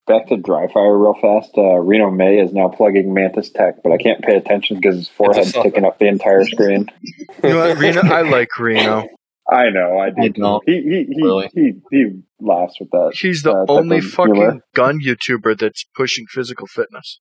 [0.08, 1.52] back to dry fire real fast.
[1.58, 5.08] Uh, Reno May is now plugging Mantis Tech, but I can't pay attention because his
[5.10, 6.88] forehead's taking up the entire screen.
[7.44, 8.02] You know what, Reno?
[8.02, 9.08] I like Reno.
[9.50, 10.22] I know, I do.
[10.22, 11.50] I don't, He he he, really.
[11.54, 13.12] he he laughs with that.
[13.16, 14.60] He's the uh, only fucking humor.
[14.76, 17.20] gun YouTuber that's pushing physical fitness.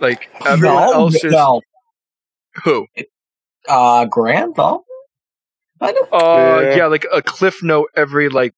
[0.00, 1.62] Like everyone no, else is no.
[2.64, 2.86] who?
[3.68, 4.82] Uh, Grant, no.
[5.80, 6.02] I know.
[6.12, 6.76] Uh, Yeah.
[6.76, 8.54] yeah, like a cliff note every like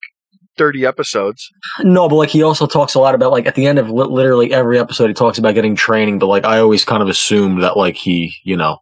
[0.57, 1.47] thirty episodes.
[1.81, 4.05] No, but like he also talks a lot about like at the end of li-
[4.07, 7.63] literally every episode he talks about getting training, but like I always kind of assumed
[7.63, 8.77] that like he, you know,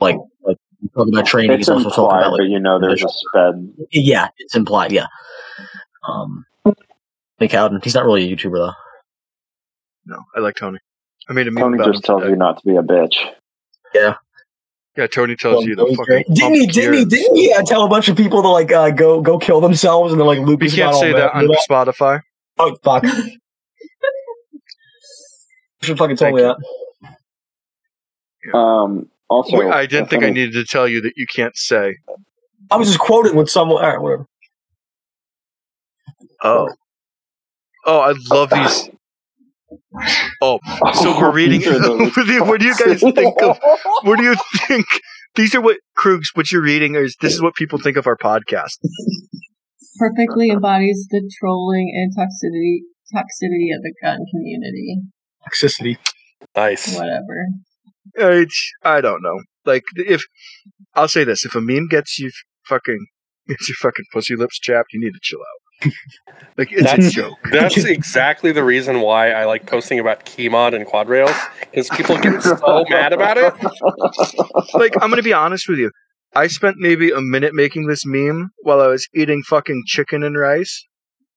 [0.00, 0.56] like like
[0.94, 1.52] talking about training.
[1.52, 3.72] It's He's also talking about like but you know there's a sped.
[3.92, 4.92] yeah, it's implied.
[4.92, 5.06] Yeah.
[6.08, 6.44] Um,
[7.40, 7.80] Nick Howden.
[7.82, 8.72] He's not really a YouTuber though.
[10.06, 10.78] No, I like Tony.
[11.28, 12.30] I made a meme Tony about just him tells today.
[12.30, 13.16] you not to be a bitch.
[13.94, 14.14] Yeah.
[14.98, 16.34] Yeah, Tony tells you the fucking.
[16.34, 16.66] Didn't he?
[16.66, 17.04] Didn't he?
[17.04, 20.12] Didn't he uh, tell a bunch of people to like uh, go go kill themselves
[20.12, 22.20] and then like You can't say that on with Spotify.
[22.58, 23.04] Oh fuck!
[25.82, 26.56] Should fucking told Thank me you.
[28.52, 28.58] that.
[28.58, 31.56] Um, also, Wait, I didn't a think I needed to tell you that you can't
[31.56, 31.98] say.
[32.68, 33.84] I was just quoted with someone.
[33.84, 34.26] All right, whatever.
[36.42, 36.68] Oh.
[37.86, 38.90] Oh, I love these.
[40.40, 40.58] Oh,
[40.94, 41.60] so we're reading.
[41.60, 43.58] These are those- what, do you, what do you guys think of?
[44.02, 44.36] What do you
[44.66, 44.86] think?
[45.34, 46.28] These are what Krugs.
[46.34, 48.78] What you're reading is this is what people think of our podcast.
[49.98, 52.78] Perfectly embodies the trolling and toxicity
[53.14, 55.00] toxicity of the gun community.
[55.46, 55.96] Toxicity.
[56.54, 56.94] Nice.
[56.94, 57.46] Whatever.
[58.14, 59.40] It's, I don't know.
[59.64, 60.22] Like if
[60.94, 62.30] I'll say this: if a meme gets you
[62.66, 63.06] fucking
[63.48, 65.60] gets your fucking pussy lips chapped, you need to chill out.
[66.56, 67.38] like it's a That's- joke.
[67.52, 72.18] That's exactly the reason why I like posting about Keymod and quad rails because people
[72.18, 73.54] get so mad about it.
[74.74, 75.90] like I'm gonna be honest with you.
[76.34, 80.36] I spent maybe a minute making this meme while I was eating fucking chicken and
[80.38, 80.86] rice,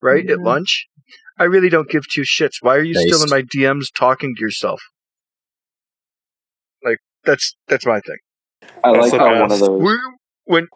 [0.02, 0.46] right at Mhm.
[0.46, 0.88] lunch.
[1.40, 2.56] I really don't give two shits.
[2.62, 4.82] Why are you still in my DMs talking to yourself?
[6.84, 8.18] Like that's that's my thing.
[8.84, 9.62] I That's like the how one of best.
[9.62, 9.82] those.
[9.82, 9.98] Were-
[10.46, 10.68] When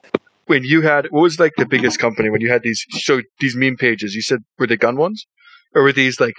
[0.47, 3.55] when you had what was like the biggest company when you had these so these
[3.55, 4.13] meme pages?
[4.15, 5.25] You said were they gun ones,
[5.73, 6.35] or were these like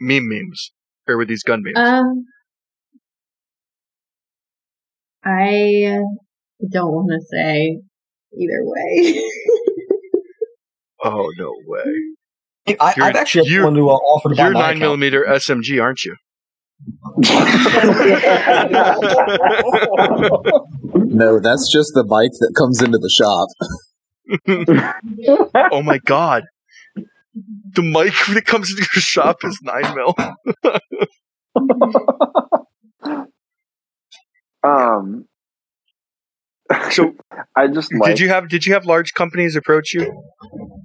[0.00, 0.72] meme memes,
[1.08, 1.76] or were these gun memes?
[1.78, 2.24] Um,
[5.24, 5.98] I
[6.72, 7.78] don't want to say
[8.38, 9.22] either way.
[11.04, 12.76] oh no way!
[12.80, 14.78] I, You're- I've actually you're- wanted to uh, offer You're nine account.
[14.80, 16.16] millimeter SMG, aren't you?
[20.94, 23.48] No, that's just the bike that comes into the shop.
[25.72, 26.44] oh my god.
[27.72, 30.14] The mic that comes into your shop is nine mil.
[34.64, 35.26] um,
[36.90, 37.14] So
[37.56, 38.10] I just like.
[38.10, 40.22] did you have did you have large companies approach you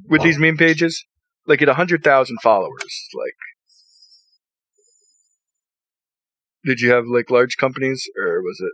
[0.08, 1.04] with these meme pages?
[1.48, 3.36] Like at hundred thousand followers, like
[6.66, 8.74] did you have like large companies or was it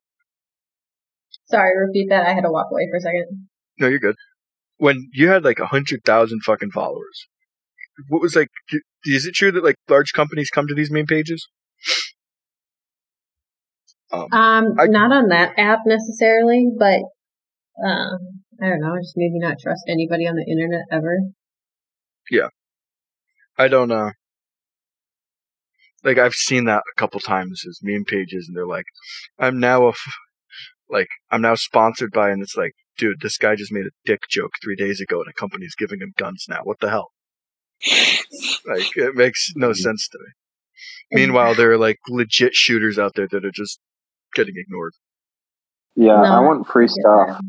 [1.46, 2.26] Sorry, repeat that.
[2.26, 3.48] I had to walk away for a second.
[3.80, 4.16] no you're good.
[4.78, 7.28] When you had like a hundred thousand fucking followers,
[8.08, 8.50] what was like
[9.06, 11.48] is it true that like large companies come to these main pages?
[14.12, 17.02] Um, Um, I- not on that app necessarily, but
[17.86, 18.18] um,
[18.62, 18.96] I don't know.
[19.02, 21.18] Just maybe not trust anybody on the internet ever.
[22.30, 22.50] Yeah,
[23.58, 24.12] I don't uh
[26.04, 28.86] like I've seen that a couple times as meme pages and they're like
[29.40, 30.16] I'm now a f-
[30.90, 34.22] like I'm now sponsored by and it's like dude this guy just made a dick
[34.30, 36.62] joke 3 days ago and a company's giving him guns now.
[36.64, 37.10] What the hell?
[38.66, 39.76] Like it makes no mm.
[39.76, 41.20] sense to me.
[41.20, 43.80] Meanwhile there are like legit shooters out there that are just
[44.34, 44.94] getting ignored.
[45.96, 47.42] Yeah, No, I want free stuff.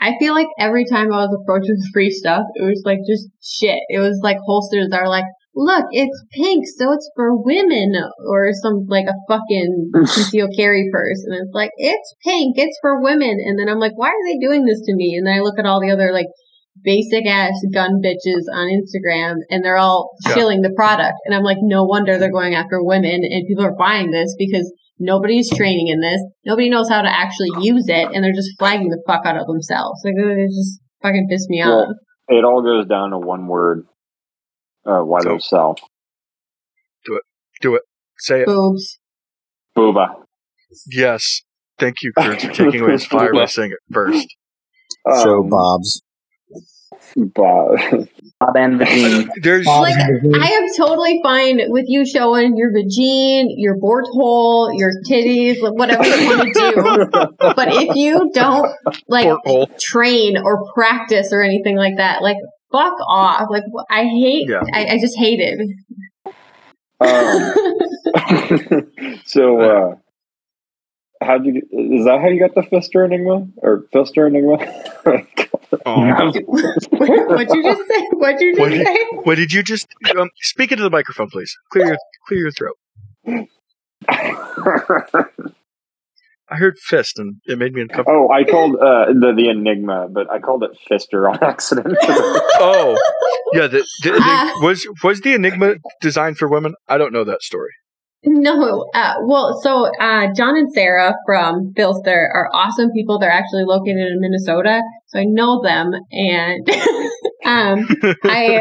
[0.00, 3.28] I feel like every time I was approached with free stuff, it was like just
[3.42, 3.78] shit.
[3.90, 5.26] It was like holsters that are like,
[5.60, 7.92] look, it's pink, so it's for women,
[8.26, 13.02] or some like a fucking concealed carry purse, and it's like it's pink, it's for
[13.02, 15.16] women, and then I'm like, why are they doing this to me?
[15.16, 16.26] And then I look at all the other like
[16.82, 20.34] basic ass gun bitches on Instagram, and they're all Yeah.
[20.34, 23.76] shilling the product, and I'm like, no wonder they're going after women, and people are
[23.76, 24.72] buying this because
[25.02, 26.20] Nobody's training in this.
[26.44, 29.46] Nobody knows how to actually use it, and they're just flagging the fuck out of
[29.46, 30.02] themselves.
[30.04, 31.88] Like it just fucking pissed me off.
[31.88, 31.94] Well,
[32.28, 33.86] it all goes down to one word.
[34.86, 35.76] Uh, why So- they sell
[37.06, 37.22] do it
[37.60, 37.82] Do it.
[38.18, 38.98] say it Boobs.
[39.76, 40.06] booba.
[40.90, 41.42] yes
[41.78, 44.26] thank you Kurt, for taking away his fire by saying it first
[45.22, 46.02] so Um, Bob's.
[47.16, 47.78] Bob.
[48.38, 49.30] Bob and the Gene.
[49.42, 54.90] there's Like I am totally fine with you showing your vagine, your bort hole, your
[55.08, 57.36] titties, like, whatever you want to do.
[57.56, 58.70] But if you don't
[59.08, 62.36] like train or practice or anything like that, like
[62.72, 63.48] fuck off.
[63.50, 64.48] Like I hate.
[64.48, 64.62] Yeah.
[64.72, 65.60] I, I just hate it.
[67.02, 67.54] Um,
[69.24, 69.60] so,
[69.92, 69.94] uh,
[71.22, 71.62] how would you?
[71.98, 74.56] Is that how you got the Fister Enigma or Fister Enigma?
[75.86, 76.30] Aw.
[76.90, 78.06] What'd you just say?
[78.12, 78.98] What'd you What just did- say?
[79.22, 79.86] what did you just
[80.18, 82.76] um, speak into the microphone please clear your clear your throat
[86.50, 88.28] I heard fist and it made me uncomfortable.
[88.28, 91.96] oh, I called uh, the the Enigma, but I called it Fister on accident.
[92.62, 92.98] Oh,
[93.54, 93.66] yeah.
[93.68, 94.52] The, the, the- Ah.
[94.62, 96.74] was was the Enigma designed for women?
[96.88, 97.70] I don't know that story.
[98.22, 103.18] No, uh, well, so uh, John and Sarah from PHLster are awesome people.
[103.18, 106.68] They're actually located in Minnesota, so I know them, and
[107.46, 107.88] um,
[108.24, 108.60] I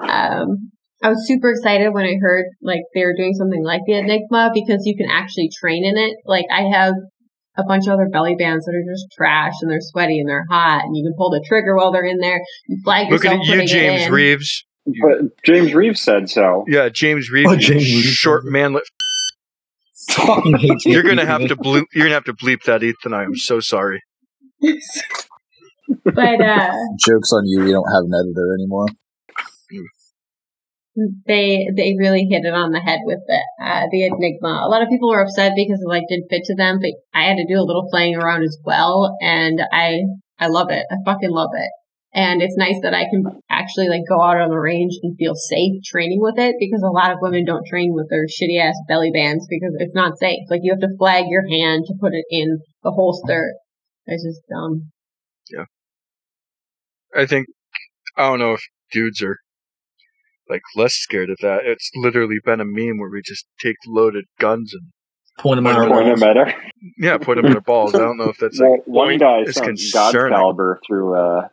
[0.00, 0.70] um,
[1.02, 4.50] I was super excited when I heard like they were doing something like the Enigma
[4.52, 6.16] because you can actually train in it.
[6.26, 6.94] Like I have
[7.56, 10.46] a bunch of other belly bands that are just trash and they're sweaty and they're
[10.50, 12.40] hot, and you can pull the trigger while they're in there.
[12.68, 14.10] You flag Looking yourself at you, James.
[14.10, 14.64] Reeves.
[14.86, 16.64] But James Reeves said so.
[16.66, 17.50] Yeah, James Reeves.
[17.50, 18.06] Oh, James Reeves.
[18.06, 18.84] short manlet.
[20.10, 21.84] Fucking hate You're gonna have to bleep.
[21.92, 23.12] You're gonna have to bleep that, Ethan.
[23.12, 24.02] I am so sorry.
[24.60, 26.72] but uh,
[27.04, 27.66] Jokes on you.
[27.66, 28.86] You don't have an editor anymore.
[31.26, 34.62] They they really hit it on the head with the uh, the Enigma.
[34.64, 37.24] A lot of people were upset because it like didn't fit to them, but I
[37.24, 40.00] had to do a little playing around as well, and I
[40.38, 40.84] I love it.
[40.90, 41.70] I fucking love it.
[42.14, 45.34] And it's nice that I can actually like go out on the range and feel
[45.34, 48.74] safe training with it because a lot of women don't train with their shitty ass
[48.88, 50.40] belly bands because it's not safe.
[50.48, 53.54] Like you have to flag your hand to put it in the holster.
[54.06, 54.90] It's just dumb.
[55.52, 55.66] Yeah.
[57.14, 57.46] I think
[58.16, 59.36] I don't know if dudes are
[60.48, 61.60] like less scared of that.
[61.64, 64.88] It's literally been a meme where we just take loaded guns and
[65.38, 65.88] Point them Point out.
[65.88, 66.54] Point him at her.
[66.98, 67.94] yeah, put them in their balls.
[67.94, 71.48] I don't know if that's like Well, one guy it's sent God's caliber through uh,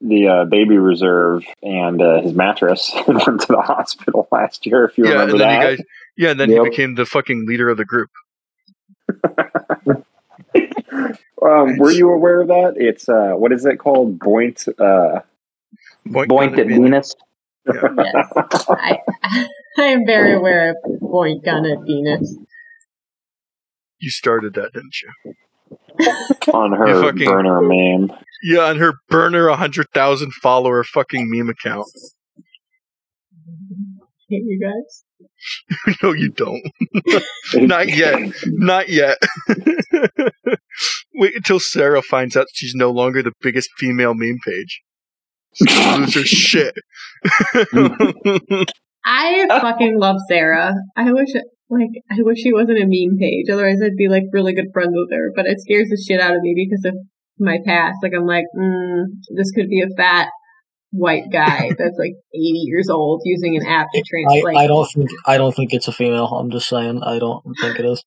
[0.00, 4.86] the uh, baby reserve and uh, his mattress and went to the hospital last year.
[4.86, 5.76] If you yeah, remember and then that.
[5.76, 5.86] guys
[6.16, 6.64] yeah, and then Yep.
[6.64, 8.10] he became the fucking leader of the group.
[11.42, 12.74] um, were you aware of that?
[12.76, 14.18] It's uh, what is it called?
[14.18, 14.66] Boint.
[14.78, 15.20] Uh,
[16.06, 16.66] Boink Boink at
[17.66, 17.94] Venus.
[17.98, 18.64] Yes.
[18.68, 18.98] I
[19.78, 22.36] I am very aware of point gun at Venus.
[23.98, 25.34] You started that, didn't you?
[26.54, 28.10] on her fucking- burner meme.
[28.42, 31.86] Yeah, on her burner a hundred thousand follower fucking meme account.
[34.30, 35.04] Hate you guys.
[36.02, 36.62] no, you don't.
[37.54, 38.32] Not yet.
[38.46, 39.18] Not yet.
[41.14, 44.82] Wait until Sarah finds out she's no longer the biggest female meme page.
[45.54, 46.74] She's gonna lose her shit.
[49.04, 50.74] I fucking love Sarah.
[50.96, 51.28] I wish
[51.68, 53.46] like I wish she wasn't a meme page.
[53.50, 55.32] Otherwise, I'd be like really good friends with her.
[55.34, 56.94] But it scares the shit out of me because of
[57.38, 57.96] my past.
[58.02, 59.04] Like I'm like, mm,
[59.36, 60.28] this could be a fat
[60.92, 64.56] white guy that's like 80 years old using an app to I, translate.
[64.56, 66.26] I don't think I don't think it's a female.
[66.26, 68.04] I'm just saying I don't think it is.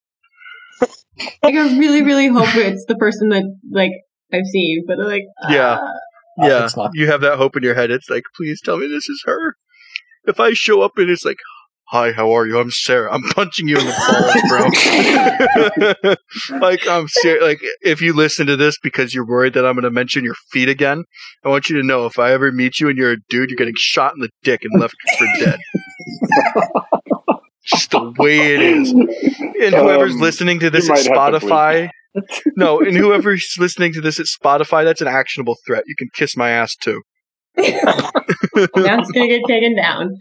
[1.43, 3.91] like I really, really hope it's the person that like
[4.31, 4.83] I've seen.
[4.87, 5.73] But like, Yeah.
[5.75, 5.91] uh,
[6.41, 6.91] Uh, yeah, it's not.
[6.93, 7.91] you have that hope in your head.
[7.91, 9.55] It's like, please tell me this is her.
[10.25, 11.37] If I show up and it's like,
[11.89, 12.57] hi, how are you?
[12.57, 13.13] I'm Sarah.
[13.13, 13.93] I'm punching you in the
[15.99, 16.17] balls,
[16.49, 16.59] bro.
[16.59, 19.83] like I'm ser- like if you listen to this because you're worried that I'm going
[19.83, 21.03] to mention your feet again,
[21.43, 23.57] I want you to know if I ever meet you and you're a dude, you're
[23.57, 25.59] getting shot in the dick and left for dead.
[27.65, 28.91] Just the way it is.
[28.91, 31.89] And whoever's Um, listening to this you at might to Spotify,
[32.55, 35.83] no, and whoever's listening to this at Spotify, that's an actionable threat.
[35.87, 37.01] You can kiss my ass too.
[37.55, 40.17] that's gonna get taken down.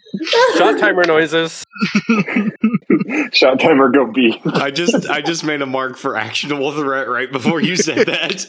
[0.57, 1.65] Shot timer noises.
[3.33, 4.39] Shot timer go B.
[4.45, 8.45] I just I just made a mark for actionable threat right before you said that.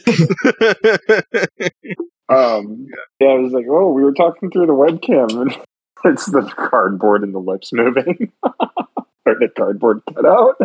[2.30, 2.88] Um,
[3.20, 5.58] yeah, I was like, oh, we were talking through the webcam, and
[6.06, 10.56] it's the cardboard and the lips moving, or the cardboard cut out.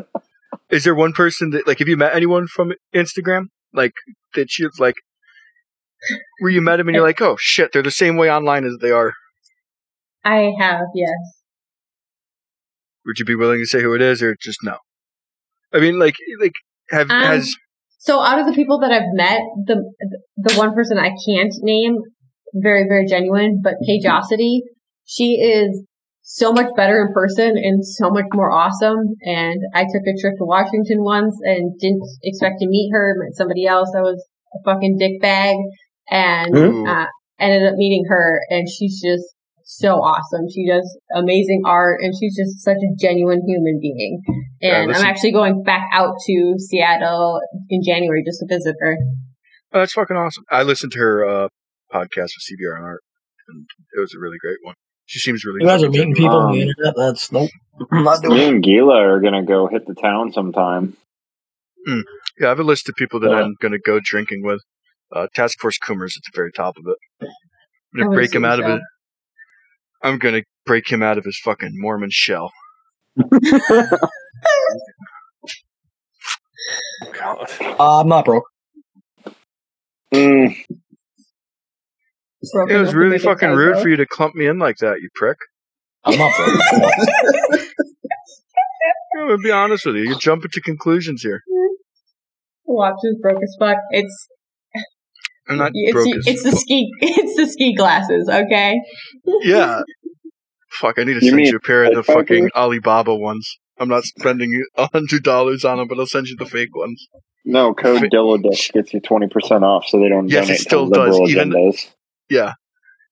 [0.70, 3.92] Is there one person that like have you met anyone from Instagram like
[4.34, 4.96] that you like
[6.40, 8.76] where you met them and you're like, oh shit, they're the same way online as
[8.80, 9.12] they are?
[10.24, 11.14] I have, yes.
[13.06, 14.76] Would you be willing to say who it is or just no?
[15.72, 16.52] I mean, like, like
[16.90, 17.54] have Um, has
[17.98, 19.82] So out of the people that I've met, the
[20.36, 21.96] the one person I can't name,
[22.54, 24.60] very very genuine, but Pageosity,
[25.04, 25.84] she is
[26.30, 28.98] so much better in person and so much more awesome.
[29.22, 33.14] And I took a trip to Washington once and didn't expect to meet her.
[33.16, 33.90] Met somebody else.
[33.96, 34.22] I was
[34.54, 35.56] a fucking dick bag,
[36.10, 36.54] and
[36.86, 37.06] uh,
[37.40, 39.24] ended up meeting her, and she's just
[39.64, 40.42] so awesome.
[40.54, 44.20] She does amazing art, and she's just such a genuine human being.
[44.60, 47.40] And listen- I'm actually going back out to Seattle
[47.70, 48.96] in January just to visit her.
[49.72, 50.44] oh, that's fucking awesome.
[50.50, 51.48] I listened to her uh,
[51.90, 53.00] podcast with CBR on art,
[53.48, 54.74] and it was a really great one.
[55.08, 55.58] She seems really.
[55.62, 56.14] You guys are meeting genuine.
[56.14, 56.94] people on Um, the internet.
[56.96, 57.50] That's nope.
[57.92, 60.96] I'm not doing Me and Gila are gonna go hit the town sometime.
[61.86, 63.38] Yeah, I have a list of people that Yeah.
[63.38, 64.60] I'm going to go drinking with.
[65.10, 66.98] Uh, Task Force Coomers at the very top of it.
[67.22, 68.82] I'm going to break him the out of it.
[70.02, 72.52] I'm going to break him out of his fucking Mormon shell.
[77.12, 77.46] God.
[77.60, 78.44] Uh, I'm not broke.
[80.14, 80.87] Mm, Broken
[82.40, 83.82] It was really fucking rude typo.
[83.82, 85.38] for you to clump me in like that, you prick.
[86.04, 86.92] I'm not broke.
[89.18, 90.02] I'm gonna be honest with you.
[90.04, 91.42] You're jumping to conclusions here.
[92.64, 93.76] Watch is broke as fuck.
[93.90, 94.28] It's
[95.48, 96.60] I'm not it's broke as it's the fuck.
[96.60, 98.28] ski it's the ski glasses.
[98.28, 98.78] Okay.
[99.42, 99.82] Yeah.
[100.70, 103.58] Fuck, I need to You send you a pair of the fake fucking Alibaba ones.
[103.78, 107.08] I'm not spending a hundred dollars on them, but I'll send you the fake ones.
[107.44, 111.20] No, code Dilladisc gets you 20% off so they don't Yes, it still to liberal
[111.26, 111.88] does, even- agendas.
[112.30, 112.52] Yeah.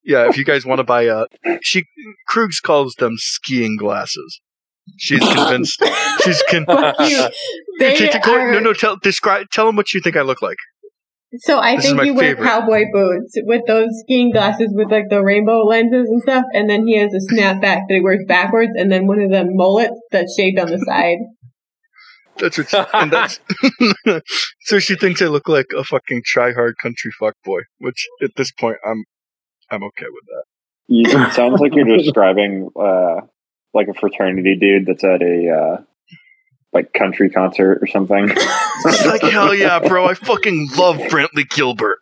[0.05, 1.24] Yeah, if you guys want to buy a
[1.62, 1.84] she
[2.28, 4.40] Krugs calls them skiing glasses.
[4.98, 5.82] She's convinced
[6.22, 7.28] she's con- Fuck you.
[7.80, 10.22] They T- t- go- are, no no tell describe tell them what you think I
[10.22, 10.59] look like.
[11.38, 15.06] So I This think my you wear cowboy boots with those skiing glasses with like
[15.10, 18.70] the rainbow lenses and stuff, and then he has a snapback that he wears backwards,
[18.76, 21.18] and then one of them mullets that's shaved on the side.
[22.38, 23.40] That's what she, and that's
[24.62, 28.30] so she thinks I look like a fucking try hard country fuck boy, which at
[28.36, 29.04] this point I'm
[29.70, 30.44] I'm okay with that.
[30.88, 33.22] You, it sounds like you're describing uh,
[33.74, 35.82] like a fraternity dude that's at a uh,
[36.72, 38.28] like country concert or something.
[38.30, 40.06] It's like hell yeah, bro!
[40.06, 41.98] I fucking love Brantley Gilbert.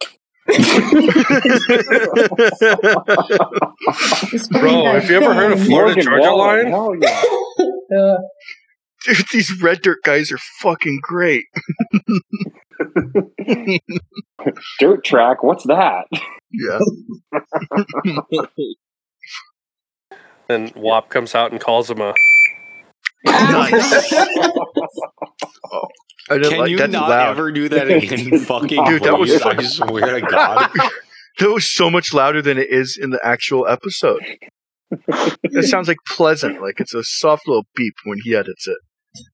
[4.51, 5.65] Bro, have you ever heard of.
[5.65, 6.66] Florida Morgan Georgia Wallen, Line?
[6.70, 7.23] Hell yeah.
[7.98, 8.20] Ugh.
[9.05, 11.44] Dude, these red dirt guys are fucking great.
[14.81, 16.06] Dirt track, what's that?
[16.51, 16.78] Yeah.
[20.47, 22.12] Then WAP comes out and calls him a.
[23.26, 24.14] Nice.
[25.72, 25.89] Oh.
[26.31, 27.31] I didn't Can like you that's not loud.
[27.31, 28.39] ever do that again?
[28.40, 30.70] Fucking Dude, that was please, fucking- I swear to God.
[31.40, 34.20] That was so much louder than it is in the actual episode.
[35.43, 38.76] It sounds like pleasant, like it's a soft little beep when he edits it.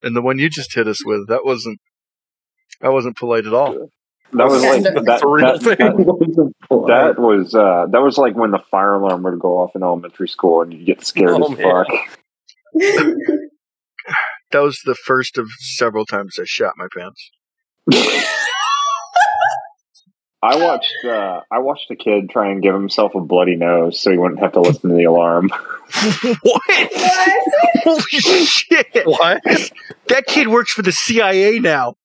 [0.03, 1.79] And the one you just hit us with, that wasn't
[2.81, 3.89] that wasn't polite at all.
[4.33, 5.23] That was like That's that.
[5.23, 9.39] a real that, that, that was uh, that was like when the fire alarm would
[9.39, 11.85] go off in elementary school and you get scared Oh, as man.
[11.85, 11.87] fuck.
[14.51, 17.29] That was the first of several times I shot my pants.
[20.43, 24.11] I watched uh, I watched a kid try and give himself a bloody nose so
[24.11, 25.49] he wouldn't have to listen to the alarm.
[26.41, 26.61] What?
[27.83, 28.87] Holy shit!
[29.05, 29.41] What?
[30.07, 31.95] That kid works for the CIA now.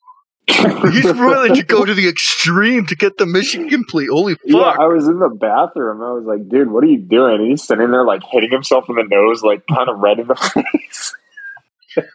[0.49, 4.09] He's willing to go to the extreme to get the mission complete.
[4.11, 4.43] Holy fuck!
[4.45, 6.03] Yeah, I was in the bathroom.
[6.03, 8.89] I was like, "Dude, what are you doing?" And he's sitting there like hitting himself
[8.89, 10.35] in the nose, like kind of red in the
[10.85, 11.15] face.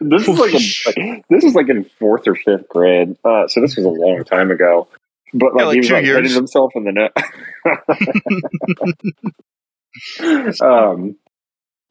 [0.02, 3.15] this is like, a, like this is like in fourth or fifth grade.
[3.23, 4.88] Uh, so this was a long time ago.
[5.34, 6.18] But like, Yeah, like he was like years.
[6.18, 7.12] hitting himself in the nose.
[10.62, 11.16] um,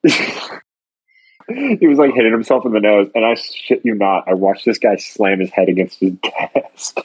[1.79, 4.65] he was like hitting himself in the nose, and I shit you not, I watched
[4.65, 6.13] this guy slam his head against his
[6.55, 6.99] desk.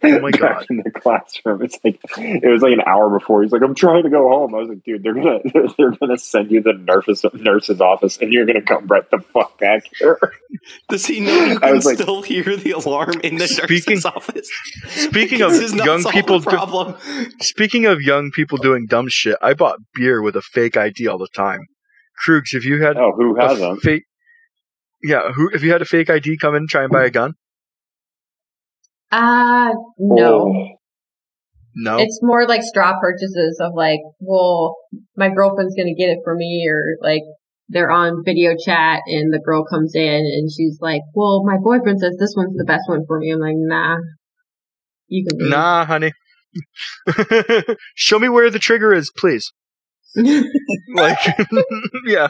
[0.00, 0.66] Oh my back God.
[0.70, 3.42] In the classroom, it's like it was like an hour before.
[3.42, 5.40] He's like, "I'm trying to go home." I was like, "Dude, they're gonna
[5.78, 9.18] they're gonna send you to the nurse's nurse's office, and you're gonna come right the
[9.18, 10.18] fuck back here."
[10.88, 13.94] Does he know you I can was like- still hear the alarm in the Speaking-
[13.94, 14.48] nurse's office?
[14.86, 16.96] Speaking of young people, the problem.
[17.40, 21.18] speaking of young people doing dumb shit, I bought beer with a fake ID all
[21.18, 21.60] the time.
[22.24, 23.80] Krugs, if you had Oh, who hasn't?
[23.80, 24.04] fake,
[25.02, 27.10] yeah, who if you had a fake ID come in and try and buy a
[27.10, 27.34] gun?
[29.10, 30.52] Uh no.
[30.54, 30.68] Oh.
[31.80, 34.74] No, It's more like straw purchases of like, well,
[35.16, 37.22] my girlfriend's gonna get it for me, or like
[37.68, 42.00] they're on video chat and the girl comes in and she's like, well, my boyfriend
[42.00, 43.30] says this one's the best one for me.
[43.30, 43.98] I'm like, nah,
[45.06, 45.38] you can.
[45.38, 46.12] leave." nah, honey.
[47.94, 49.52] Show me where the trigger is, please.
[50.94, 51.18] Like,
[52.06, 52.28] yeah.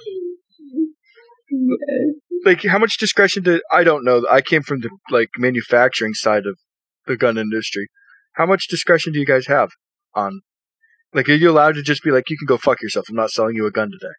[2.44, 4.26] like how much discretion did I don't know.
[4.28, 6.58] I came from the like manufacturing side of
[7.08, 7.88] the gun industry.
[8.34, 9.70] How much discretion do you guys have
[10.14, 10.40] on
[11.14, 13.06] like are you allowed to just be like you can go fuck yourself.
[13.08, 14.14] I'm not selling you a gun today.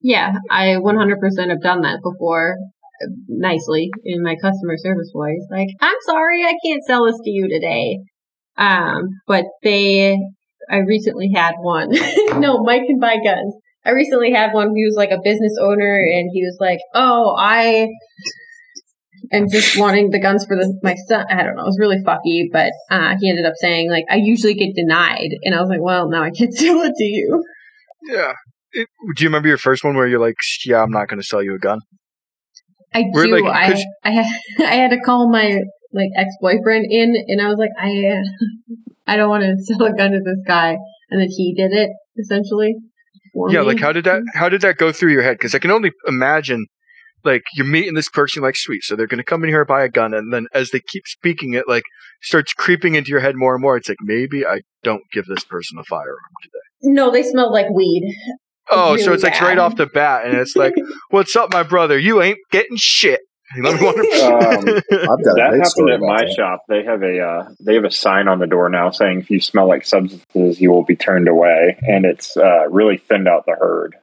[0.00, 2.56] Yeah, I 100% have done that before,
[3.28, 5.44] nicely in my customer service voice.
[5.50, 7.98] Like, I'm sorry, I can't sell this to you today.
[8.56, 10.16] Um, but they,
[10.70, 11.90] I recently had one.
[12.40, 13.54] no, Mike can buy guns.
[13.84, 14.72] I recently had one.
[14.74, 17.88] He was like a business owner, and he was like, "Oh, I
[19.32, 21.62] am just wanting the guns for the, my son." I don't know.
[21.62, 25.30] It was really fucky, but uh, he ended up saying like, "I usually get denied,"
[25.44, 27.44] and I was like, "Well, now I can't sell it to you."
[28.02, 28.32] Yeah.
[28.72, 31.26] It, do you remember your first one where you're like, "Yeah, I'm not going to
[31.26, 31.80] sell you a gun"?
[32.94, 33.44] I We're do.
[33.44, 34.26] like- I I had,
[34.60, 35.60] I had to call my
[35.92, 38.22] like ex boyfriend in, and I was like, I
[39.12, 40.76] I don't want to sell a gun to this guy,
[41.10, 42.74] and then he did it essentially.
[43.50, 43.66] Yeah, me.
[43.66, 45.34] like how did that how did that go through your head?
[45.38, 46.66] Because I can only imagine,
[47.26, 49.84] like you're meeting this person, like sweet, so they're going to come in here buy
[49.84, 51.84] a gun, and then as they keep speaking it, like
[52.22, 53.76] starts creeping into your head more and more.
[53.76, 56.92] It's like maybe I don't give this person a firearm today.
[56.94, 58.02] No, they smell like weed.
[58.70, 60.74] Oh, so Really it's like right off the bat, and it's like,
[61.10, 61.98] "What's up, my brother?
[61.98, 63.20] You ain't getting shit."
[63.62, 64.00] Let me water.
[64.00, 66.34] Um, I've got that happened at my that.
[66.36, 66.62] shop.
[66.68, 69.40] They have a uh, they have a sign on the door now saying if you
[69.40, 73.52] smell like substances, you will be turned away, and it's uh, really thinned out the
[73.58, 73.94] herd.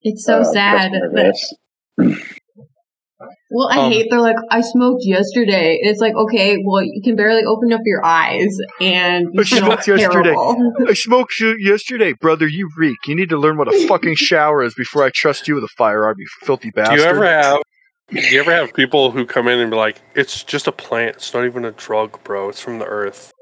[0.00, 0.90] It's so uh, sad.
[0.92, 1.54] customer that- base.
[1.98, 5.78] Well, I Um, hate they're like, I smoked yesterday.
[5.80, 9.64] It's like, okay, well, you can barely open up your eyes and you I smell
[9.66, 10.34] smoked yesterday.
[10.88, 12.46] I smoked you yesterday, brother.
[12.46, 12.98] You reek.
[13.06, 15.68] You need to learn what a fucking shower is before I trust you with a
[15.78, 16.98] firearm, you filthy bastard.
[16.98, 17.16] Do bastard.
[17.16, 17.62] you ever have?
[18.10, 21.16] Do you ever have people who come in and be like, "It's just a plant.
[21.16, 22.48] It's not even a drug, bro.
[22.50, 23.32] It's from the earth."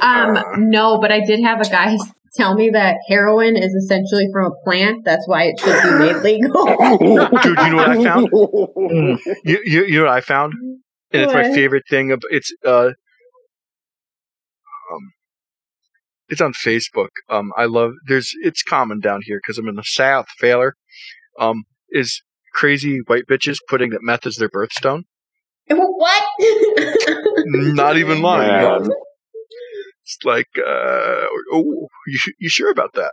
[0.00, 1.96] Um, no, but I did have a guy
[2.38, 5.04] tell me that heroin is essentially from a plant.
[5.04, 6.64] That's why it should be made legal.
[7.42, 8.28] Dude, you know what I found?
[9.44, 10.54] You, you, you know what I found?
[11.10, 12.12] And it's my favorite thing.
[12.12, 12.90] Of, it's uh,
[14.92, 15.12] um,
[16.28, 17.08] it's on Facebook.
[17.28, 17.92] Um, I love.
[18.06, 18.30] There's.
[18.42, 20.26] It's common down here because I'm in the South.
[20.38, 20.74] Sailer.
[21.38, 25.02] Um, is crazy white bitches putting that meth as their birthstone.
[25.68, 26.22] what?
[27.46, 28.88] Not even lying.
[30.08, 30.38] Man.
[30.40, 33.12] It's like, uh, oh, you you sure about that?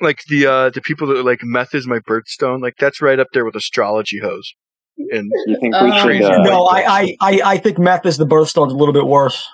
[0.00, 2.62] Like the uh the people that are like meth is my birthstone.
[2.62, 4.52] Like that's right up there with astrology hose.
[5.10, 6.22] And You think we should?
[6.22, 9.46] Uh, no, I, I, I, I think meth is the birthstone's a little bit worse.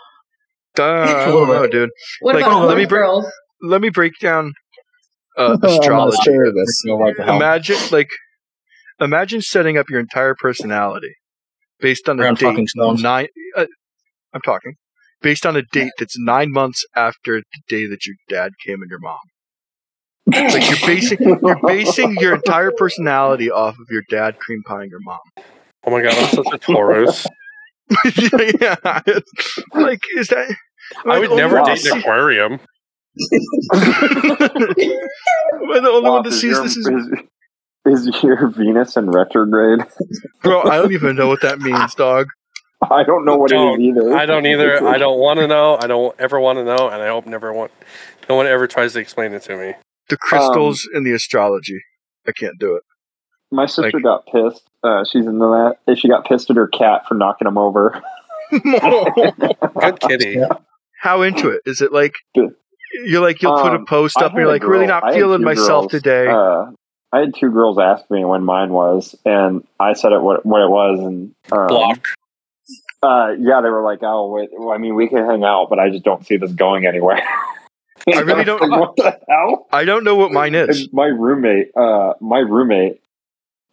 [0.79, 1.91] uh, I little don't know, dude.
[2.21, 3.27] what Like, about let me horse break- girls?
[3.63, 4.53] Let me break down
[5.39, 6.17] uh, I'm not astrology.
[6.25, 6.83] sure of this.
[7.27, 8.09] Imagine like
[9.01, 11.15] imagine setting up your entire personality
[11.81, 13.03] based on a Around date stones.
[13.03, 13.29] nine.
[13.57, 13.67] Uh,
[14.35, 14.75] I'm talking
[15.25, 18.89] based on a date that's nine months after the day that your dad came and
[18.91, 19.19] your mom.
[20.27, 25.01] Like you're basing you're basing your entire personality off of your dad cream pieing your
[25.03, 25.19] mom.
[25.87, 27.27] Oh my god, I'm such a Taurus.
[28.61, 28.77] yeah,
[29.75, 30.55] like is that?
[31.05, 32.61] am I would never one to date an see- aquarium.
[33.73, 33.81] Am
[35.71, 36.77] I the only one Bob, to is see your- this?
[36.77, 36.87] Is,
[37.87, 39.87] is, is your Venus in retrograde?
[40.43, 42.27] bro, I don't even know what that means, dog.
[42.91, 43.81] I don't know what Don't.
[43.81, 44.15] it is either.
[44.15, 44.87] I don't either.
[44.87, 45.77] I don't want to know.
[45.81, 47.71] I don't ever want to know, and I hope never want.
[48.29, 49.75] No one ever tries to explain it to me.
[50.11, 51.81] The crystals and the astrology.
[52.27, 52.83] I can't do it.
[53.51, 54.63] My sister Like- got pissed.
[54.83, 55.77] Uh, she's into that.
[55.87, 58.03] And She got pissed at her cat for knocking him over.
[58.53, 60.37] Good kitty.
[61.01, 61.93] How into it is it?
[61.93, 65.07] Like you're like you'll put a Um, post up and you're like really girl- I
[65.09, 66.27] not feeling myself girls, today.
[66.29, 66.67] Uh,
[67.13, 70.63] I had two girls ask me when mine was, and I said it what what
[70.63, 72.09] it was, and um, Block.
[73.05, 75.79] Uh, yeah, they were like, "Oh, wait, well, I mean, we can hang out, but
[75.79, 77.21] I just don't see this going anywhere."
[78.13, 79.67] I really don't- Like, what the hell?
[79.73, 80.81] I don't know what mine is.
[80.83, 83.01] And my roommate, uh, my roommate,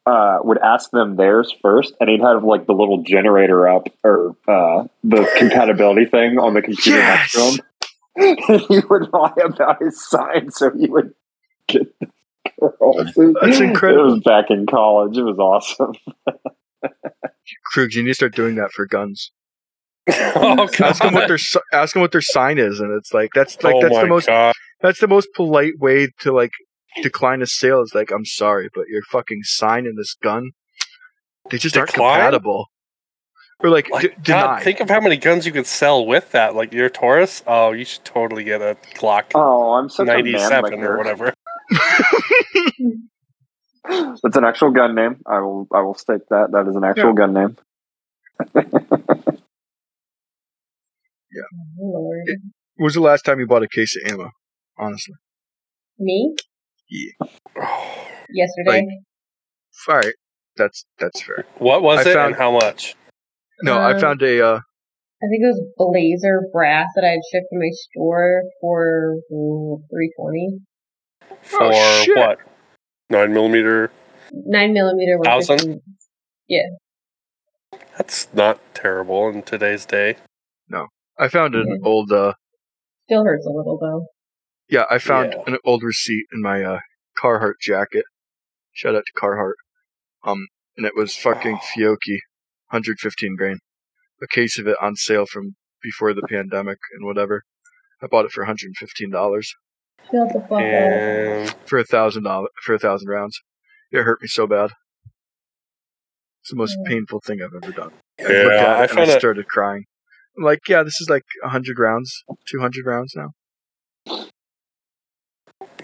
[0.06, 4.36] uh, would ask them theirs first, and he'd have like the little generator up or
[4.48, 7.60] uh, the compatibility thing on the computer next to him.
[8.68, 11.14] He would lie about his sign, so he would
[11.68, 12.08] get the
[12.60, 13.14] girls.
[13.42, 14.10] That's incredible.
[14.10, 15.18] It was back in college.
[15.18, 15.94] It was awesome.
[17.74, 19.32] Krug, you need to start doing that for guns.
[20.12, 21.38] oh Ask them what their
[21.74, 24.28] ask them what their sign is, and it's like that's like oh that's the most
[24.28, 24.54] god.
[24.82, 26.52] that's the most polite way to like
[27.04, 27.82] decline a sale.
[27.82, 30.52] Is like I'm sorry, but your fucking sign and this gun,
[31.52, 32.18] they just aren't Decline?
[32.20, 32.68] compatible.
[33.64, 34.64] Or like, Like, d- God, deny.
[34.64, 36.56] think of how many guns you could sell with that.
[36.56, 37.44] Like your Taurus.
[37.46, 41.34] Oh, you should totally get a Glock Oh, I'm such a man 97 or whatever.
[44.24, 45.22] That's an actual gun name.
[45.26, 45.68] I will.
[45.74, 46.50] I will stake that.
[46.52, 47.58] That is an actual gun name.
[51.80, 52.24] Lord.
[52.28, 54.30] when was the last time you bought a case of ammo?
[54.78, 55.16] Honestly,
[56.00, 56.36] Me?
[56.90, 57.28] Yeah.
[58.30, 58.86] Yesterday?
[59.90, 60.14] all right,
[60.58, 61.46] that's that's fair.
[61.58, 62.96] What was I it found- and how much?
[63.64, 64.56] No, I Um, found a uh,
[65.24, 70.12] I think it was blazer brass that I had shipped to my store for three
[70.20, 70.60] twenty.
[71.44, 72.40] For Oh, what?
[73.12, 73.92] Nine millimeter.
[74.32, 75.18] Nine millimeter.
[75.18, 75.82] was Thousand?
[76.50, 76.78] 15
[77.98, 80.16] That's not terrible in today's day.
[80.70, 80.88] No,
[81.20, 81.86] I found an Mhm.
[81.86, 82.34] old uh
[83.08, 84.08] Still hurts a little though.
[84.70, 85.44] yeah I found Yeah.
[85.46, 86.80] an old receipt in my uh
[87.22, 88.06] Carhartt jacket.
[88.72, 89.56] Shout out to Carhartt.
[90.24, 90.48] Um,
[90.78, 92.20] and it was fucking Fiocchi,
[92.70, 93.58] 115 grain,
[94.22, 97.44] a case of it on sale from before the pandemic and whatever.
[98.02, 99.12] I bought it for 115
[100.12, 100.60] dollars the fuck up.
[100.62, 103.40] And for a thousand dollars for a thousand rounds.
[103.92, 104.72] It hurt me so bad.
[106.42, 106.90] It's the most Yeah.
[106.92, 107.92] painful thing I've ever done.
[108.20, 109.86] I Yeah, looked at I and found I it- started crying.
[110.38, 113.32] I'm like, yeah, this is like 100 rounds, 200 rounds now.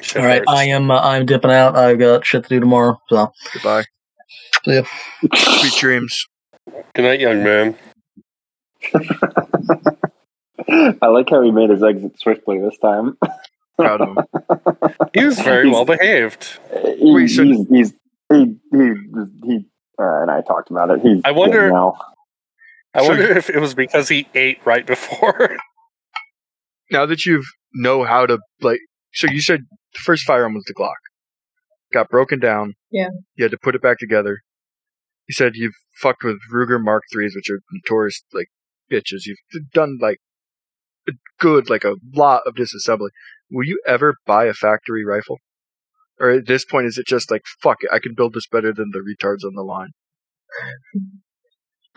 [0.01, 0.49] shit All right, hurts.
[0.51, 0.89] I am.
[0.89, 1.75] Uh, I'm dipping out.
[1.75, 2.97] I've got shit to do tomorrow.
[3.09, 3.83] So Goodbye.
[4.63, 4.83] See ya.
[5.35, 6.25] Sweet dreams.
[6.93, 7.75] Good night, young man.
[11.01, 13.17] I like how he made his exit swiftly this time.
[13.77, 14.17] Proud of him.
[15.13, 16.59] He was very He's- well behaved.
[16.71, 17.93] He, Wait, so- he's, he's
[18.31, 18.91] he, he
[19.45, 19.65] he
[19.99, 21.01] uh, and I talked about it.
[21.01, 21.97] He's I wonder- now.
[22.93, 25.57] I So- wonder if it was because he ate right before.
[26.89, 27.43] Now that you
[27.73, 28.79] know how to like,
[29.13, 29.61] so you said
[29.93, 30.93] the first firearm was the Glock,
[31.93, 32.75] got broken down.
[32.91, 33.09] Yeah.
[33.35, 34.39] You had to put it back together.
[35.27, 38.47] You said you've fucked with Ruger Mark threes, which are notorious like
[38.89, 39.25] bitches.
[39.25, 40.26] You've done like a
[41.39, 43.09] good, like a lot of disassembly.
[43.51, 45.37] Will you ever buy a factory rifle?
[46.19, 47.89] Or at this point, is it just like fuck it?
[47.93, 49.91] I can build this better than the retards on the line.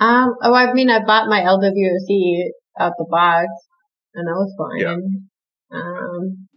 [0.00, 3.48] Um, oh, I mean, I bought my LWC out the box,
[4.14, 4.80] and that was fine.
[4.80, 5.78] Yeah.
[5.78, 6.48] Um,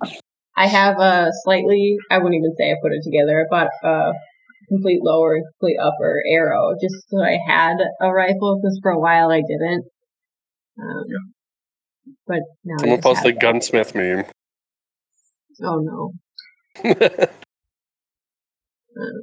[0.56, 3.42] I have a slightly, I wouldn't even say I put it together.
[3.42, 4.14] I bought a
[4.70, 9.00] complete lower and complete upper Aero just so I had a rifle because for a
[9.00, 9.86] while I didn't.
[10.82, 11.04] Um,
[12.28, 13.40] But now I Someone just post the that.
[13.42, 14.26] gunsmith meme.
[15.64, 16.12] Oh
[16.84, 17.28] no.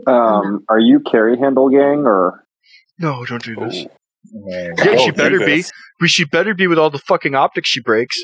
[0.06, 2.44] Um, are you carry handle gang or?
[2.98, 3.84] No, don't do this.
[4.34, 4.44] Ooh.
[4.48, 5.64] Yeah, she better be.
[6.00, 8.16] We she better be with all the fucking optics she breaks.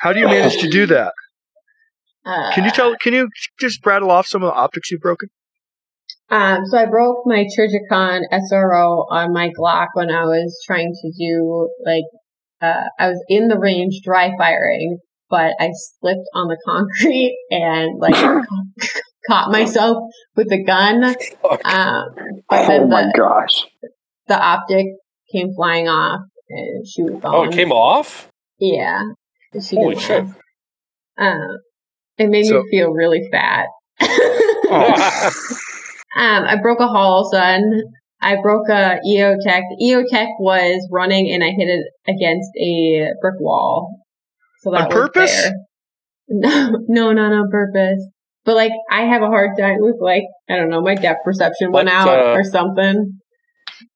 [0.00, 1.12] How do you manage to do that?
[2.24, 2.96] Uh, Can you tell?
[2.96, 3.28] Can you
[3.60, 5.28] just rattle off some of the optics you've broken?
[6.30, 11.12] Um, so I broke my Trijicon SRO on my Glock when I was trying to
[11.18, 12.04] do like
[12.60, 17.98] uh, I was in the range dry firing, but I slipped on the concrete and
[18.00, 18.14] like
[19.28, 19.98] caught myself
[20.36, 21.04] with the gun.
[21.64, 22.06] Um,
[22.52, 23.66] Oh my the, gosh!
[24.26, 24.86] the optic
[25.32, 27.34] came flying off and she was gone.
[27.34, 28.28] Oh, it came off?
[28.58, 29.02] Yeah.
[29.60, 30.24] She Holy shit.
[31.18, 31.34] Uh,
[32.18, 33.66] it made So- me feel really fat.
[34.72, 35.30] Oh.
[36.16, 37.80] Um, I broke a Holosun.
[38.22, 39.62] I broke a EOTech.
[39.78, 39.78] The
[40.12, 44.04] EOTech was running and I hit it against a brick wall.
[44.60, 45.42] So that On was purpose?
[45.42, 45.52] fair.
[46.32, 48.08] No, no, not on purpose.
[48.44, 51.72] But like, I have a hard time with like, I don't know, my depth perception
[51.72, 53.18] went What, out uh, or something.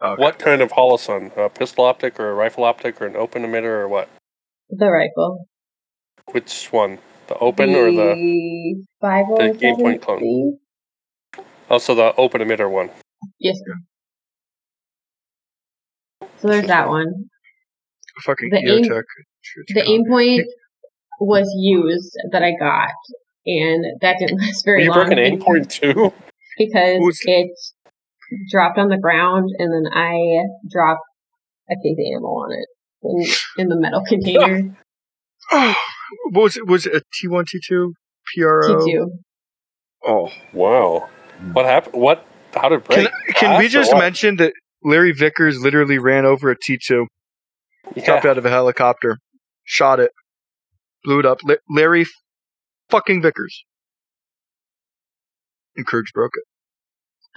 [0.02, 0.20] Okay.
[0.20, 1.36] What kind of holosun?
[1.36, 4.08] A pistol optic or a rifle optic or an open emitter or what?
[4.68, 5.46] The rifle.
[6.32, 6.98] Which one?
[7.28, 10.58] The open or the the five oh the game point clone?
[11.70, 12.90] also the open emitter one?
[13.38, 13.56] Yes.
[13.64, 13.74] sir.
[16.44, 17.06] So there's that one.
[18.22, 19.02] Fucking The aim- EOTech.
[19.68, 20.42] The aim point
[21.18, 22.90] was used that I got,
[23.46, 26.12] and that didn't last very you long broke an aim point too?
[26.58, 27.50] because Was- it
[28.50, 31.00] dropped on the ground, and then I dropped
[31.70, 32.68] a case of ammo on it
[33.02, 34.76] in, in the metal container.
[35.50, 35.74] Oh,
[36.30, 36.66] what was it?
[36.66, 37.94] Was it a T one T two
[38.36, 38.68] PRO?
[38.86, 39.06] T2.
[40.06, 41.08] Oh, Wow.
[41.54, 41.94] What happened?
[42.02, 42.26] What?
[42.54, 43.34] How did it can break?
[43.34, 44.52] can we just mention that
[44.84, 47.06] Larry Vickers literally ran over a T two,
[47.94, 48.04] Yeah.
[48.06, 49.18] jumped out of a helicopter,
[49.64, 50.12] shot it,
[51.04, 51.38] blew it up.
[51.44, 52.06] La- Larry
[52.90, 53.64] fucking Vickers.
[55.76, 56.44] And Kurge broke it.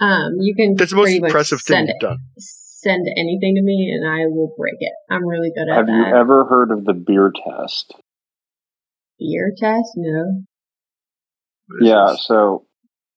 [0.04, 2.18] Um, you can That's the most impressive thing send you've done.
[2.38, 4.92] send anything to me, and I will break it.
[5.10, 5.74] I'm really good at it.
[5.74, 7.94] Have you ever heard of the beer test?
[9.18, 9.90] Beer test?
[9.96, 10.42] No.
[11.80, 12.24] Yeah, this?
[12.26, 12.64] so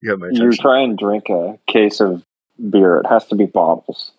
[0.01, 0.51] You you attention.
[0.63, 2.23] try and drink a case of
[2.71, 2.97] beer.
[2.97, 4.11] It has to be bottles,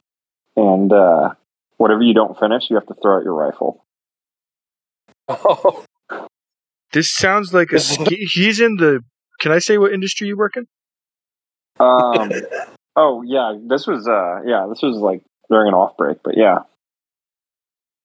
[0.57, 1.31] and uh,
[1.77, 3.85] whatever you don't finish, you have to throw out your rifle.
[5.29, 5.85] Oh,
[6.93, 7.81] This sounds like a.
[7.81, 9.01] ske- he's in the.
[9.41, 10.67] Can I say what industry you work in?
[11.81, 12.31] Um,
[12.97, 16.59] oh yeah, this was uh, yeah, this was like during an off break, but yeah,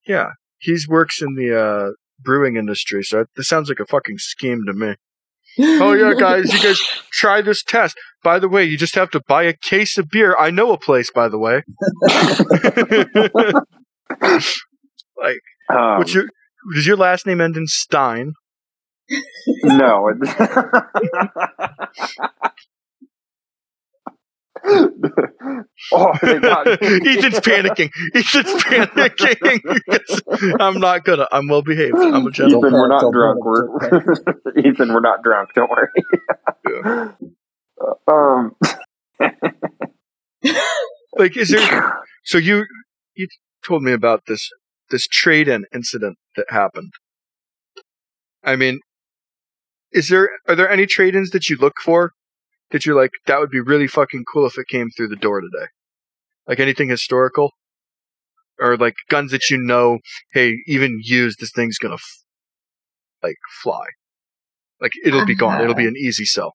[0.06, 1.92] Yeah, he's works in the uh,
[2.22, 4.96] brewing industry, so this sounds like a fucking scheme to me.
[5.60, 6.80] Oh yeah, guys, you guys
[7.12, 7.98] try this test.
[8.24, 10.36] By the way, you just have to buy a case of beer.
[10.38, 11.64] I know a place, by the way.
[15.18, 16.26] like, um, what's your?
[16.74, 18.34] Does your last name end in Stein?
[19.64, 20.12] no.
[25.94, 27.92] Oh, Ethan's panicking.
[28.16, 30.56] Ethan's panicking.
[30.60, 31.28] I'm not gonna.
[31.32, 31.96] I'm well behaved.
[31.96, 32.74] I'm a Ethan, gentleman.
[32.74, 33.46] we're not drunk.
[33.46, 35.50] We're Ethan, we're not drunk.
[35.54, 37.14] Don't worry.
[38.08, 38.56] um,
[41.18, 41.98] Like, is there?
[42.26, 42.66] So you
[43.16, 43.28] you
[43.66, 44.50] told me about this
[44.90, 46.92] this trade-in incident that happened.
[48.44, 48.80] I mean,
[49.92, 52.14] is there are there any trade-ins that you look for
[52.72, 55.42] that you're like that would be really fucking cool if it came through the door
[55.42, 55.68] today?
[56.48, 57.52] Like anything historical,
[58.60, 60.00] or like guns that you know,
[60.34, 62.24] hey, even used, this thing's gonna f-
[63.24, 63.86] like fly.
[64.82, 65.62] Like it'll be gone.
[65.62, 66.54] It'll be an easy sell.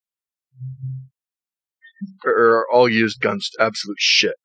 [2.25, 4.35] Or, or are all used guns absolute shit?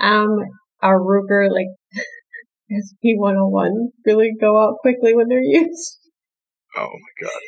[0.00, 0.38] Um,
[0.82, 1.66] our Ruger, like,
[2.70, 5.98] SP 101 really go out quickly when they're used.
[6.76, 7.40] Oh my god.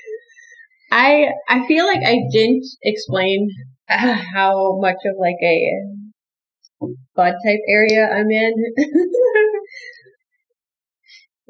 [0.92, 3.48] I, I feel like I didn't explain
[3.88, 8.52] how much of like a bud type area I'm in.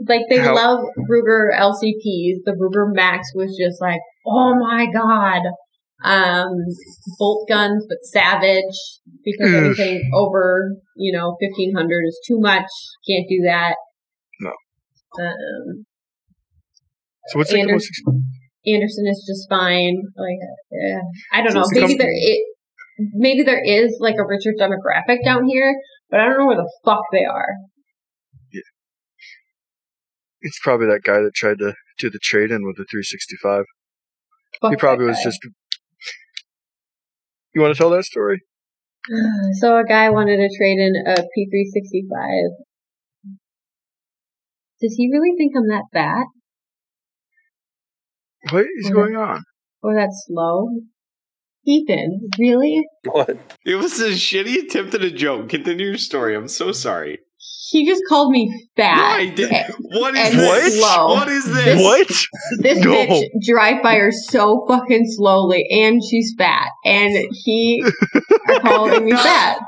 [0.09, 0.79] like they How- love
[1.11, 2.43] Ruger LCPs.
[2.45, 5.43] The Ruger Max was just like, oh my god.
[6.05, 6.51] Um,
[7.17, 8.75] bolt guns, but savage
[9.25, 9.67] because Mm.
[9.67, 12.67] anything over, you know, 1500 is too much.
[13.09, 13.77] Can't do that.
[14.41, 14.51] No.
[15.21, 15.85] Um,
[17.29, 17.89] So what's like the most?
[18.67, 19.97] Anderson, is just fine.
[20.17, 20.39] Like,
[20.73, 21.01] eh,
[21.33, 21.65] I don't know.
[21.73, 22.39] Maybe there it,
[23.15, 25.75] maybe there is like a richer demographic down here,
[26.11, 27.49] but I don't know where the fuck they are.
[28.53, 28.61] Yeah.
[30.43, 33.65] It's probably that guy that tried to do the trade in with the 365.
[34.61, 35.39] Fuck he probably was just.
[37.55, 38.41] You want to tell that story?
[39.61, 42.49] So a guy wanted to trade in a P365.
[44.81, 46.27] Does he really think I'm that fat
[48.51, 48.95] What is Mhm.
[48.95, 49.43] going on?
[49.85, 50.69] Oh, that's slow?
[51.65, 52.83] Ethan, really?
[53.05, 53.37] What?
[53.65, 55.49] It was a shitty attempt at a joke.
[55.49, 56.35] Continue your story.
[56.35, 57.19] I'm so sorry.
[57.71, 58.99] He just called me fat.
[58.99, 60.79] Why did, And what is and this?
[60.81, 61.07] slow.
[61.15, 61.81] What is this?
[61.81, 62.09] What?
[62.59, 62.91] This No.
[62.93, 67.13] bitch dry fires so fucking slowly, and she's fat, and
[67.45, 67.83] he
[68.49, 69.61] are calling me fat.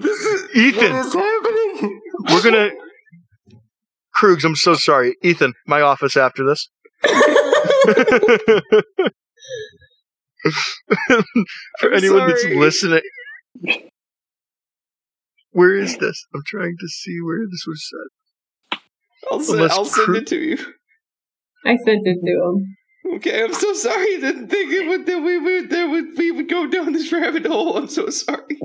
[0.00, 0.92] This is Ethan.
[0.92, 2.00] What is happening?
[2.30, 2.70] We're gonna.
[4.18, 5.16] Krugs, I'm so sorry.
[5.22, 6.68] Ethan, my office after this.
[11.80, 12.56] For I'm anyone that's sorry.
[12.56, 13.00] listening.
[15.52, 16.26] Where is this?
[16.34, 18.78] I'm trying to see where this was said.
[19.30, 20.56] I'll send, Unless I'll send it to you.
[21.64, 22.76] I sent it to him.
[23.16, 24.16] Okay, I'm so sorry.
[24.16, 27.12] I didn't think it would, that we would that would we would go down this
[27.12, 27.76] rabbit hole.
[27.76, 28.58] I'm so sorry.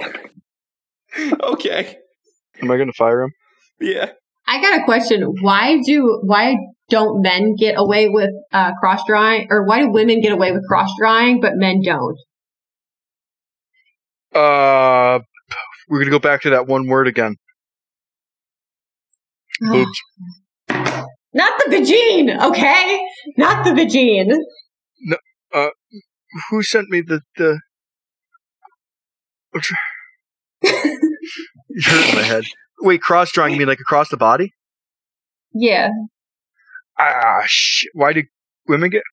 [1.44, 1.98] okay.
[2.62, 3.32] Am I gonna fire him?
[3.80, 4.12] Yeah.
[4.50, 5.22] I got a question.
[5.42, 6.56] Why do why
[6.90, 10.68] don't men get away with uh, cross drawing, or why do women get away with
[10.68, 12.18] cross drawing but men don't?
[14.34, 15.20] Uh,
[15.88, 17.36] we're gonna go back to that one word again.
[19.62, 20.02] Boobs.
[21.32, 23.00] Not the vagine, okay?
[23.38, 24.36] Not the vagine.
[25.02, 25.18] No,
[25.54, 25.70] uh,
[26.50, 27.60] who sent me the the?
[30.64, 30.74] You're
[31.84, 32.44] hurting my head.
[32.82, 34.54] Wait, cross drawing you mean like across the body?
[35.54, 35.90] Yeah.
[36.98, 37.90] Ah, shit.
[37.94, 38.24] Why do
[38.68, 39.04] women get?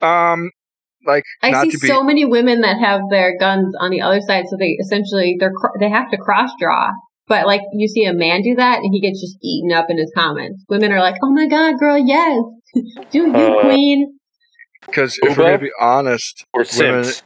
[0.00, 0.50] Um,
[1.06, 1.86] like I not see to be.
[1.88, 5.52] so many women that have their guns on the other side, so they essentially they're
[5.52, 6.90] cr- they have to cross draw.
[7.26, 9.98] But like you see a man do that, and he gets just eaten up in
[9.98, 10.62] his comments.
[10.68, 12.42] Women are like, "Oh my god, girl, yes,
[13.10, 14.18] do you, Uh, queen."
[14.86, 17.22] Because if we're gonna be honest, Or women, Sims?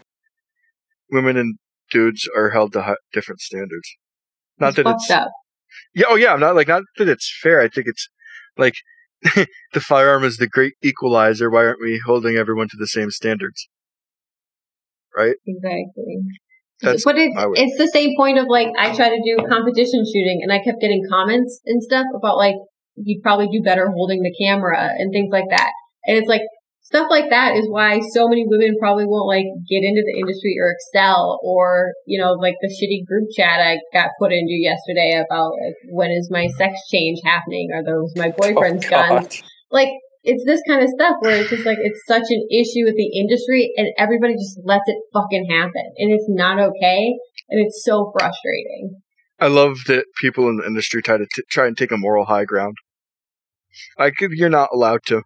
[1.10, 1.58] women and
[1.90, 3.96] dudes are held to hi- different standards.
[4.58, 5.30] Not It's that it's up.
[5.94, 7.60] Yeah, oh yeah, I'm not like not that it's fair.
[7.60, 8.08] I think it's
[8.56, 8.74] like
[9.22, 11.50] the firearm is the great equalizer.
[11.50, 13.68] Why aren't we holding everyone to the same standards?
[15.16, 15.36] Right?
[15.46, 16.18] Exactly.
[16.80, 20.40] That's but it's it's the same point of like I try to do competition shooting
[20.42, 22.54] and I kept getting comments and stuff about like
[22.94, 25.72] you'd probably do better holding the camera and things like that.
[26.06, 26.42] And it's like
[26.88, 30.56] stuff like that is why so many women probably won't like get into the industry
[30.58, 35.22] or excel or you know like the shitty group chat I got put into yesterday
[35.22, 37.68] about like when is my sex change happening?
[37.74, 39.42] Are those my oh, boyfriend's Oh, guns?
[39.70, 39.90] Like
[40.24, 43.20] it's this kind of stuff where it's just like it's such an issue with the
[43.20, 47.14] industry and everybody just lets it fucking happen and it's not okay
[47.50, 49.00] and it's so frustrating
[49.40, 52.24] I love that people in the industry try to t- try and take a moral
[52.24, 52.76] high ground.
[53.96, 55.22] Like you're not allowed to.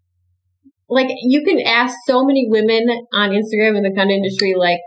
[0.93, 4.81] Like you can ask so many women on instagram in the gun industry like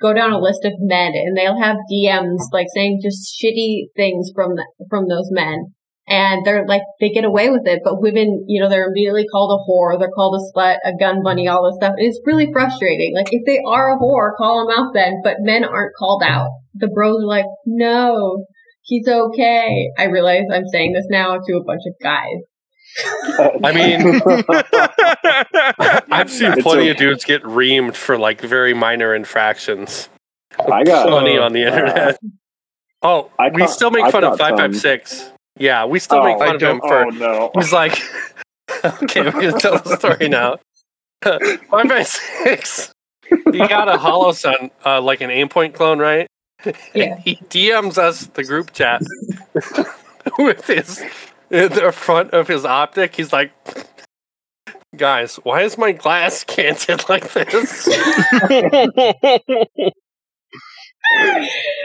[0.00, 4.30] go down a list of men and they'll have dms like saying just shitty things
[4.34, 5.72] from the, from those men.
[6.08, 9.52] And they're like they get away with it but women you know they're immediately called
[9.52, 11.94] a whore they're called a slut a gun bunny all this stuff.
[11.96, 13.12] And it's really frustrating.
[13.14, 15.20] Like if they are a whore call them out then.
[15.22, 16.48] But men aren't called out.
[16.74, 18.44] The bros are like no
[18.82, 19.90] he's okay.
[19.98, 22.42] I realize i'm saying this now to a bunch of guys
[23.64, 24.20] I mean,
[26.12, 30.08] I've seen plenty a- of dudes get reamed for like very minor infractions.
[30.58, 32.18] I got Plenty uh, on the internet.
[33.02, 35.30] Oh, I we still make I fun of 556.
[35.58, 37.06] Yeah, we still Oh, make I fun of him for.
[37.06, 37.50] Oh no!
[37.54, 37.98] He's like,
[38.84, 40.58] okay, we're gonna tell the story now.
[41.22, 42.92] 556.
[43.52, 46.26] He got a Holosun, uh, like an aim point clone, right?
[46.94, 47.16] Yeah.
[47.18, 49.02] He DMs us the group chat
[50.38, 51.02] with his
[51.50, 53.16] in the front of his optic.
[53.16, 53.52] He's like,
[54.96, 57.88] guys, why is my glass canted like this?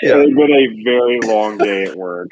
[0.04, 0.18] Yeah.
[0.18, 2.32] It's been a very long day at work.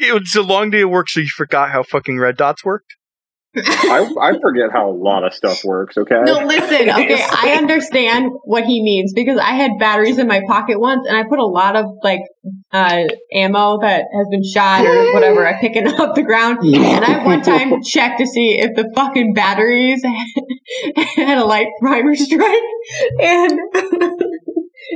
[0.00, 2.94] it was a long day of work, so you forgot how fucking red dots worked.
[3.56, 5.96] I, I forget how a lot of stuff works.
[5.96, 6.20] Okay.
[6.24, 6.88] No, listen.
[6.98, 11.16] Okay, I understand what he means because I had batteries in my pocket once, and
[11.16, 12.20] I put a lot of like
[12.72, 15.46] uh, ammo that has been shot or whatever.
[15.46, 18.90] I pick it up the ground, and I one time checked to see if the
[18.96, 20.02] fucking batteries
[21.16, 22.62] had a light primer strike,
[23.20, 23.52] and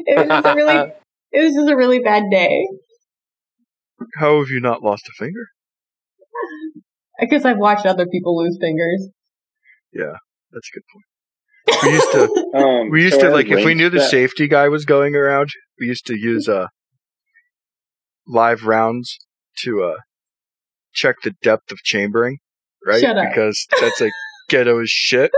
[0.06, 0.92] it was just a really,
[1.30, 2.66] it was just a really bad day.
[4.18, 5.46] How have you not lost a finger?
[7.22, 9.08] I guess I've watched other people lose fingers.
[9.92, 10.16] Yeah,
[10.50, 11.82] that's a good point.
[11.84, 14.10] We used to Um, we used so to like if we range knew the bet-
[14.10, 16.66] safety guy was going around, we used to use uh
[18.26, 19.16] live rounds
[19.62, 19.98] to uh
[20.92, 22.38] check the depth of chambering,
[22.84, 23.00] right?
[23.00, 23.28] Shut up.
[23.28, 24.12] Because that's like
[24.48, 25.30] ghetto as shit.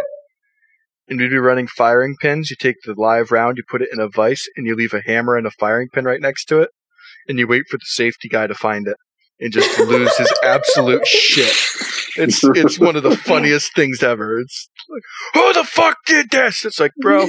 [1.07, 2.49] And we'd be running firing pins.
[2.49, 5.03] You take the live round, you put it in a vise, and you leave a
[5.05, 6.71] hammer and a firing pin right next to it,
[7.29, 8.97] and you wait for the safety guy to find it
[9.41, 11.55] and just lose his absolute shit.
[12.17, 14.39] It's it's one of the funniest things ever.
[14.39, 15.03] It's like,
[15.35, 16.65] who the fuck did this?
[16.65, 17.29] It's like, bro,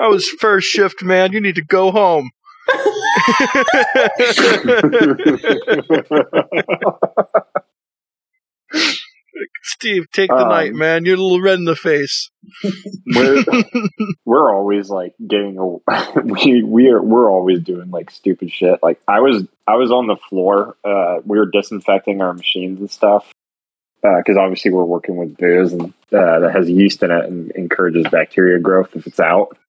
[0.00, 1.32] I was first shift, man.
[1.32, 2.30] You need to go home.
[9.62, 11.04] Steve, take the Um, night, man.
[11.04, 12.30] You're a little red in the face.
[13.14, 13.44] we're
[14.24, 18.80] we're always like getting a, we we are we're always doing like stupid shit.
[18.82, 20.76] Like I was I was on the floor.
[20.84, 23.30] Uh, we were disinfecting our machines and stuff
[24.02, 28.06] because obviously we're working with booze and uh, that has yeast in it and encourages
[28.10, 29.56] bacteria growth if it's out.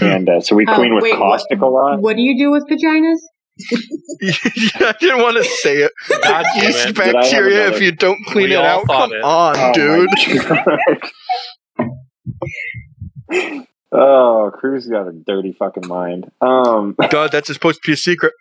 [0.00, 2.00] And uh, so we Oh, clean with wait, what- caustic a lot.
[2.00, 3.18] What do you do with vaginas?
[4.22, 5.92] I didn't want to say it.
[6.24, 6.96] God Yeast it.
[6.96, 8.86] Bacteria if you don't clean We it out.
[8.86, 9.22] Come it.
[9.22, 10.08] on, Oh, dude.
[13.92, 16.30] oh, Cruz got a dirty fucking mind.
[16.40, 18.32] Um, God, that's supposed to be a secret.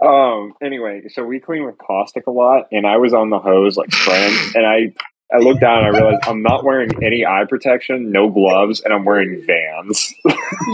[0.00, 0.52] Um.
[0.62, 3.92] Anyway, so we clean with caustic a lot, and I was on the hose like
[3.92, 4.92] spraying, and I
[5.32, 8.94] I looked down and I realized I'm not wearing any eye protection, no gloves, and
[8.94, 10.14] I'm wearing Vans.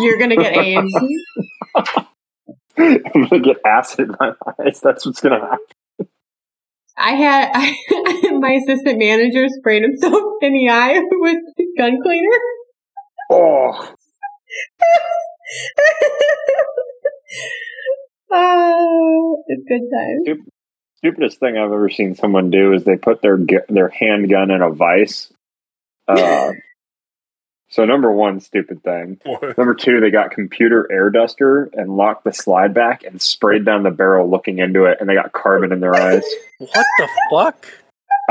[0.01, 0.95] You're gonna get AIDS.
[2.77, 4.81] I'm gonna get acid in my eyes.
[4.81, 5.59] That's what's gonna happen.
[6.97, 11.39] I had I, my assistant manager sprayed himself in the eye with
[11.77, 12.39] gun cleaner.
[13.31, 13.95] Oh,
[18.33, 20.47] oh, it's good time.
[21.05, 24.71] Stupidest thing I've ever seen someone do is they put their their handgun in a
[24.71, 25.31] vice.
[26.09, 26.53] Uh,
[27.69, 29.21] so number one, stupid thing.
[29.59, 33.83] Number two, they got computer air duster and locked the slide back and sprayed down
[33.83, 36.25] the barrel looking into it, and they got carbon in their eyes.
[36.59, 37.67] What the fuck?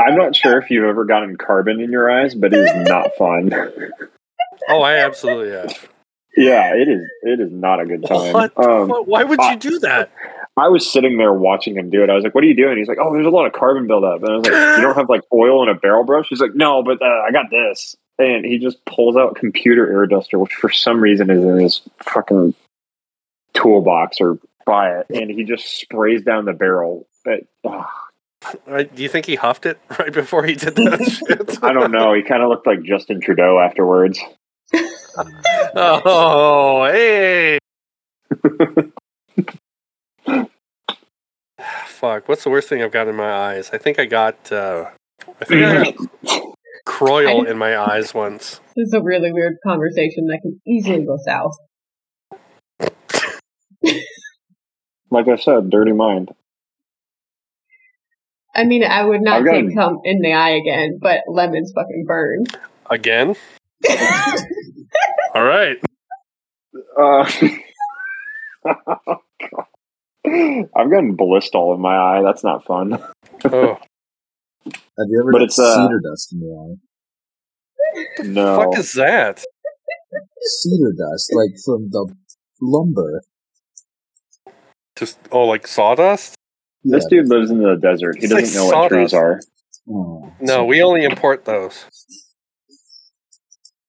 [0.00, 3.10] I'm not sure if you've ever gotten carbon in your eyes, but it is not
[3.16, 3.52] fun.
[4.66, 5.88] Oh, I absolutely have.
[6.38, 7.02] yeah, it is.
[7.22, 8.32] It is not a good time.
[8.32, 8.56] What?
[8.56, 8.88] Um.
[8.88, 10.10] Why would you do that?
[10.56, 12.10] I was sitting there watching him do it.
[12.10, 13.86] I was like, "What are you doing?" He's like, "Oh, there's a lot of carbon
[13.86, 16.40] buildup." And I was like, "You don't have like oil in a barrel brush?" He's
[16.40, 20.38] like, "No, but uh, I got this." And he just pulls out computer air duster,
[20.38, 22.54] which for some reason is in his fucking
[23.54, 27.06] toolbox or by it, and he just sprays down the barrel.
[27.24, 27.84] But, ugh,
[28.68, 31.62] Uh, Do you think he huffed it right before he did that shit?
[31.64, 32.14] I don't know.
[32.14, 34.20] He kind of looked like Justin Trudeau afterwards.
[35.76, 37.58] Oh, hey.
[42.04, 42.28] Fuck.
[42.28, 43.70] What's the worst thing I've got in my eyes?
[43.72, 44.52] I think I got.
[44.52, 44.90] Uh,
[45.40, 46.54] I think I got
[46.84, 48.60] Kroil in my eyes once.
[48.76, 51.56] This is a really weird conversation that can easily go south.
[55.10, 56.34] Like I said, dirty mind.
[58.54, 61.72] I mean, I would not I've say gotten- come in the eye again, but lemons
[61.74, 62.44] fucking burn.
[62.90, 63.34] Again?
[65.34, 65.78] All right.
[67.00, 67.30] Uh,
[70.26, 72.22] I've gotten Ballistol in my eye.
[72.22, 72.98] That's not fun.
[73.44, 73.78] Oh,
[74.64, 78.24] Have you ever But got it's, uh, cedar dust in your eye?
[78.24, 78.56] No.
[78.56, 79.44] fuck is that?
[80.40, 82.14] Cedar dust, like from the
[82.62, 83.22] lumber.
[84.96, 86.36] Just oh, like sawdust?
[86.84, 88.16] This dude lives in the desert.
[88.20, 89.40] He doesn't like know what trees are.
[89.88, 91.84] Oh, No, we only import those.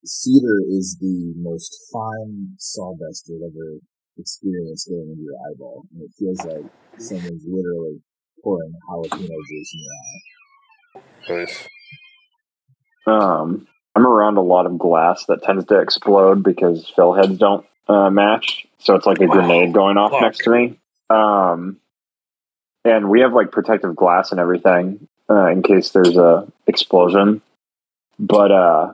[0.03, 3.79] Cedar is the most fine sawdust you'll ever
[4.17, 6.65] experience going into your eyeball, and it feels like
[6.99, 8.01] someone's literally
[8.43, 11.39] pouring jalapeno juice in your eye.
[11.39, 11.67] Nice.
[13.07, 17.65] Um, I'm around a lot of glass that tends to explode because fill heads don't
[17.87, 18.65] uh, match.
[18.79, 19.33] So it's like a Wow.
[19.33, 20.21] grenade going off Fuck.
[20.21, 20.79] next to me.
[21.09, 21.77] Um,
[22.83, 27.41] and we have like protective glass and everything uh, in case there's a explosion.
[28.19, 28.93] But uh,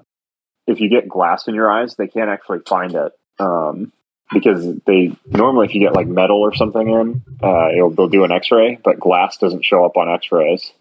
[0.68, 3.12] if you get glass in your eyes, they can't actually find it.
[3.40, 3.92] Um,
[4.32, 8.24] because they normally if you get like metal or something in, uh, it'll, they'll do
[8.24, 10.74] an X-ray, but glass doesn't show up on X-rays.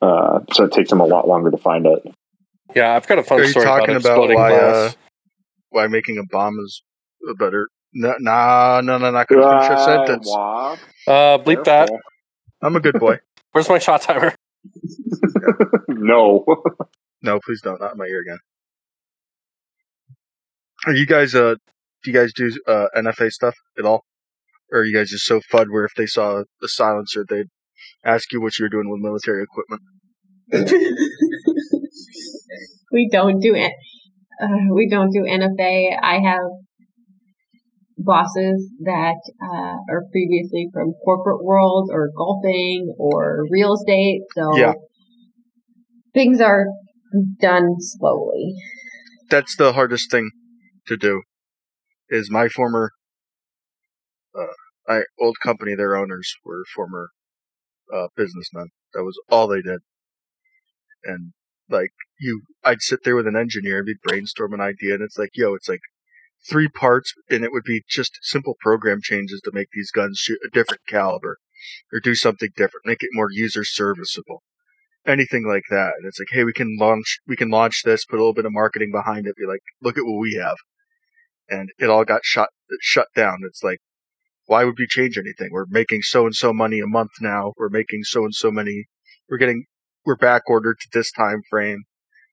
[0.00, 2.14] Uh, so it takes them a lot longer to find it.
[2.74, 4.90] Yeah, I've got a fun Are you story talking about about why uh,
[5.70, 6.82] why making a bomb is
[7.28, 7.68] a better?
[7.94, 10.26] No, nah, no, no, not gonna finish a sentence.
[10.28, 10.72] Wah.
[11.06, 11.90] uh, bleep that.
[12.62, 13.18] I'm a good boy.
[13.52, 14.34] Where's my shot timer?
[15.88, 16.44] no.
[17.20, 17.80] No, please don't.
[17.80, 18.38] Not in my ear again.
[20.86, 21.56] Are you guys uh
[22.02, 24.04] do you guys do uh NFA stuff at all?
[24.70, 27.48] Or are you guys just so fud where if they saw a silencer they'd
[28.04, 29.82] ask you what you're doing with military equipment?
[32.92, 33.72] we don't do it.
[34.42, 35.98] Uh, we don't do NFA.
[36.02, 36.40] I have
[37.98, 44.22] bosses that uh, are previously from corporate world or golfing or real estate.
[44.34, 44.74] So Yeah.
[46.14, 46.66] things are
[47.40, 48.54] done slowly.
[49.30, 50.30] That's the hardest thing
[50.86, 51.22] to do.
[52.12, 52.92] Is my former
[54.38, 54.52] uh
[54.86, 57.08] I old company, their owners were former
[57.92, 58.66] uh businessmen.
[58.92, 59.80] That was all they did.
[61.04, 61.32] And
[61.70, 65.18] like you I'd sit there with an engineer and we'd brainstorm an idea and it's
[65.18, 65.80] like, yo, it's like
[66.46, 70.38] three parts and it would be just simple program changes to make these guns shoot
[70.44, 71.38] a different caliber
[71.92, 74.42] or do something different, make it more user serviceable.
[75.06, 75.94] Anything like that.
[75.96, 78.44] And it's like, hey, we can launch we can launch this, put a little bit
[78.44, 80.56] of marketing behind it, be like, look at what we have.
[81.52, 82.48] And it all got shut
[82.80, 83.38] shut down.
[83.46, 83.78] It's like
[84.46, 85.50] why would we change anything?
[85.52, 87.52] We're making so and so money a month now.
[87.56, 88.86] We're making so and so many.
[89.28, 89.64] We're getting
[90.04, 91.84] we're back ordered to this time frame.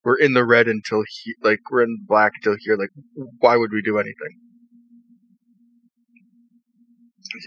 [0.04, 2.78] We're in the red until he, like we're in black until here.
[2.78, 2.90] Like
[3.40, 4.38] why would we do anything?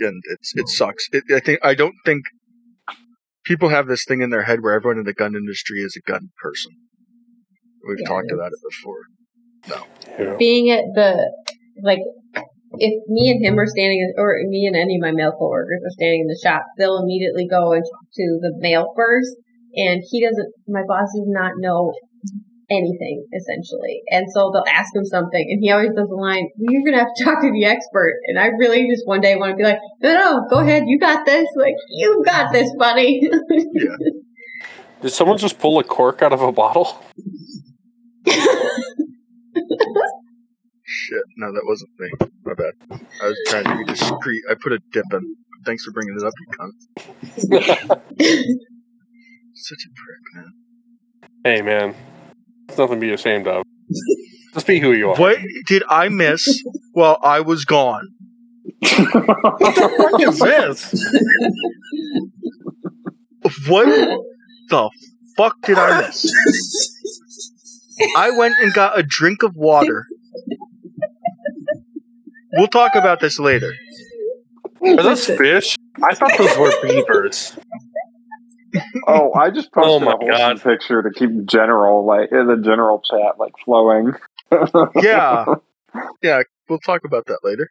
[0.01, 1.09] And it's it sucks.
[1.13, 2.23] It, I think I don't think
[3.45, 6.11] people have this thing in their head where everyone in the gun industry is a
[6.11, 6.73] gun person.
[7.87, 9.01] We've Yeah, talked about it before.
[10.19, 10.37] Yeah.
[10.39, 11.33] Being at the
[11.81, 12.01] like,
[12.79, 15.97] if me and him are standing, or me and any of my male coworkers are
[15.97, 19.37] standing in the shop, they'll immediately go and talk to the male first,
[19.75, 20.49] and he doesn't.
[20.69, 21.93] My boss does not know
[22.71, 26.83] anything essentially, and so they'll ask him something, and he always does the line, "You're
[26.85, 29.57] gonna have to talk to the expert." And I really just one day want to
[29.57, 31.47] be like, "No, no, go ahead, you got this.
[31.57, 33.21] Like, you got this, buddy."
[35.03, 36.97] Did someone just pull a cork out of a bottle?
[40.95, 42.11] Shit, no, that wasn't me.
[42.45, 42.75] My bad.
[43.23, 44.43] I was trying to be discreet.
[44.51, 45.37] I put a dip in.
[45.65, 46.73] Thanks for bringing it up, you cunt.
[49.55, 50.53] Such a prick, man.
[51.45, 51.95] hey, man.
[52.69, 53.63] It's nothing to be ashamed of.
[54.53, 55.17] Just be who you are.
[55.17, 56.63] What did I miss
[56.93, 58.09] while I was gone?
[58.81, 60.93] what the fuck is this?
[63.67, 63.87] What
[64.69, 64.91] the
[65.39, 66.27] fuck did I miss?
[68.17, 70.07] I went and got a drink of water.
[72.55, 73.73] We'll talk about this later.
[74.83, 75.77] Are those fish?
[76.03, 77.57] I thought those were beavers.
[79.07, 80.63] oh, I just Oh posted my a wholesome God.
[80.63, 84.13] picture to keep general like in the general chat like flowing.
[85.03, 85.45] Yeah.
[86.23, 87.69] Yeah, we'll talk about that later.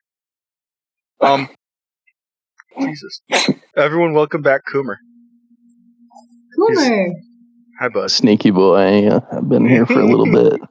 [1.22, 1.50] Um
[2.80, 3.22] Jesus.
[3.76, 4.98] Everyone welcome back Coomer.
[6.58, 7.12] Coomer.
[7.80, 8.12] Hi bud.
[8.12, 9.08] Sneaky boy.
[9.08, 10.62] uh, I've been here for a little bit.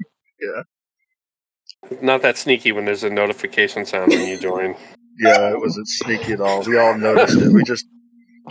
[2.02, 4.76] Not that sneaky when there's a notification sound when you join.
[5.22, 6.62] Yeah, it wasn't sneaky at all.
[6.62, 7.52] We all noticed it.
[7.52, 7.84] We just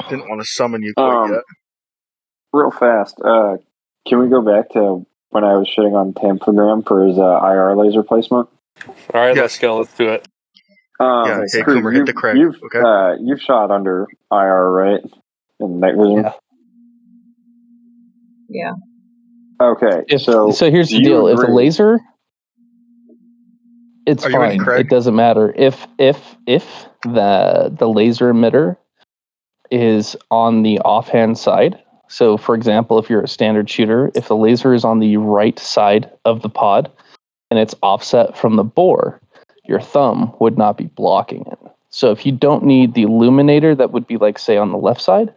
[0.07, 1.41] didn't want to summon you quite Um, yet.
[2.53, 3.57] Real fast, uh,
[4.07, 7.75] can we go back to when I was shitting on Tampagram for his uh, IR
[7.75, 8.49] laser placement?
[8.87, 9.37] All right, Yes.
[9.37, 9.77] let's go.
[9.79, 10.27] Let's do it.
[10.99, 12.79] Um, Yeah, hey, Crew, Coomer, hit you've- the crack, You've, okay?
[12.81, 15.01] uh, you've shot under IR, right?
[15.59, 16.25] In night vision.
[16.25, 16.33] Yeah.
[18.49, 18.73] Yeah.
[19.59, 21.99] Okay, If, so so, here's the you deal: if a laser,
[24.09, 24.59] it's Are fine.
[24.79, 28.75] It doesn't matter if if if the the laser emitter
[29.69, 31.79] is on the offhand side.
[32.07, 35.59] So, for example, if you're a standard shooter, if the laser is on the right
[35.59, 36.91] side of the pod
[37.51, 39.21] and it's offset from the bore,
[39.65, 41.59] your thumb would not be blocking it.
[41.91, 45.01] So, if you don't need the illuminator that would be like, say, on the left
[45.01, 45.31] side,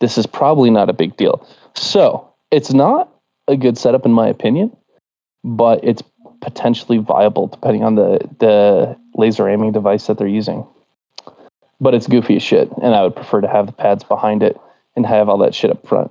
[0.00, 1.46] this is probably not a big deal.
[1.74, 3.12] So, it's not
[3.46, 4.74] a good setup, in my opinion,
[5.44, 6.02] but it's
[6.40, 10.66] potentially viable depending on the, the laser aiming device that they're using.
[11.80, 14.60] But it's goofy as shit, and I would prefer to have the pads behind it
[14.96, 16.10] and have all that shit up front.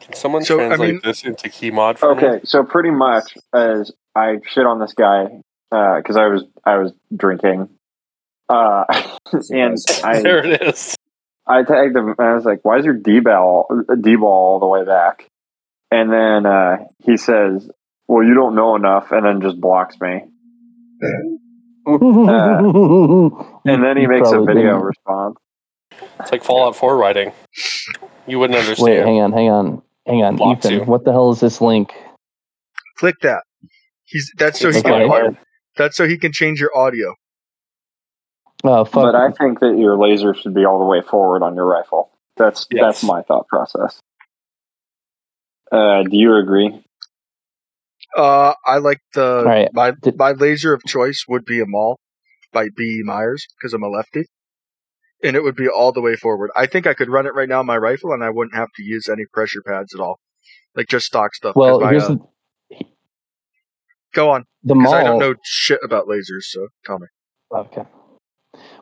[0.00, 2.22] Can someone So, I translate mean- this into key mod for me?
[2.24, 5.26] Okay, so pretty much as I shit on this guy
[5.70, 7.68] because I was I was drinking,
[8.48, 8.84] uh,
[9.50, 10.94] and I There it is.
[11.46, 14.66] I tagged him and I was like, "Why is your DBAL D ball all the
[14.66, 15.28] way back?"
[15.92, 17.70] And then uh, he says,
[18.08, 20.24] well, you don't know enough, and then just blocks me.
[23.64, 24.80] And then he You makes a video didn't.
[24.80, 25.36] response.
[26.20, 27.32] It's like Fallout 4 writing.
[28.26, 28.88] You wouldn't understand.
[28.88, 30.78] Wait, hang on, hang on, hang on, Blocks Ethan.
[30.78, 30.84] you.
[30.84, 31.92] What the hell is this link?
[32.96, 33.42] Click that.
[34.04, 35.06] He's that's so he It's Okay.
[35.08, 35.38] can
[35.76, 37.14] that's so he can change your audio.
[38.64, 38.94] Oh fuck!
[39.02, 42.10] But I think that your laser should be all the way forward on your rifle.
[42.36, 42.82] That's Yes.
[42.82, 44.00] that's my thought process.
[45.72, 46.84] Uh, do you agree?
[48.16, 49.68] Uh, I like the All right.
[49.72, 51.98] my Did- my laser of choice would be a MAWL
[52.52, 53.00] by B.
[53.02, 54.26] Meyers because I'm a lefty,
[55.24, 56.50] and it would be all the way forward.
[56.54, 58.68] I think I could run it right now on my rifle, and I wouldn't have
[58.76, 60.20] to use any pressure pads at all,
[60.76, 61.56] like just stock stuff.
[61.56, 62.84] well, my, here's uh, the
[64.12, 64.92] go on the MAWL.
[64.92, 66.42] I don't know shit about lasers.
[66.42, 67.06] So tell me.
[67.54, 67.84] Okay.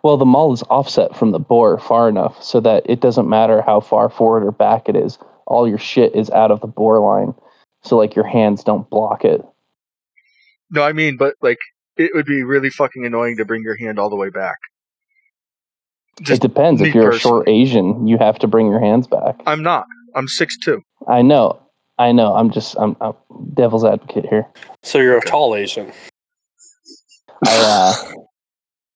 [0.02, 3.62] Well, the MAWL is offset from the bore far enough so that it doesn't matter
[3.62, 5.18] how far forward or back it is.
[5.50, 7.34] All your shit is out of the bore line,
[7.82, 9.44] so like your hands don't block it.
[10.70, 11.58] No, I mean, but like
[11.96, 14.56] it would be really fucking annoying to bring your hand all the way back.
[16.22, 16.80] Just it depends.
[16.80, 19.40] If you're a short Asian, you have to bring your hands back.
[19.44, 19.86] I'm not.
[20.14, 20.82] I'm six two.
[21.08, 21.60] I know.
[21.98, 22.34] I know.
[22.34, 23.14] I'm just I'm, I'm
[23.54, 24.46] devil's advocate here.
[24.84, 25.92] So you're a tall Asian.
[27.44, 28.12] I, uh,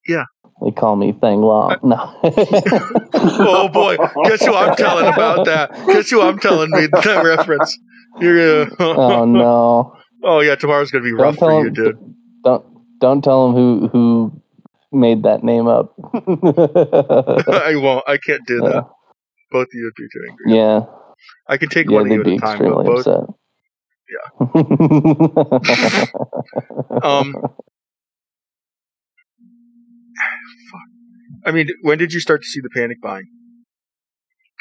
[0.07, 0.25] Yeah.
[0.65, 1.77] They call me Thang Long.
[1.83, 2.21] No.
[3.47, 5.73] Oh boy, guess who I'm telling about that?
[5.87, 7.79] Guess who I'm telling me that reference?
[8.21, 9.97] You're uh, oh no!
[10.23, 11.99] oh yeah, tomorrow's gonna be Don't rough for you, dude.
[12.45, 12.65] Don't
[13.01, 14.43] don't tell him who who
[14.93, 15.95] made that name up.
[16.15, 18.05] I won't.
[18.07, 18.87] I can't do that.
[19.51, 20.57] Both of you would be too angry.
[20.57, 20.81] yeah,
[21.49, 23.07] I can take yeah, one of you at a time, but both.
[23.07, 23.25] upset.
[24.13, 24.31] Yeah.
[27.03, 27.35] Um.
[31.45, 33.27] I mean, when did you start to see the panic buying?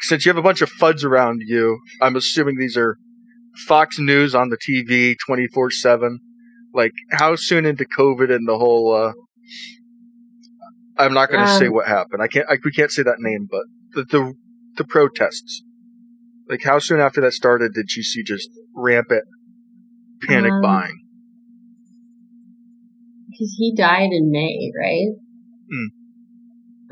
[0.00, 2.96] Since you have a bunch of fuds around you, I'm assuming these are
[3.66, 6.18] Fox News on the TV 24 7.
[6.74, 9.12] Like, how soon into COVID and the whole, uh,
[10.98, 12.20] I'm not going to say Um, what happened.
[12.22, 13.62] I can't, I, we can't say that name, but
[13.92, 14.34] the, the,
[14.76, 15.62] the protests.
[16.48, 19.24] Like, how soon after that started did you see just rampant
[20.26, 20.98] panic Um, buying?
[23.30, 25.12] because he died in May, right?
[25.68, 26.03] Hmm.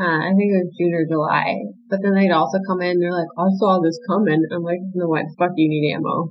[0.02, 1.62] Uh, I think it was June or July.
[1.88, 2.98] But then they'd also come in.
[2.98, 5.94] They're like, "I saw this coming." I'm like, "No, why the fuck do you need
[5.94, 6.28] ammo?"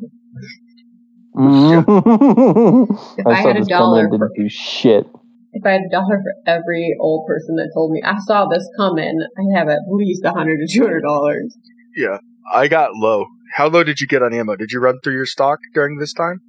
[3.18, 5.08] If I saw had a this dollar coming, for- didn't do shit.
[5.54, 8.68] If I had a dollar for every old person that told me I saw this
[8.78, 11.56] coming, I'd have at least a hundred to two hundred dollars.
[11.96, 12.18] Yeah,
[12.54, 13.26] I got low.
[13.56, 14.56] How low did you get on ammo?
[14.56, 16.40] Did you run through your stock during this time?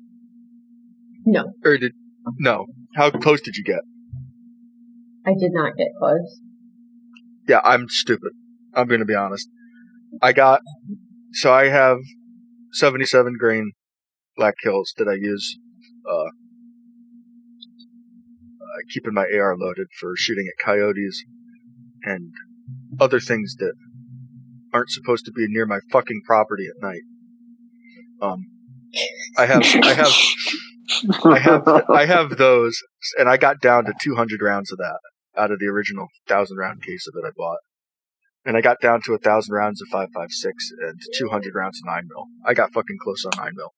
[1.25, 1.93] No, Or did
[2.41, 2.67] no?
[2.97, 3.81] How close did you get?
[5.27, 6.41] I did not get close.
[7.49, 8.33] Yeah, I'm stupid.
[8.75, 9.49] I'm going to be honest.
[10.21, 10.61] I got
[11.33, 11.99] so I have
[12.73, 13.73] 77 grain
[14.37, 15.59] Black Hills that I use
[16.09, 16.29] uh, uh
[18.93, 21.25] keeping my AR loaded for shooting at coyotes
[22.05, 22.33] and
[23.01, 23.75] other things that
[24.73, 27.03] aren't supposed to be near my fucking property at night.
[28.21, 28.47] Um
[29.39, 30.13] I have I have
[31.25, 32.77] I have I have those,
[33.19, 34.99] and I got down to 200 rounds of that
[35.37, 37.59] out of the original thousand round case of it I bought,
[38.45, 42.09] and I got down to a thousand rounds of 5.56 and 200 rounds of nine
[42.09, 42.27] mil.
[42.45, 43.73] I got fucking close on nine mil,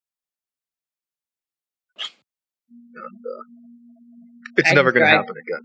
[2.94, 3.44] and uh,
[4.56, 5.16] it's I never going to tried.
[5.18, 5.62] happen again.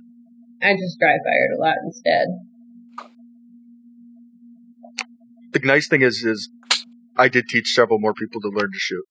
[0.62, 2.28] I just dry fired a lot instead.
[5.52, 6.50] The nice thing is, is
[7.18, 9.06] I did teach several more people to learn to shoot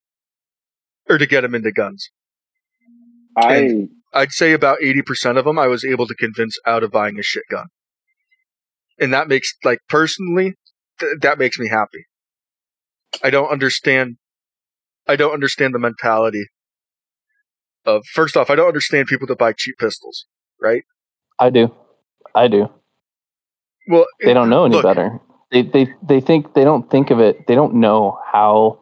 [1.08, 2.10] or to get them into guns.
[3.36, 7.18] I I'd say about 80% of them I was able to convince out of buying
[7.18, 7.66] a shit gun.
[8.98, 10.54] And that makes, like, personally,
[10.98, 12.06] th- that makes me happy.
[13.22, 14.16] I don't understand,
[15.06, 16.46] I don't understand the mentality
[17.84, 20.26] of, first off, I don't understand people that buy cheap pistols,
[20.60, 20.82] right?
[21.38, 21.74] I do.
[22.34, 22.68] I do.
[23.88, 25.20] Well, They don't know any look, better.
[25.50, 27.46] They they they think they don't think of it.
[27.46, 28.80] They don't know how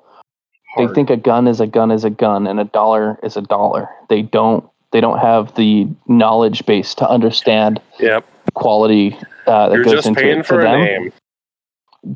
[0.76, 3.40] they think a gun is a gun is a gun and a dollar is a
[3.42, 3.88] dollar.
[4.08, 8.24] They don't they don't have the knowledge base to understand Yep.
[8.46, 9.14] the quality
[9.46, 10.46] uh, that You're goes just into paying it.
[10.46, 11.12] for to a them, name.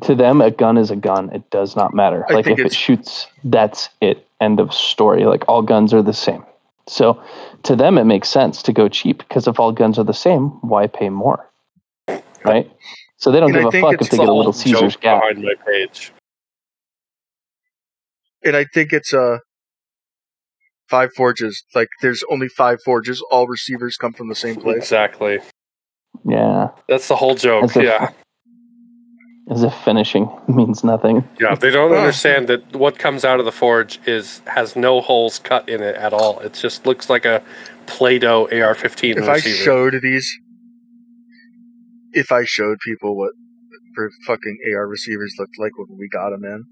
[0.01, 1.29] to them, a gun is a gun.
[1.31, 2.25] It does not matter.
[2.27, 4.25] I like if it shoots, that's it.
[4.39, 5.25] End of story.
[5.25, 6.43] Like all guns are the same.
[6.87, 7.21] So
[7.63, 10.47] to them, it makes sense to go cheap because if all guns are the same,
[10.67, 11.47] why pay more?
[12.43, 12.67] Right.
[13.17, 15.01] So they don't And give a fuck if they It's get a little Caesar's joke
[15.03, 15.21] gap.
[15.21, 16.11] behind my page.
[18.43, 19.37] And I think it's, uh,
[20.91, 21.63] five forges.
[21.73, 23.23] Like, there's only five forges.
[23.31, 24.77] All receivers come from the same place.
[24.77, 25.39] Exactly.
[26.25, 26.69] Yeah.
[26.87, 27.63] That's the whole joke.
[27.67, 28.09] That's a- yeah.
[29.49, 31.27] As if finishing means nothing.
[31.39, 35.39] Yeah, they don't understand that what comes out of the forge is has no holes
[35.39, 36.39] cut in it at all.
[36.39, 37.41] It just looks like a
[37.85, 40.31] Play-Doh AR-15 If I showed these,
[42.13, 43.31] if I showed people what
[43.95, 46.63] for fucking AR receivers looked like when we got them in,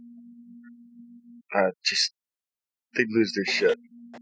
[1.53, 2.13] uh, just
[2.95, 3.77] they'd lose their shit.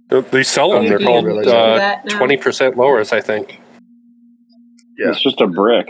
[0.09, 0.85] They sell them.
[0.85, 3.59] Oh, They're called realize uh, twenty percent lowers, I think.
[4.97, 5.09] Yeah.
[5.11, 5.87] It's just a brick.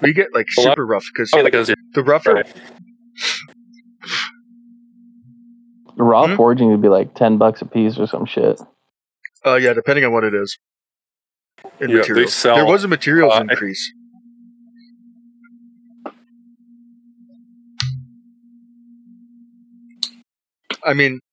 [0.00, 2.34] We get like super rough because Oh, because the rougher.
[2.34, 2.54] Right.
[5.98, 6.36] Raw Hmm?
[6.36, 8.60] forging would be like ten bucks a piece or some shit.
[9.44, 10.58] Uh, yeah, depending on what it is.
[11.80, 12.34] In Yeah, they materials.
[12.34, 13.92] sell, there was a materials uh, increase.
[20.84, 21.25] I mean, do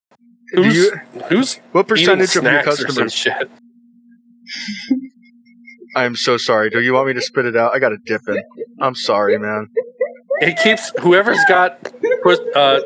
[0.53, 0.91] Who's- you,
[1.29, 3.13] who's what percentage of your snacks or some customers?
[3.13, 3.49] shit?
[5.95, 6.69] I'm so sorry.
[6.69, 7.73] Do you want me to spit it out?
[7.75, 8.41] I got to dip in.
[8.79, 9.67] I'm sorry, man.
[10.41, 11.91] It keeps whoever's got
[12.55, 12.79] uh,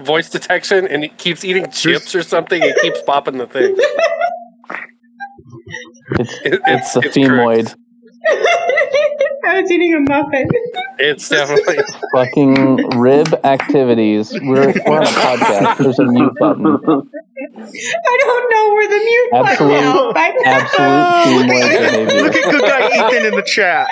[0.00, 2.60] voice detection and it keeps eating chips or something.
[2.62, 3.76] It keeps popping the thing.
[6.18, 7.16] It's It- it's the correct.
[7.16, 7.74] femoid.
[9.52, 10.48] I was eating a muffin.
[10.98, 11.76] It's definitely
[12.14, 14.32] Fucking rib activities.
[14.32, 15.76] We're, we're on a podcast.
[15.76, 16.64] There's a mute button.
[16.64, 19.82] I don't know where the mute button is.
[20.16, 21.52] I absolute oh, know.
[21.52, 22.22] femoid.
[22.22, 23.88] Look at good guy Ethan in the chat.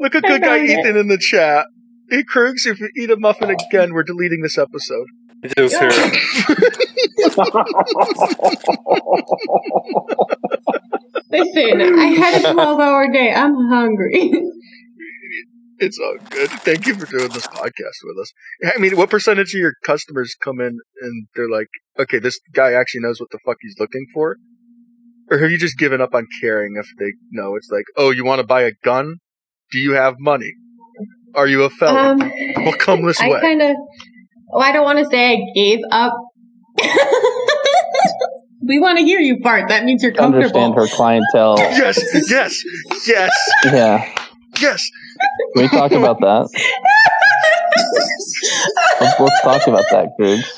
[0.00, 1.66] Look at good guy Ethan in the chat.
[2.10, 5.06] Hey, Krugs, if you eat a muffin again, we're deleting this episode.
[5.56, 5.90] just here.
[11.30, 13.32] Listen, I had a 12 hour day.
[13.32, 14.32] I'm hungry.
[15.80, 16.50] It's all good.
[16.50, 18.32] Thank you for doing this podcast with us.
[18.74, 21.68] I mean, what percentage of your customers come in and they're like,
[21.98, 24.36] okay, this guy actually knows what the fuck he's looking for?
[25.30, 27.54] Or have you just given up on caring if they know?
[27.54, 29.16] It's like, oh, you want to buy a gun?
[29.70, 30.52] Do you have money?
[31.34, 32.22] Are you a felon?
[32.22, 33.36] Um, well, come this I way.
[33.36, 33.76] I kind of.
[34.50, 36.14] Oh, I don't want to say I gave up.
[38.66, 39.68] we want to hear you fart.
[39.68, 40.60] That means you're comfortable.
[40.60, 41.56] Understand her clientele.
[41.58, 42.64] yes, yes,
[43.06, 44.10] yes, Yeah.
[44.60, 44.82] yes.
[45.54, 46.48] Can we talk about that?
[49.00, 50.52] Let's, let's talk about that, Griggs.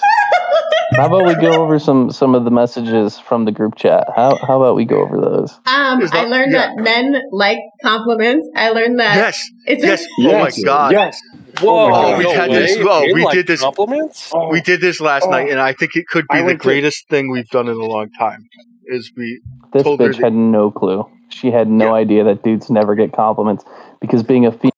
[0.92, 4.08] How about we go over some some of the messages from the group chat?
[4.14, 5.58] How how about we go over those?
[5.66, 6.74] Um, Is I learned yeah.
[6.74, 8.48] that men like compliments.
[8.56, 10.02] I learned that Yes, it's yes.
[10.04, 10.92] A, Oh my god.
[10.92, 11.20] Yes.
[11.60, 11.90] Whoa!
[11.92, 12.58] Oh, we no had way.
[12.60, 14.30] this- oh, In, we like, did this- Compliments?
[14.32, 15.30] Oh, We did this last Oh.
[15.30, 17.68] night, and I think it could be I the went to- greatest thing we've done
[17.68, 18.48] in a long time.
[18.86, 19.40] Is we
[19.72, 21.06] This Told her bitch that- had no clue.
[21.28, 21.92] She had no Yeah.
[21.92, 23.64] idea that dudes never get compliments
[24.00, 24.72] because being a female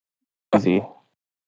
[0.55, 0.85] is easy,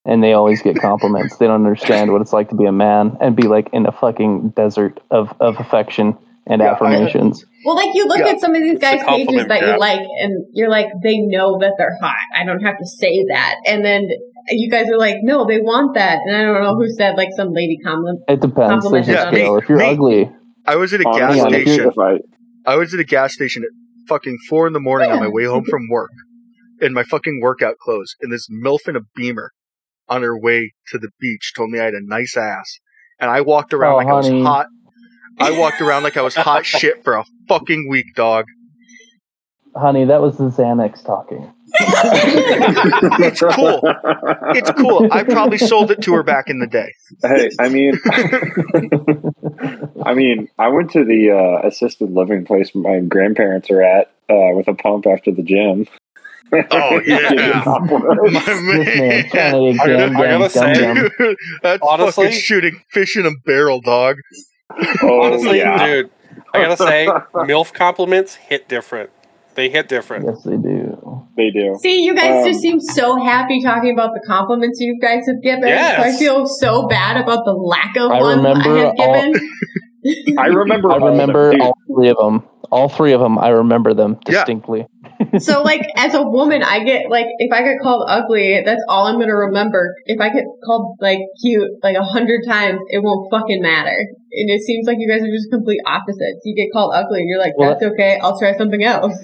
[0.04, 1.36] and they always get compliments.
[1.38, 3.92] They don't understand what it's like to be a man and be like in a
[3.92, 7.44] fucking desert of of affection and Yeah, I uh, affirmations.
[7.64, 8.28] well, like you look Yeah.
[8.32, 11.58] at some of these guys' pages compliment that you like, and you're like, they know
[11.60, 12.16] that they're hot.
[12.34, 13.56] I don't have to say that.
[13.66, 14.08] And then
[14.50, 16.18] you guys are like, no, they want that.
[16.26, 18.20] And I don't know who said like some lady compliment.
[18.28, 18.90] It depends.
[18.90, 19.54] There's a Yeah, scale.
[19.54, 19.84] me- if you're me.
[19.86, 20.30] ugly,
[20.66, 21.88] I was at a gas hang on, if you- station.
[21.90, 23.70] if I- I was at a gas station at
[24.06, 26.10] fucking four in the morning on my way home from work
[26.80, 29.52] in my fucking workout clothes, and this MILF in a beamer
[30.08, 32.78] on her way to the beach told me I had a nice ass.
[33.20, 34.66] And I walked around Oh, like I was hot.
[35.38, 38.44] I walked around like I was hot shit for a fucking week, dog.
[39.76, 41.50] honey, that was the Xanax talking.
[41.76, 43.80] It's cool.
[44.54, 45.08] It's cool.
[45.10, 46.92] I probably sold it to her back in the day.
[47.22, 47.98] hey, I mean,
[50.04, 54.54] I mean, I went to the uh, assisted living place my grandparents are at uh,
[54.54, 55.86] with a pump after the gym.
[56.52, 57.30] Oh, yeah.
[57.30, 57.52] Give you.
[58.32, 59.28] My man man.
[59.30, 61.10] trying to I gotta- gam I gotta gam say- gum gum.
[61.18, 64.16] Dude, that's Honestly- fucking shooting fish in a barrel, dog.
[65.02, 65.86] Oh, Honestly, yeah.
[65.86, 66.10] dude,
[66.52, 69.10] I gotta say, MILF compliments hit different.
[69.54, 70.26] They hit different.
[70.26, 71.28] Yes, they do.
[71.36, 71.76] they do.
[71.80, 75.40] See, you guys Um, just seem so happy talking about the compliments you guys have
[75.42, 75.68] given.
[75.68, 75.96] Yes.
[75.96, 79.14] So I feel so bad about the lack of I ones remember I have all-
[79.32, 79.50] given.
[80.38, 80.90] I remember.
[80.90, 81.60] I all remember dude.
[81.60, 82.42] all three of them.
[82.72, 83.38] All three of them.
[83.38, 84.44] I remember them Yeah.
[85.18, 85.38] Distinctly.
[85.40, 89.06] so like as a woman i get like if i get called ugly that's all
[89.06, 93.30] i'm gonna remember if i get called like cute like a hundred times it won't
[93.30, 93.96] fucking matter
[94.32, 97.28] and it seems like you guys are just complete opposites you get called ugly and
[97.28, 99.14] you're like Well, that's okay i'll try something else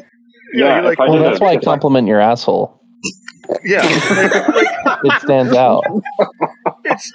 [0.54, 2.80] Yeah, you're like, Well, that's why I compliment your asshole.
[3.64, 3.82] yeah.
[3.82, 4.48] Like,
[4.84, 5.84] like, It stands out.
[6.84, 7.12] it's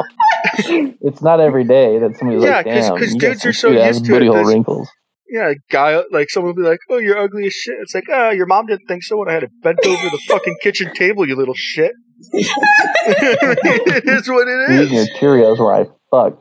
[1.01, 3.53] It's not every day that somebody's Yeah, like, 'cause- "Damn, 'cause you got dudes are
[3.53, 4.89] so cute-ass used to booty it, hole wrinkles."
[5.29, 8.05] Yeah, a guy like someone will be like, "Oh, you're ugly as shit." It's like,
[8.11, 10.93] ah, your mom didn't think so when I had it bent over the fucking kitchen
[10.93, 11.91] table, you little shit.
[12.31, 14.69] it is what it is.
[14.69, 15.09] You're eating your is.
[15.19, 16.39] Cheerios where I fuck.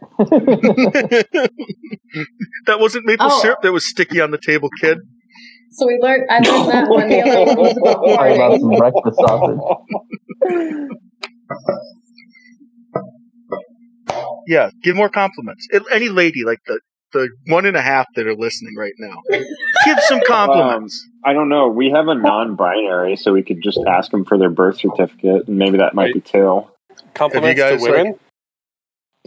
[2.67, 3.41] that wasn't maple Oh.
[3.41, 4.99] syrup that was sticky on the table, kid.
[5.73, 8.61] so we learned i learned that one the other one was about How about farting
[8.61, 9.59] some breakfast sausage?
[14.47, 15.67] Yeah, give more compliments.
[15.71, 16.79] It- Any lady, like the
[17.15, 19.23] the one and a half that are listening right now,
[19.87, 21.09] give some compliments.
[21.25, 21.69] I don't know.
[21.69, 25.57] We have a non-binary, so we could just ask them for their birth certificate, and
[25.57, 26.67] maybe that might be two.
[27.15, 28.19] Compliments guys, to women.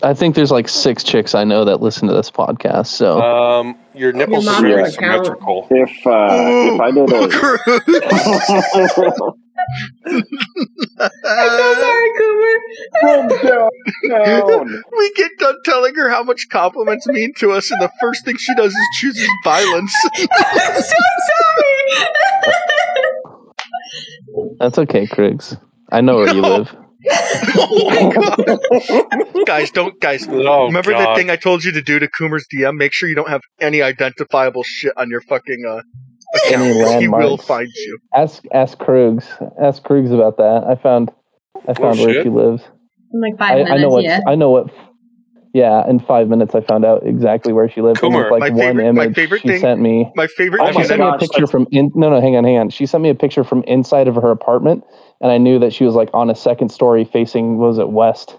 [0.04, 2.86] I think there's like six chicks I know that listen to this podcast.
[2.88, 5.68] So um, your nipples Your are mom very symmetrical.
[5.72, 7.28] If uh, if I did a
[10.08, 10.24] I'm
[11.50, 12.62] so sorry, Cooper.
[13.02, 13.70] Calm down,
[14.10, 14.84] down.
[14.98, 18.36] we get done telling her how much compliments mean to us, and the first thing
[18.38, 19.94] she does is chooses violence.
[20.16, 20.96] I'm so
[21.28, 22.06] sorry.
[24.60, 25.58] that's okay, Criggs.
[25.92, 26.76] I know where you live.
[27.56, 29.72] oh my god, guys!
[29.72, 30.28] Don't guys.
[30.30, 31.16] Oh, Remember that God.
[31.16, 32.76] thing I told you to do to Coomer's DM?
[32.76, 35.86] Make sure you don't have any identifiable shit on your fucking uh, account.
[36.48, 37.46] Any 'cause he will landmarks.
[37.46, 38.00] find you.
[38.16, 39.26] Ask ask Krugs.
[39.62, 40.64] Ask Krugs about that.
[40.70, 41.12] I found
[41.68, 42.24] I oh, found where shit.
[42.24, 42.64] she lives.
[43.14, 44.20] In like five I, minutes, I know what yeah.
[44.28, 44.72] I know what.
[45.54, 48.04] Yeah, in five minutes I found out exactly where she lived.
[48.04, 50.12] And Coomer, like my one favorite- my image favorite she thing- sent me.
[50.16, 50.62] My favorite.
[50.62, 52.70] Oh she sent me a picture that's- from in, no no hang on hang on.
[52.70, 54.84] She sent me a picture from inside of her apartment,
[55.22, 58.38] and I knew that she was like on a second story facing was it west.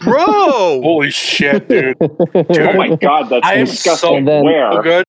[0.00, 0.24] Bro,
[0.82, 1.96] Holy shit, dude!
[2.00, 4.08] Oh my god, that's I disgusting.
[4.08, 4.72] so- And then- Where?
[4.72, 5.04] So good.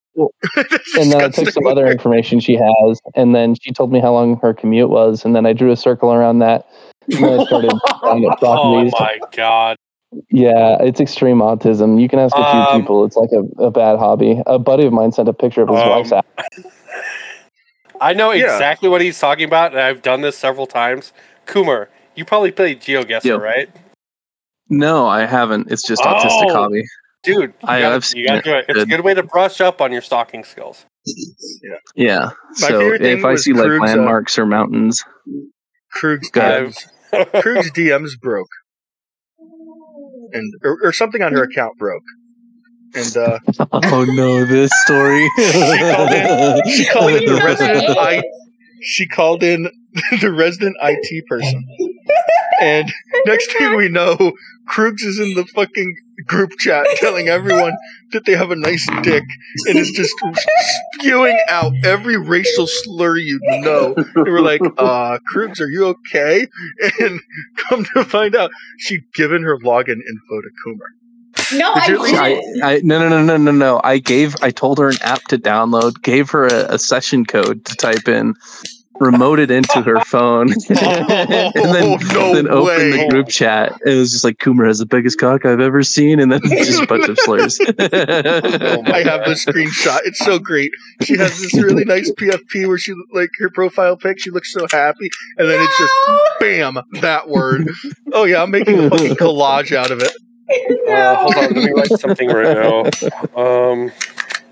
[0.99, 4.13] And then I took some other information she has, and then she told me how
[4.13, 6.67] long her commute was, and then I drew a circle around that.
[7.11, 7.73] And then I started
[8.03, 9.77] looking Oh my god.
[10.29, 11.99] Yeah, it's extreme autism.
[11.99, 13.03] You can ask a few Um, people.
[13.05, 14.39] It's like a, a bad hobby.
[14.45, 16.23] A buddy of mine sent a picture of his Um, wife's ass.
[17.99, 18.53] I know Yeah.
[18.53, 21.11] exactly what he's talking about, and I've done this several times.
[21.47, 23.33] Coomer, you probably played GeoGuessr, Yeah.
[23.33, 23.69] right?
[24.69, 25.71] No, I haven't.
[25.71, 26.07] It's just Oh.
[26.07, 26.83] autistic hobby.
[27.23, 28.43] Dude, I- gotta, I've seen it.
[28.43, 28.65] do it.
[28.67, 28.89] It's a Good.
[28.89, 30.85] good way to brush up on your stalking skills.
[31.95, 32.31] Yeah.
[32.61, 35.03] My so if I was see like Krug's, uh, landmarks or mountains,
[35.93, 36.73] Krug's Go ahead.
[37.13, 37.41] DMs.
[37.41, 38.47] Krug's DMs broke,
[40.33, 42.03] and or, or something on her account broke,
[42.95, 43.39] and uh,
[43.71, 45.29] oh no, this story.
[45.37, 47.45] called in- she called in the Okay.
[47.45, 48.21] resident I.
[48.83, 49.69] She called in
[50.21, 51.65] the resident IT person,
[52.61, 52.91] and
[53.25, 54.33] next thing we know,
[54.69, 55.95] Krugs is in the fucking
[56.27, 57.75] group chat telling everyone
[58.11, 59.23] that they have a nice dick
[59.67, 60.13] and is just
[60.93, 63.93] spewing out every racial slur you know.
[63.97, 66.47] And we're like, uh, Krugs, are you okay?
[66.99, 67.19] And
[67.69, 71.02] come to find out, she'd given her login info to Coomer.
[71.57, 72.41] No, I Did you- I.
[72.63, 73.81] I no no no no no no.
[73.83, 77.65] I gave I told her an app to download, gave her a, a session code
[77.65, 78.33] to type in,
[79.01, 82.91] remoted into her phone, and then Oh, no then opened way.
[82.91, 83.73] the group chat.
[83.85, 86.81] It was just like Coomer has the biggest cock I've ever seen, and then just
[86.81, 87.59] a bunch of slurs.
[87.59, 89.99] I have the screenshot.
[90.05, 90.71] It's so great.
[91.03, 94.19] She has this really nice PFP where she like her profile pic.
[94.19, 95.93] She looks so happy, and then it's just
[96.39, 97.69] bam that word.
[98.13, 100.11] Oh yeah, I'm making a fucking collage out of it.
[100.93, 102.83] Uh, hold on, let me write something right now.
[103.41, 103.91] Um,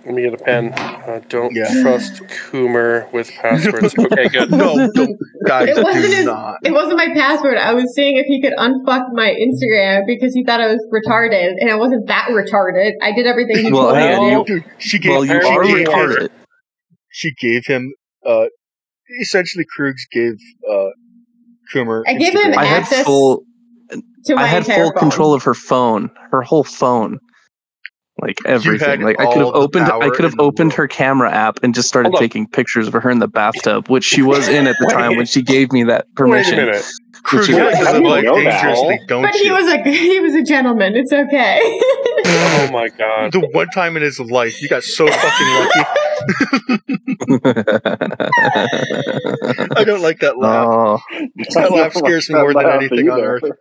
[0.06, 0.74] let me get a pen.
[0.74, 1.82] Uh, don't Yeah.
[1.84, 3.94] trust Coomer with passwords.
[4.00, 4.50] Okay, good.
[4.50, 5.16] No, don't,
[5.46, 6.58] guys, It wasn't do his- not.
[6.64, 7.58] It wasn't my password.
[7.58, 11.54] I was seeing if he could unfuck my Instagram because he thought I was retarded,
[11.60, 12.94] and I wasn't that retarded.
[13.04, 14.64] I did everything he Well, told me yeah, to do.
[14.80, 15.12] She gave.
[15.12, 16.30] well, you she are gave him- retarded.
[17.10, 17.94] She gave him.
[18.26, 18.46] Uh,
[19.22, 20.38] essentially, Krugs gave
[20.68, 20.88] uh,
[21.76, 22.02] Coomer.
[22.08, 22.58] I gave him Instagram.
[22.58, 23.51] I had access full to my
[24.38, 25.00] I had full phone.
[25.00, 27.20] control of her phone, her whole phone,
[28.22, 29.02] like everything.
[29.02, 32.14] Like I could have opened, I could have opened her camera app and just started
[32.18, 35.26] taking pictures of her in the bathtub, which she was in at the time when
[35.26, 36.56] she gave me that Wait a permission.
[36.58, 36.86] minute.
[37.24, 38.64] Krugs you- lives How his do you life know that?
[38.64, 39.54] dangerously, don't But he you?
[39.54, 40.96] was a he was a gentleman.
[40.96, 41.60] It's okay.
[41.64, 43.32] Oh my god.
[43.32, 45.80] the one time in his life, he got so fucking lucky.
[49.76, 50.68] I don't like that laugh.
[50.70, 51.00] oh,
[51.54, 53.44] That laugh scares me more than Laugh anything on earth.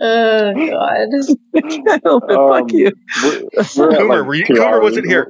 [0.00, 1.08] oh god.
[1.70, 2.90] Can't help it, Um, fuck you.
[3.22, 5.26] We're- we're Coomer, like, were you, Coomer wasn't here.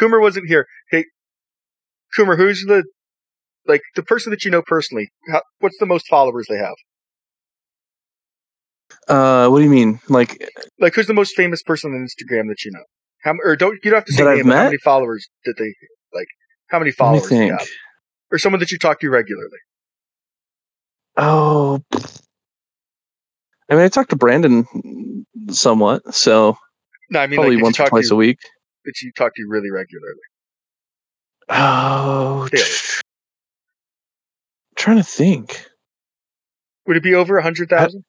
[0.00, 0.66] Coomer wasn't here.
[0.90, 1.04] Hey,
[2.18, 2.84] Coomer, who's the
[3.66, 5.08] like the person that you know personally?
[5.30, 6.74] How, what's the most followers they have?
[9.08, 10.00] Uh, what do you mean?
[10.08, 10.48] Like
[10.78, 12.84] Like, who's the most famous person on Instagram that you know?
[13.22, 15.74] How or don't you don't have to say name, how many followers did they
[16.14, 16.28] like?
[16.68, 17.60] How many followers do you think.
[17.60, 17.68] have?
[18.32, 19.58] Or someone that you talk to regularly?
[21.16, 21.82] Oh,
[23.68, 24.66] I mean, I talked to Brandon
[25.50, 26.56] somewhat, so
[27.10, 28.38] No, I mean probably like, once or twice to, a week.
[28.84, 30.20] that you talk to really regularly.
[31.48, 32.64] Oh, Daily.
[34.76, 35.66] trying to think.
[36.86, 38.04] Would it be over a hundred thousand?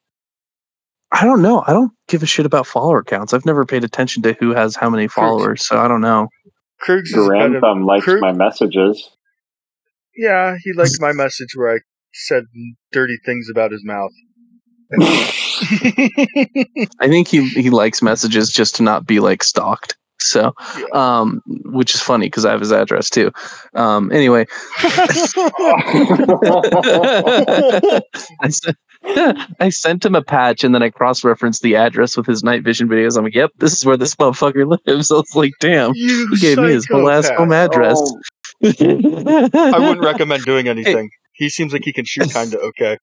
[1.10, 1.64] I don't know.
[1.66, 3.32] I don't give a shit about follower counts.
[3.32, 6.28] I've never paid attention to who has how many followers, so I don't know.
[6.82, 9.10] Krugs is kind Grantham likes Krug- my messages.
[10.16, 11.78] Yeah, he liked my message where I
[12.12, 12.44] said
[12.92, 14.10] dirty things about his mouth.
[17.00, 19.96] I think he he likes messages just to not be like stalked.
[20.20, 20.52] So,
[20.92, 23.30] um, which is funny because I have his address too.
[23.74, 24.46] Um, anyway,
[28.40, 28.76] I sent,
[29.60, 32.62] I sent him a patch and then I cross referenced the address with his night
[32.62, 33.16] vision videos.
[33.16, 35.10] I'm like, yep, this is where this motherfucker lives.
[35.10, 37.98] I was like, damn, You he gave me his whole ass home address.
[38.00, 38.20] Oh,
[38.64, 41.10] I wouldn't recommend doing anything.
[41.34, 42.98] He seems like he can shoot kind of okay.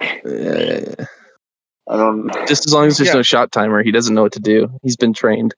[0.00, 0.94] Yeah,
[1.90, 2.30] I don't.
[2.46, 3.14] just as long as there's Yeah.
[3.14, 4.68] no shot timer, he doesn't know what to do.
[4.82, 5.54] He's been trained.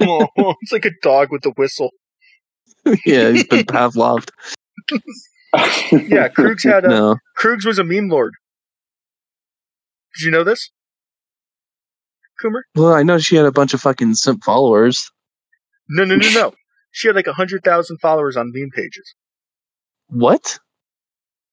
[0.00, 0.28] Oh,
[0.62, 1.90] it's like a dog with a whistle.
[3.04, 4.30] yeah, he's been Pavloved.
[5.92, 8.32] Yeah, Krugs had a No, Krugs was a meme lord.
[10.16, 10.70] Did you know this?
[12.42, 12.62] Coomer?
[12.74, 15.10] well, I know she had a bunch of fucking simp followers.
[15.88, 16.52] No, no, no, no.
[16.94, 19.14] She had like a hundred thousand followers on meme pages,
[20.08, 20.58] What?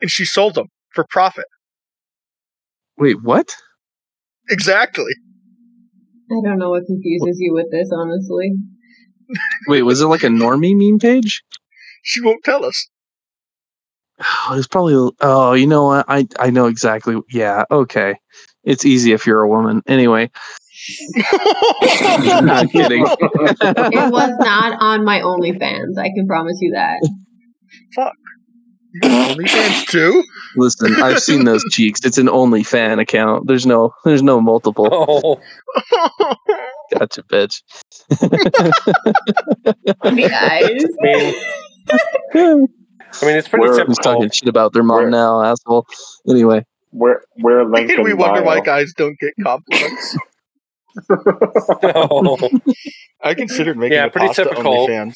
[0.01, 1.45] and she sold them for profit.
[2.97, 3.55] Wait, what?
[4.49, 5.13] Exactly.
[6.29, 8.51] I don't know what confuses you with this, honestly.
[9.67, 11.41] Wait, was it like a normie meme page?
[12.03, 12.89] She won't tell us.
[14.19, 15.11] Oh, it's probably.
[15.21, 16.05] Oh, you know what?
[16.07, 17.15] I I know exactly.
[17.29, 18.15] Yeah, okay.
[18.63, 19.81] It's easy if you're a woman.
[19.87, 20.29] Anyway,
[21.15, 23.05] not kidding.
[23.05, 23.59] It
[24.11, 25.97] was not on my OnlyFans.
[25.97, 26.99] I can promise you that.
[27.95, 28.13] Fuck.
[28.93, 30.23] You got OnlyFans too?
[30.55, 32.01] Listen, I've seen those cheeks.
[32.03, 33.47] It's an only fan account.
[33.47, 34.89] There's no, there's no multiple.
[34.91, 35.39] Oh,
[36.97, 37.61] Gotcha, bitch.
[38.09, 39.09] The
[42.33, 42.65] eyes.
[43.21, 44.13] I mean, it's pretty Where- Who's typical.
[44.13, 45.85] talking shit about their mom Where- now, asshole?
[46.29, 50.17] Anyway, where where link And in we wonder why guys don't get compliments.
[51.83, 52.37] No.
[53.23, 54.87] I considered making Yeah, a pretty pasta typical.
[54.87, 55.13] OnlyFans.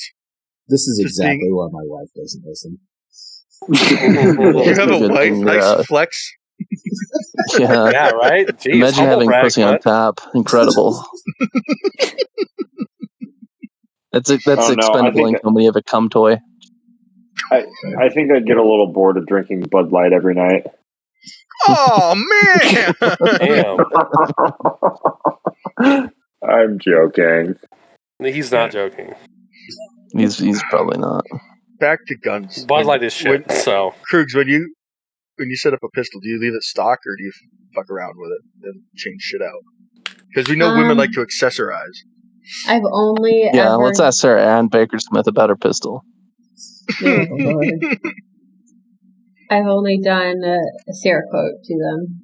[0.68, 2.80] This is Just exactly being- why my wife doesn't listen.
[4.68, 6.32] You have a Good wife, thing, nice uh, flex.
[7.58, 7.90] yeah.
[7.92, 8.48] yeah, right.
[8.48, 10.16] Jeez, Imagine having brag, pussy on bud.
[10.18, 10.20] tap.
[10.36, 11.04] Incredible.
[14.12, 16.38] That's a, that's Oh, no, I expendable think income when you have a cum toy.
[18.00, 20.66] I think I'd get a little bored of drinking Bud Light every night.
[21.68, 22.16] Oh
[25.80, 26.10] man!
[26.50, 27.56] I'm joking.
[28.20, 29.14] He's not joking.
[30.16, 31.26] He's he's probably not.
[31.80, 32.66] Back to guns.
[32.66, 33.48] Bud Light is shit.
[33.48, 34.74] When- So Krugs, when you
[35.38, 37.32] when you set up a pistol, do you leave it stock or do you
[37.76, 40.16] fuck around with it and change shit out?
[40.34, 41.98] Because we know women Um, like to accessorize.
[42.68, 46.04] I've only Yeah, ever let's ask Sarah Ann Baker Smith about her pistol.
[47.02, 47.68] Oh, Lord.
[49.50, 52.22] I've only done uh, a Cerakote to them.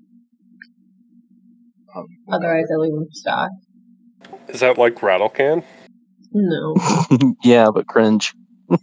[1.96, 3.50] Um, Otherwise, I leave them stock.
[4.50, 5.64] is that like rattle can?
[6.32, 6.76] No.
[7.44, 8.34] yeah, but cringe.
[8.70, 8.80] that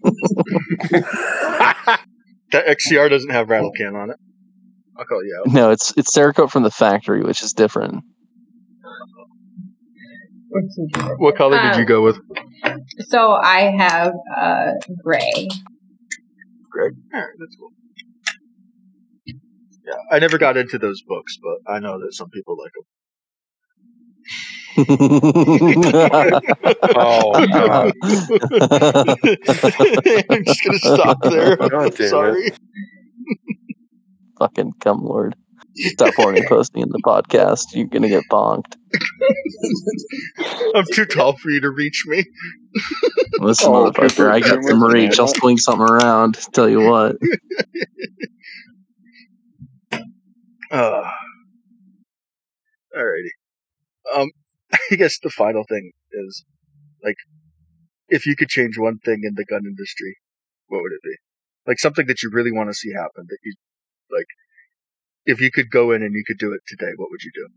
[2.52, 4.16] XCR doesn't have rattle can on it.
[4.98, 5.52] I'll call you out.
[5.52, 8.02] No, it's it's Cerakote from the factory, which is different.
[11.18, 12.18] What color did Um, you go with?
[13.00, 14.72] So I have uh,
[15.02, 15.48] gray.
[16.70, 16.94] Greg.
[17.14, 17.70] Alright, that's cool.
[19.86, 22.84] Yeah, I never got into those books, but I know that some people like them.
[26.94, 27.94] Oh, God.
[28.02, 29.16] them.
[30.30, 31.56] I'm just gonna stop there.
[31.56, 32.52] God I'm damn sorry.
[34.38, 35.36] Fucking cum lord.
[35.76, 37.64] Stop horny posting in the podcast.
[37.74, 38.76] You're gonna get bonked.
[40.74, 42.24] I'm too tall for you to reach me.
[43.38, 45.18] Listen, Oh, motherfucker, I got some reach.
[45.18, 46.38] I'll swing something around.
[46.52, 47.16] Tell you what.
[50.68, 51.08] Uh,
[52.96, 53.30] alrighty.
[54.12, 54.30] Um,
[54.90, 56.44] I guess the final thing is,
[57.04, 57.14] like,
[58.08, 60.16] if you could change one thing in the gun industry,
[60.66, 61.16] what would it be?
[61.68, 63.54] Like something that you really want to see happen that you,
[64.10, 64.26] like,
[65.26, 67.48] if you could go in and you could do it today, what would you do?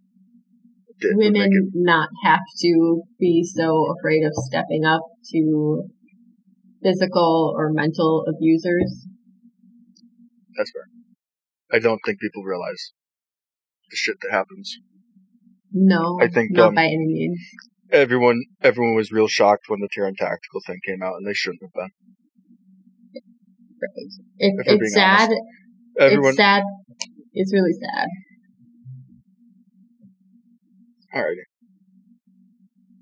[1.15, 5.01] Make Women not have to be so afraid of stepping up
[5.31, 5.83] to
[6.83, 9.07] physical or mental abusers.
[10.57, 10.87] That's fair.
[11.71, 12.91] I don't think people realize
[13.89, 14.77] the shit that happens.
[15.71, 17.39] No, I think, not um, by any means.
[17.91, 21.61] Everyone, everyone was real shocked when the Taran Tactical thing came out, and they shouldn't
[21.61, 21.89] have been.
[24.39, 25.29] It, it's sad.
[25.29, 25.41] honest.
[25.99, 26.63] Everyone, It's sad.
[27.41, 28.07] It's really sad.
[31.15, 31.45] alrighty.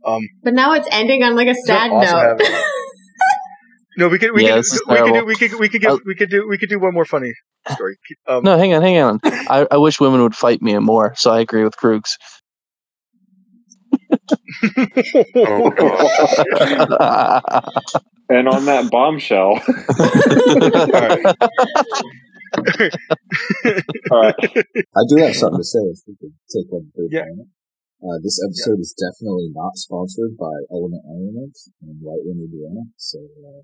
[0.05, 2.03] Um, But now it's ending on like a sad note.
[2.03, 2.39] have-
[3.97, 5.25] no, we could, we Yeah, could, this is we could do, terrible.
[5.27, 7.33] we could, we could give, I'll- we could do, we could do one more funny
[7.73, 7.97] story.
[8.27, 9.19] Um, No, hang on, hang on.
[9.23, 12.11] I, I wish women would fight me more, so I agree with Krugs.
[15.35, 15.71] Oh,
[18.29, 19.53] And on that bombshell,
[24.11, 24.35] all right.
[24.39, 27.25] I do have something to say if we could take one brief Yeah.
[27.29, 27.49] moment.
[28.03, 32.81] Uh, this episode is definitely not sponsored by Element Armaments in Whiteland, Indiana.
[32.95, 33.61] So uh,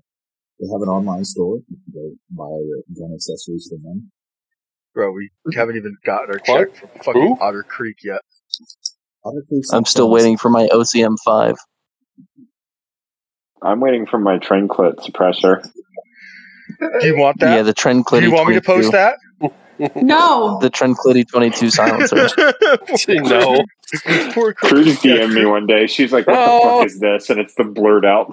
[0.58, 1.58] they have an online store.
[1.68, 4.10] You can go buy your gun accessories from them.
[4.92, 6.74] Bro, we haven't even gotten our What?
[6.74, 7.38] check from fucking Who?
[7.40, 8.20] Otter Creek yet.
[9.24, 11.54] Otter Creek's I'm still waiting for my OCM five.
[13.62, 15.66] I'm waiting for my train clit suppressor.
[16.80, 17.54] Do you want that?
[17.54, 19.16] Yeah, the Trend Do you want me to post that?
[19.96, 20.58] No.
[20.60, 22.28] The Trend Clitty 22 silencer.
[23.22, 23.64] no.
[24.32, 25.00] Poor Cruz Cruz.
[25.00, 25.86] DM'd me one day.
[25.86, 26.78] She's like, "What the Oh.
[26.78, 28.28] fuck is this?" And it's the blurred out.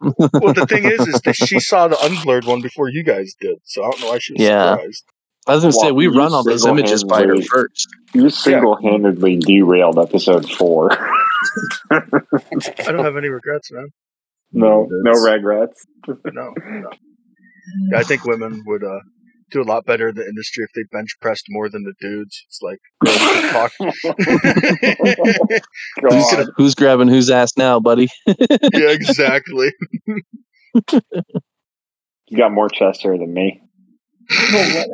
[0.00, 3.58] Well, the thing is, is that she saw the unblurred one before you guys did,
[3.64, 4.76] so I don't know why she was Yeah.
[4.76, 5.04] surprised.
[5.48, 7.88] I was gonna say we run all those images by her first.
[8.14, 10.90] you single-handedly derailed episode four.
[11.90, 12.00] I
[12.86, 13.88] don't have any regrets, man.
[14.56, 15.84] No, no regrets.
[16.08, 16.90] No, no.
[17.96, 19.00] I think women would uh,
[19.50, 22.44] do a lot better in the industry if they bench pressed more than the dudes.
[22.46, 23.72] It's like, bro, we could talk.
[26.02, 26.46] Who's, God.
[26.56, 28.08] who's grabbing whose ass now, buddy?
[28.26, 29.72] yeah, exactly.
[32.28, 33.62] You got more chest hair than me.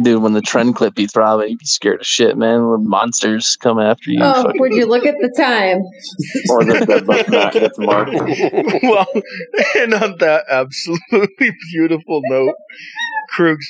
[0.00, 2.68] Dude, when the trend clip be throbbing, you'd be scared of shit, man.
[2.68, 4.20] When monsters come after you.
[4.22, 5.80] Oh, fucking- would you look at the time?
[6.50, 8.12] Or the deadlift mat gets marked.
[8.82, 9.06] well,
[9.76, 12.54] and on that absolutely beautiful note,
[13.36, 13.64] Krugs,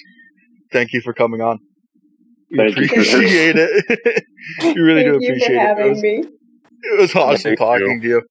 [0.72, 1.58] thank you for coming on.
[2.50, 4.24] We Thank you, appreciate it.
[4.62, 5.56] we really do Thank you appreciate for it.
[5.56, 6.24] It having was, me.
[6.82, 8.22] it was awesome Thank talking to you.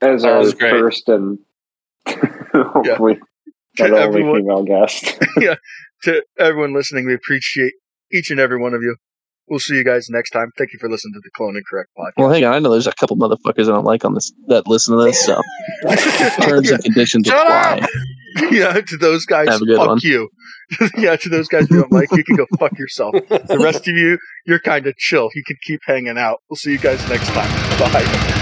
[0.00, 1.38] As That our first and
[2.52, 3.20] hopefully
[3.76, 5.18] To not the only everyone, female guest.
[5.40, 5.54] yeah,
[6.04, 7.72] to everyone listening, we appreciate
[8.12, 8.96] each and every one of you.
[9.46, 10.50] We'll see you guys next time.
[10.56, 12.12] Thank you for listening to the Clone and Correct podcast.
[12.16, 12.54] well, hang on.
[12.54, 15.22] I know there's a couple motherfuckers I don't like on this that listen to this.
[15.22, 15.38] So
[16.42, 17.80] terms and conditions Shut apply.
[17.82, 18.50] up!
[18.50, 19.98] yeah, to those guys, Have a good fuck one.
[20.02, 20.30] you.
[20.96, 23.14] yeah, to those guys we don't like, you can go fuck yourself.
[23.28, 25.28] The rest of you, you're kind of chill.
[25.34, 26.38] You can keep hanging out.
[26.48, 27.50] We'll see you guys next time.
[27.78, 28.40] Bye.